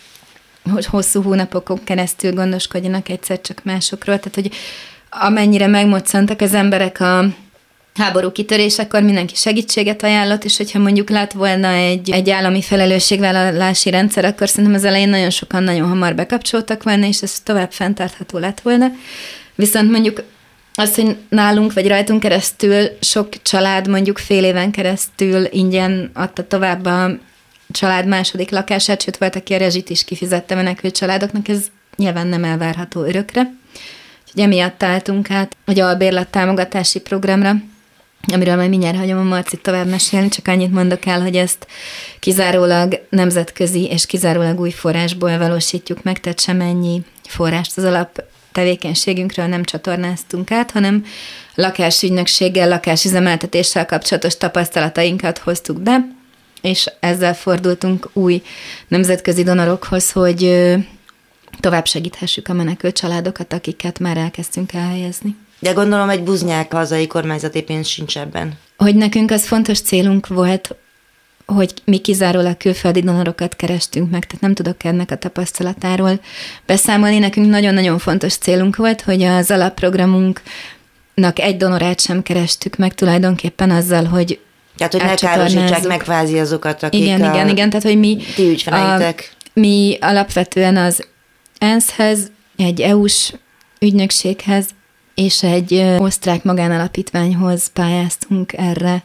hogy 0.72 0.86
hosszú 0.86 1.22
hónapokon 1.22 1.84
keresztül 1.84 2.32
gondoskodjanak 2.32 3.08
egyszer 3.08 3.40
csak 3.40 3.64
másokról, 3.64 4.18
tehát 4.18 4.34
hogy 4.34 4.50
amennyire 5.10 5.66
megmoccantak 5.66 6.40
az 6.40 6.54
emberek 6.54 7.00
a 7.00 7.34
háború 7.94 8.32
kitörésekor 8.32 9.02
mindenki 9.02 9.34
segítséget 9.34 10.02
ajánlott, 10.02 10.44
és 10.44 10.56
hogyha 10.56 10.78
mondjuk 10.78 11.10
lett 11.10 11.32
volna 11.32 11.68
egy, 11.68 12.10
egy 12.10 12.30
állami 12.30 12.62
felelősségvállalási 12.62 13.90
rendszer, 13.90 14.24
akkor 14.24 14.48
szerintem 14.48 14.74
az 14.74 14.84
elején 14.84 15.08
nagyon 15.08 15.30
sokan 15.30 15.62
nagyon 15.62 15.88
hamar 15.88 16.14
bekapcsoltak 16.14 16.82
volna, 16.82 17.06
és 17.06 17.22
ez 17.22 17.40
tovább 17.40 17.72
fenntartható 17.72 18.38
lett 18.38 18.60
volna. 18.60 18.86
Viszont 19.54 19.90
mondjuk 19.90 20.22
az, 20.74 20.94
hogy 20.94 21.16
nálunk 21.28 21.72
vagy 21.72 21.88
rajtunk 21.88 22.20
keresztül 22.20 22.88
sok 23.00 23.42
család 23.42 23.88
mondjuk 23.88 24.18
fél 24.18 24.44
éven 24.44 24.70
keresztül 24.70 25.46
ingyen 25.50 26.10
adta 26.14 26.46
tovább 26.46 26.84
a 26.84 27.10
család 27.70 28.06
második 28.06 28.50
lakását, 28.50 29.02
sőt 29.02 29.16
volt, 29.16 29.36
aki 29.36 29.54
a 29.54 29.58
rezsit 29.58 29.90
is 29.90 30.04
kifizette 30.04 30.54
menekült 30.54 30.96
családoknak, 30.96 31.48
ez 31.48 31.66
nyilván 31.96 32.26
nem 32.26 32.44
elvárható 32.44 33.04
örökre. 33.04 33.52
Úgyhogy 34.26 34.42
emiatt 34.42 34.82
álltunk 34.82 35.30
át 35.30 35.56
hogy 35.66 35.80
albérlet 35.80 36.28
támogatási 36.28 37.00
programra, 37.00 37.54
amiről 38.32 38.56
majd 38.56 38.68
mindjárt 38.68 38.96
hagyom 38.96 39.18
a 39.18 39.22
Marcit 39.22 39.62
tovább 39.62 39.88
mesélni, 39.88 40.28
csak 40.28 40.48
annyit 40.48 40.72
mondok 40.72 41.06
el, 41.06 41.20
hogy 41.20 41.36
ezt 41.36 41.66
kizárólag 42.18 43.06
nemzetközi 43.08 43.84
és 43.84 44.06
kizárólag 44.06 44.60
új 44.60 44.70
forrásból 44.70 45.38
valósítjuk 45.38 46.02
meg, 46.02 46.20
tehát 46.20 46.40
semennyi 46.40 47.02
forrást 47.28 47.76
az 47.76 47.84
alap 47.84 48.22
tevékenységünkről 48.52 49.46
nem 49.46 49.64
csatornáztunk 49.64 50.50
át, 50.50 50.70
hanem 50.70 51.04
lakásügynökséggel, 51.54 52.68
lakásüzemeltetéssel 52.68 53.86
kapcsolatos 53.86 54.36
tapasztalatainkat 54.36 55.38
hoztuk 55.38 55.80
be, 55.80 56.06
és 56.62 56.90
ezzel 57.00 57.34
fordultunk 57.34 58.10
új 58.12 58.42
nemzetközi 58.88 59.42
donorokhoz, 59.42 60.12
hogy 60.12 60.74
tovább 61.60 61.86
segíthessük 61.86 62.48
a 62.48 62.52
menekült 62.52 62.96
családokat, 62.96 63.52
akiket 63.52 63.98
már 63.98 64.16
elkezdtünk 64.16 64.72
elhelyezni. 64.72 65.36
De 65.60 65.72
gondolom 65.72 66.08
egy 66.08 66.22
buznyák 66.22 66.72
hazai 66.72 67.06
kormányzati 67.06 67.62
pénz 67.62 67.86
sincs 67.86 68.18
ebben. 68.18 68.58
Hogy 68.76 68.94
nekünk 68.94 69.30
az 69.30 69.46
fontos 69.46 69.80
célunk 69.80 70.26
volt, 70.26 70.76
hogy 71.46 71.74
mi 71.84 71.98
kizárólag 71.98 72.56
külföldi 72.56 73.00
donorokat 73.00 73.56
kerestünk 73.56 74.10
meg, 74.10 74.26
tehát 74.26 74.40
nem 74.40 74.54
tudok 74.54 74.84
ennek 74.84 75.10
a 75.10 75.16
tapasztalatáról 75.16 76.20
beszámolni. 76.66 77.18
Nekünk 77.18 77.48
nagyon-nagyon 77.48 77.98
fontos 77.98 78.34
célunk 78.34 78.76
volt, 78.76 79.00
hogy 79.00 79.22
az 79.22 79.50
alapprogramunknak 79.50 81.38
egy 81.38 81.56
donorát 81.56 82.00
sem 82.00 82.22
kerestük 82.22 82.76
meg 82.76 82.94
tulajdonképpen 82.94 83.70
azzal, 83.70 84.04
hogy 84.04 84.40
tehát, 84.76 84.92
hogy 84.92 85.02
ne 85.02 85.14
károsítsák 85.14 85.86
meg 85.86 85.98
kvázi 85.98 86.38
azokat, 86.38 86.82
akik 86.82 87.00
Igen, 87.00 87.22
a 87.22 87.34
igen, 87.34 87.48
igen, 87.48 87.70
tehát, 87.70 87.84
hogy 87.84 87.98
mi, 87.98 88.18
ti 88.34 88.56
a, 88.64 89.14
mi 89.52 89.98
alapvetően 90.00 90.76
az 90.76 91.06
ENSZ-hez, 91.58 92.30
egy 92.56 92.80
EU-s 92.80 93.32
ügynökséghez 93.80 94.66
és 95.24 95.42
egy 95.42 95.74
osztrák 95.98 96.44
magánalapítványhoz 96.44 97.66
pályáztunk 97.66 98.52
erre 98.52 99.02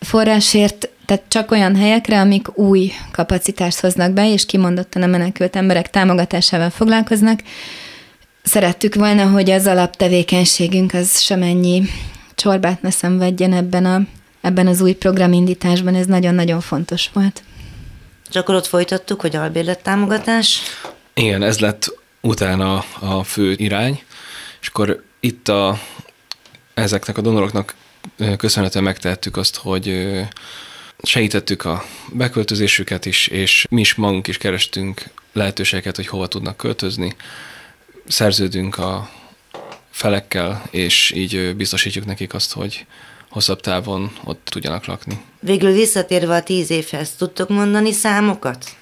forrásért, 0.00 0.88
tehát 1.06 1.22
csak 1.28 1.50
olyan 1.50 1.76
helyekre, 1.76 2.20
amik 2.20 2.58
új 2.58 2.92
kapacitást 3.12 3.80
hoznak 3.80 4.12
be, 4.12 4.32
és 4.32 4.46
kimondottan 4.46 5.02
a 5.02 5.06
menekült 5.06 5.56
emberek 5.56 5.90
támogatásával 5.90 6.70
foglalkoznak. 6.70 7.40
Szerettük 8.42 8.94
volna, 8.94 9.26
hogy 9.26 9.50
az 9.50 9.66
alaptevékenységünk 9.66 10.92
az 10.94 11.20
semennyi 11.20 11.82
csorbát 12.34 12.82
ne 12.82 12.90
szenvedjen 12.90 13.52
ebben, 13.52 13.84
a, 13.84 14.00
ebben 14.40 14.66
az 14.66 14.80
új 14.80 14.92
programindításban, 14.92 15.94
ez 15.94 16.06
nagyon-nagyon 16.06 16.60
fontos 16.60 17.10
volt. 17.12 17.42
És 18.30 18.36
akkor 18.36 18.54
ott 18.54 18.66
folytattuk, 18.66 19.20
hogy 19.20 19.36
albérlet 19.36 19.82
támogatás? 19.82 20.60
Igen, 21.14 21.42
ez 21.42 21.58
lett 21.58 21.98
utána 22.20 22.84
a 23.00 23.22
fő 23.22 23.52
irány, 23.52 24.02
és 24.60 24.68
akkor 24.68 25.02
itt 25.24 25.48
a, 25.48 25.78
ezeknek 26.74 27.18
a 27.18 27.20
donoroknak 27.20 27.74
köszönhetően 28.36 28.84
megtehettük 28.84 29.36
azt, 29.36 29.56
hogy 29.56 30.10
segítettük 31.02 31.64
a 31.64 31.84
beköltözésüket 32.12 33.06
is, 33.06 33.26
és 33.26 33.66
mi 33.70 33.80
is 33.80 33.94
magunk 33.94 34.26
is 34.26 34.38
kerestünk 34.38 35.02
lehetőségeket, 35.32 35.96
hogy 35.96 36.06
hova 36.06 36.26
tudnak 36.26 36.56
költözni. 36.56 37.16
Szerződünk 38.06 38.78
a 38.78 39.10
felekkel, 39.90 40.62
és 40.70 41.12
így 41.16 41.56
biztosítjuk 41.56 42.04
nekik 42.04 42.34
azt, 42.34 42.52
hogy 42.52 42.86
hosszabb 43.30 43.60
távon 43.60 44.12
ott 44.24 44.48
tudjanak 44.50 44.84
lakni. 44.84 45.20
Végül 45.40 45.72
visszatérve 45.72 46.34
a 46.34 46.42
tíz 46.42 46.70
évhez, 46.70 47.14
tudtok 47.14 47.48
mondani 47.48 47.92
számokat? 47.92 48.76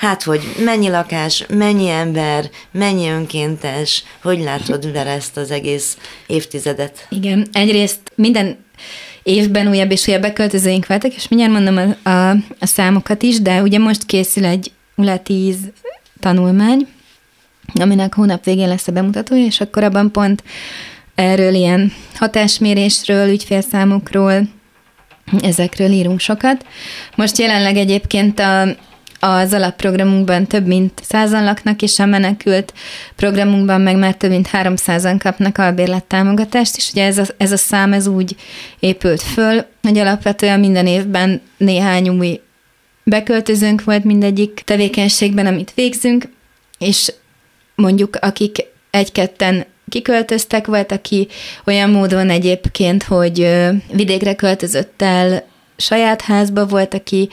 Hát, 0.00 0.22
hogy 0.22 0.40
mennyi 0.64 0.88
lakás, 0.88 1.44
mennyi 1.48 1.88
ember, 1.88 2.50
mennyi 2.70 3.08
önkéntes, 3.08 4.04
hogy 4.22 4.40
látod 4.40 4.92
vele 4.92 5.10
ezt 5.10 5.36
az 5.36 5.50
egész 5.50 5.96
évtizedet? 6.26 7.06
Igen, 7.08 7.46
egyrészt 7.52 8.00
minden 8.14 8.64
évben 9.22 9.68
újabb 9.68 9.90
és 9.90 10.08
újabb 10.08 10.20
beköltözőink 10.20 10.86
voltak, 10.86 11.14
és 11.14 11.28
mindjárt 11.28 11.52
mondom 11.52 11.96
a, 12.04 12.08
a, 12.10 12.30
a 12.58 12.66
számokat 12.66 13.22
is, 13.22 13.40
de 13.40 13.62
ugye 13.62 13.78
most 13.78 14.06
készül 14.06 14.44
egy 14.44 14.70
ULA 14.96 15.18
10 15.18 15.56
tanulmány, 16.20 16.86
aminek 17.74 18.14
hónap 18.14 18.44
végén 18.44 18.68
lesz 18.68 18.88
a 18.88 18.92
bemutatója, 18.92 19.44
és 19.44 19.60
akkor 19.60 19.84
abban 19.84 20.10
pont 20.10 20.42
erről 21.14 21.54
ilyen 21.54 21.92
hatásmérésről, 22.14 23.28
ügyfélszámokról, 23.28 24.48
ezekről 25.42 25.90
írunk 25.90 26.20
sokat. 26.20 26.66
Most 27.14 27.38
jelenleg 27.38 27.76
egyébként 27.76 28.38
a, 28.38 28.76
az 29.20 29.52
alapprogramunkban 29.52 30.46
több 30.46 30.66
mint 30.66 31.00
százan 31.02 31.44
laknak, 31.44 31.82
és 31.82 31.98
a 31.98 32.06
menekült 32.06 32.72
programunkban 33.16 33.80
meg 33.80 33.96
már 33.96 34.14
több 34.14 34.30
mint 34.30 34.48
300-an 34.52 35.16
kapnak 35.18 35.58
albérlettámogatást, 35.58 36.76
és 36.76 36.90
ugye 36.90 37.04
ez 37.04 37.18
a, 37.18 37.24
ez 37.36 37.52
a 37.52 37.56
szám 37.56 37.92
ez 37.92 38.06
úgy 38.06 38.36
épült 38.78 39.22
föl, 39.22 39.64
hogy 39.82 39.98
alapvetően 39.98 40.60
minden 40.60 40.86
évben 40.86 41.40
néhány 41.56 42.08
új 42.08 42.40
beköltözőnk 43.04 43.84
volt 43.84 44.04
mindegyik 44.04 44.62
tevékenységben, 44.64 45.46
amit 45.46 45.72
végzünk, 45.74 46.28
és 46.78 47.12
mondjuk 47.74 48.16
akik 48.20 48.56
egy-ketten 48.90 49.66
kiköltöztek, 49.88 50.66
volt, 50.66 50.92
aki 50.92 51.28
olyan 51.66 51.90
módon 51.90 52.30
egyébként, 52.30 53.02
hogy 53.02 53.58
vidékre 53.92 54.34
költözött 54.34 55.02
el 55.02 55.44
saját 55.76 56.20
házba, 56.20 56.66
volt, 56.66 56.94
aki 56.94 57.28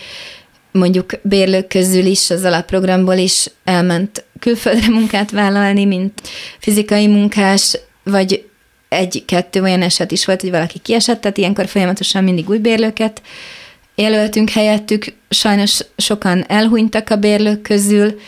mondjuk 0.78 1.12
bérlők 1.22 1.68
közül 1.68 2.06
is, 2.06 2.30
az 2.30 2.44
alapprogramból 2.44 3.16
is 3.16 3.48
elment 3.64 4.26
külföldre 4.40 4.90
munkát 4.90 5.32
vállalni, 5.32 5.86
mint 5.86 6.22
fizikai 6.60 7.08
munkás, 7.08 7.78
vagy 8.04 8.46
egy-kettő 8.90 9.62
olyan 9.62 9.82
eset 9.82 10.12
is 10.12 10.26
volt, 10.26 10.42
hogy 10.42 10.52
valaki 10.52 10.80
kiesett, 10.80 11.22
tehát 11.22 11.38
ilyenkor 11.38 11.68
folyamatosan 11.68 12.24
mindig 12.24 12.50
új 12.50 12.58
bérlőket 12.58 13.22
jelöltünk 13.96 14.50
helyettük, 14.50 15.06
sajnos 15.30 15.80
sokan 15.98 16.46
elhunytak 16.48 17.10
a 17.10 17.16
bérlők 17.16 17.62
közül, 17.62 18.20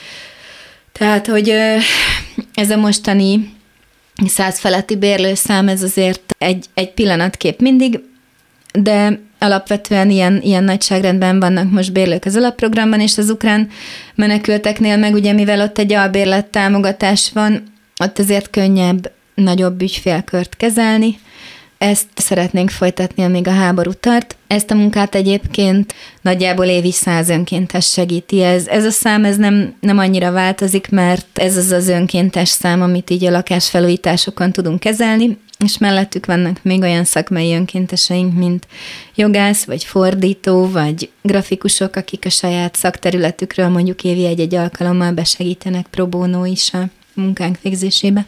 tehát, 0.92 1.28
hogy 1.28 1.50
ez 2.54 2.70
a 2.70 2.78
mostani 2.78 3.54
száz 4.28 4.60
feletti 4.60 4.96
bérlőszám, 4.96 5.68
ez 5.68 5.84
azért 5.84 6.36
egy, 6.38 6.66
egy 6.74 6.92
pillanatkép 6.94 7.60
mindig, 7.60 8.00
de 8.74 9.22
alapvetően 9.40 10.10
ilyen, 10.10 10.42
ilyen 10.42 10.64
nagyságrendben 10.64 11.40
vannak 11.40 11.72
most 11.72 11.92
bérlők 11.92 12.26
az 12.26 12.36
alapprogramban, 12.36 13.00
és 13.00 13.18
az 13.18 13.30
ukrán 13.30 13.70
menekülteknél 14.16 14.98
meg 14.98 15.14
ugye, 15.14 15.34
mivel 15.34 15.62
ott 15.62 15.78
egy 15.78 15.94
albérlet 15.94 16.46
támogatás 16.46 17.32
van, 17.34 17.64
ott 18.04 18.20
azért 18.20 18.50
könnyebb 18.50 19.12
nagyobb 19.36 19.82
ügyfélkört 19.82 20.56
kezelni, 20.56 21.20
ezt 21.80 22.08
szeretnénk 22.16 22.70
folytatni, 22.70 23.24
amíg 23.24 23.48
a 23.48 23.52
háború 23.52 23.92
tart. 23.94 24.36
Ezt 24.48 24.72
a 24.72 24.76
munkát 24.76 25.16
egyébként 25.16 25.94
nagyjából 26.22 26.66
évi 26.66 26.92
száz 26.92 27.30
önkéntes 27.30 27.92
segíti. 27.92 28.44
Ez, 28.44 28.68
ez 28.68 28.86
a 28.86 28.90
szám 28.90 29.26
ez 29.26 29.38
nem, 29.38 29.76
nem 29.80 29.98
annyira 29.98 30.32
változik, 30.32 30.90
mert 30.90 31.28
ez 31.34 31.58
az 31.58 31.72
az 31.72 31.88
önkéntes 31.88 32.50
szám, 32.50 32.82
amit 32.82 33.10
így 33.10 33.26
a 33.26 33.32
lakásfelújításokon 33.32 34.52
tudunk 34.52 34.80
kezelni, 34.80 35.38
és 35.66 35.78
mellettük 35.78 36.26
vannak 36.26 36.60
még 36.64 36.82
olyan 36.82 37.04
szakmai 37.04 37.54
önkénteseink, 37.54 38.34
mint 38.34 38.68
jogász, 39.16 39.64
vagy 39.64 39.84
fordító, 39.84 40.70
vagy 40.70 41.12
grafikusok, 41.22 41.96
akik 41.96 42.26
a 42.26 42.30
saját 42.30 42.76
szakterületükről 42.76 43.68
mondjuk 43.68 44.04
évi 44.04 44.26
egy-egy 44.26 44.56
alkalommal 44.56 45.12
besegítenek 45.12 45.88
pro 45.88 46.08
bono 46.08 46.46
is 46.46 46.74
a 46.74 46.84
munkánk 47.14 47.62
végzésébe. 47.62 48.26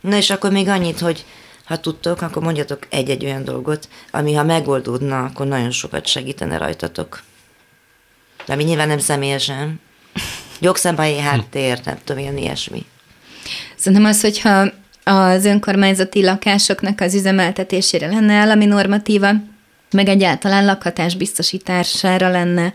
Na 0.00 0.16
és 0.16 0.30
akkor 0.30 0.50
még 0.50 0.68
annyit, 0.68 1.00
hogy 1.00 1.24
ha 1.64 1.80
tudtok, 1.80 2.22
akkor 2.22 2.42
mondjatok 2.42 2.86
egy-egy 2.90 3.24
olyan 3.24 3.44
dolgot, 3.44 3.88
ami 4.10 4.34
ha 4.34 4.42
megoldódna, 4.42 5.24
akkor 5.24 5.46
nagyon 5.46 5.70
sokat 5.70 6.06
segítene 6.06 6.56
rajtatok. 6.56 7.22
De 8.46 8.52
ami 8.52 8.64
nyilván 8.64 8.88
nem 8.88 8.98
személyesen. 8.98 9.80
Jogszabályi 10.60 11.18
háttér, 11.18 11.80
nem 11.84 11.98
tudom, 12.04 12.22
ilyen 12.22 12.36
ilyesmi. 12.36 12.84
Szerintem 13.76 14.08
az, 14.08 14.20
hogyha 14.20 14.68
az 15.08 15.44
önkormányzati 15.44 16.22
lakásoknak 16.22 17.00
az 17.00 17.14
üzemeltetésére 17.14 18.06
lenne 18.06 18.34
állami 18.34 18.64
normatíva, 18.64 19.30
meg 19.90 20.08
egyáltalán 20.08 20.64
lakhatás 20.64 21.14
biztosítására 21.14 22.28
lenne 22.28 22.74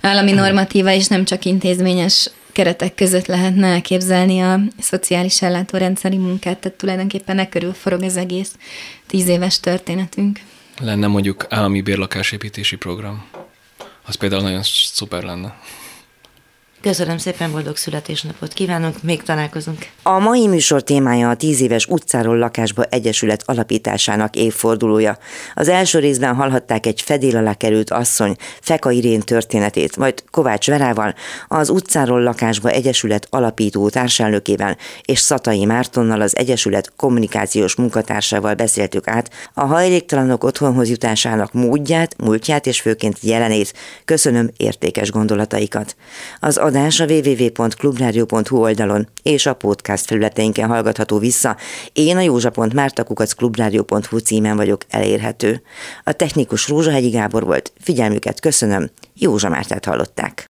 állami 0.00 0.32
normatíva, 0.32 0.92
és 0.92 1.06
nem 1.06 1.24
csak 1.24 1.44
intézményes 1.44 2.30
keretek 2.52 2.94
között 2.94 3.26
lehetne 3.26 3.66
elképzelni 3.66 4.40
a 4.40 4.60
szociális 4.78 5.42
ellátórendszeri 5.42 6.16
munkát, 6.16 6.58
tehát 6.58 6.78
tulajdonképpen 6.78 7.38
e 7.38 7.48
körül 7.48 7.72
forog 7.72 8.02
az 8.02 8.16
egész 8.16 8.52
tíz 9.06 9.28
éves 9.28 9.60
történetünk. 9.60 10.40
Lenne 10.80 11.06
mondjuk 11.06 11.46
állami 11.48 11.80
bérlakásépítési 11.80 12.76
program. 12.76 13.24
Az 14.06 14.14
például 14.14 14.42
nagyon 14.42 14.62
szuper 14.62 15.22
lenne. 15.22 15.54
Köszönöm 16.84 17.18
szépen, 17.18 17.52
boldog 17.52 17.76
születésnapot 17.76 18.52
kívánok, 18.52 19.02
még 19.02 19.22
találkozunk. 19.22 19.86
A 20.02 20.18
mai 20.18 20.46
műsor 20.46 20.82
témája 20.82 21.28
a 21.28 21.36
10 21.36 21.60
éves 21.60 21.86
utcáról 21.86 22.38
lakásba 22.38 22.82
egyesület 22.82 23.42
alapításának 23.44 24.36
évfordulója. 24.36 25.18
Az 25.54 25.68
első 25.68 25.98
részben 25.98 26.34
hallhatták 26.34 26.86
egy 26.86 27.00
fedél 27.00 27.36
alá 27.36 27.54
került 27.54 27.90
asszony 27.90 28.36
Feka 28.60 28.90
Irén 28.90 29.20
történetét, 29.20 29.96
majd 29.96 30.24
Kovács 30.30 30.66
Verával, 30.66 31.14
az 31.48 31.68
utcáról 31.68 32.22
lakásba 32.22 32.70
egyesület 32.70 33.26
alapító 33.30 33.88
társelnökével 33.88 34.76
és 35.02 35.18
Szatai 35.18 35.64
Mártonnal 35.64 36.20
az 36.20 36.36
egyesület 36.36 36.92
kommunikációs 36.96 37.74
munkatársával 37.74 38.54
beszéltük 38.54 39.08
át 39.08 39.30
a 39.54 39.64
hajléktalanok 39.64 40.44
otthonhoz 40.44 40.88
jutásának 40.88 41.52
módját, 41.52 42.14
múltját 42.22 42.66
és 42.66 42.80
főként 42.80 43.18
jelenét. 43.20 43.72
Köszönöm 44.04 44.50
értékes 44.56 45.10
gondolataikat. 45.10 45.96
Az 46.40 46.58
adás 46.74 47.00
a 47.00 47.04
www.clubradio.hu 47.04 48.56
oldalon 48.56 49.08
és 49.22 49.46
a 49.46 49.54
podcast 49.54 50.06
felületeinken 50.06 50.68
hallgatható 50.68 51.18
vissza. 51.18 51.56
Én 51.92 52.16
a 52.16 52.20
józsa.mártakukacklubrádió.hu 52.20 54.18
címen 54.18 54.56
vagyok 54.56 54.80
elérhető. 54.88 55.62
A 56.04 56.12
technikus 56.12 56.68
Rózsahegyi 56.68 57.10
Gábor 57.10 57.44
volt. 57.44 57.72
Figyelmüket 57.80 58.40
köszönöm. 58.40 58.90
Józsa 59.14 59.48
Mártát 59.48 59.84
hallották. 59.84 60.44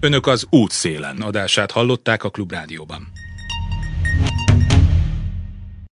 Önök 0.00 0.26
az 0.26 0.46
útszélen 0.50 1.16
adását 1.20 1.70
hallották 1.70 2.24
a 2.24 2.30
Klubrádióban. 2.30 3.12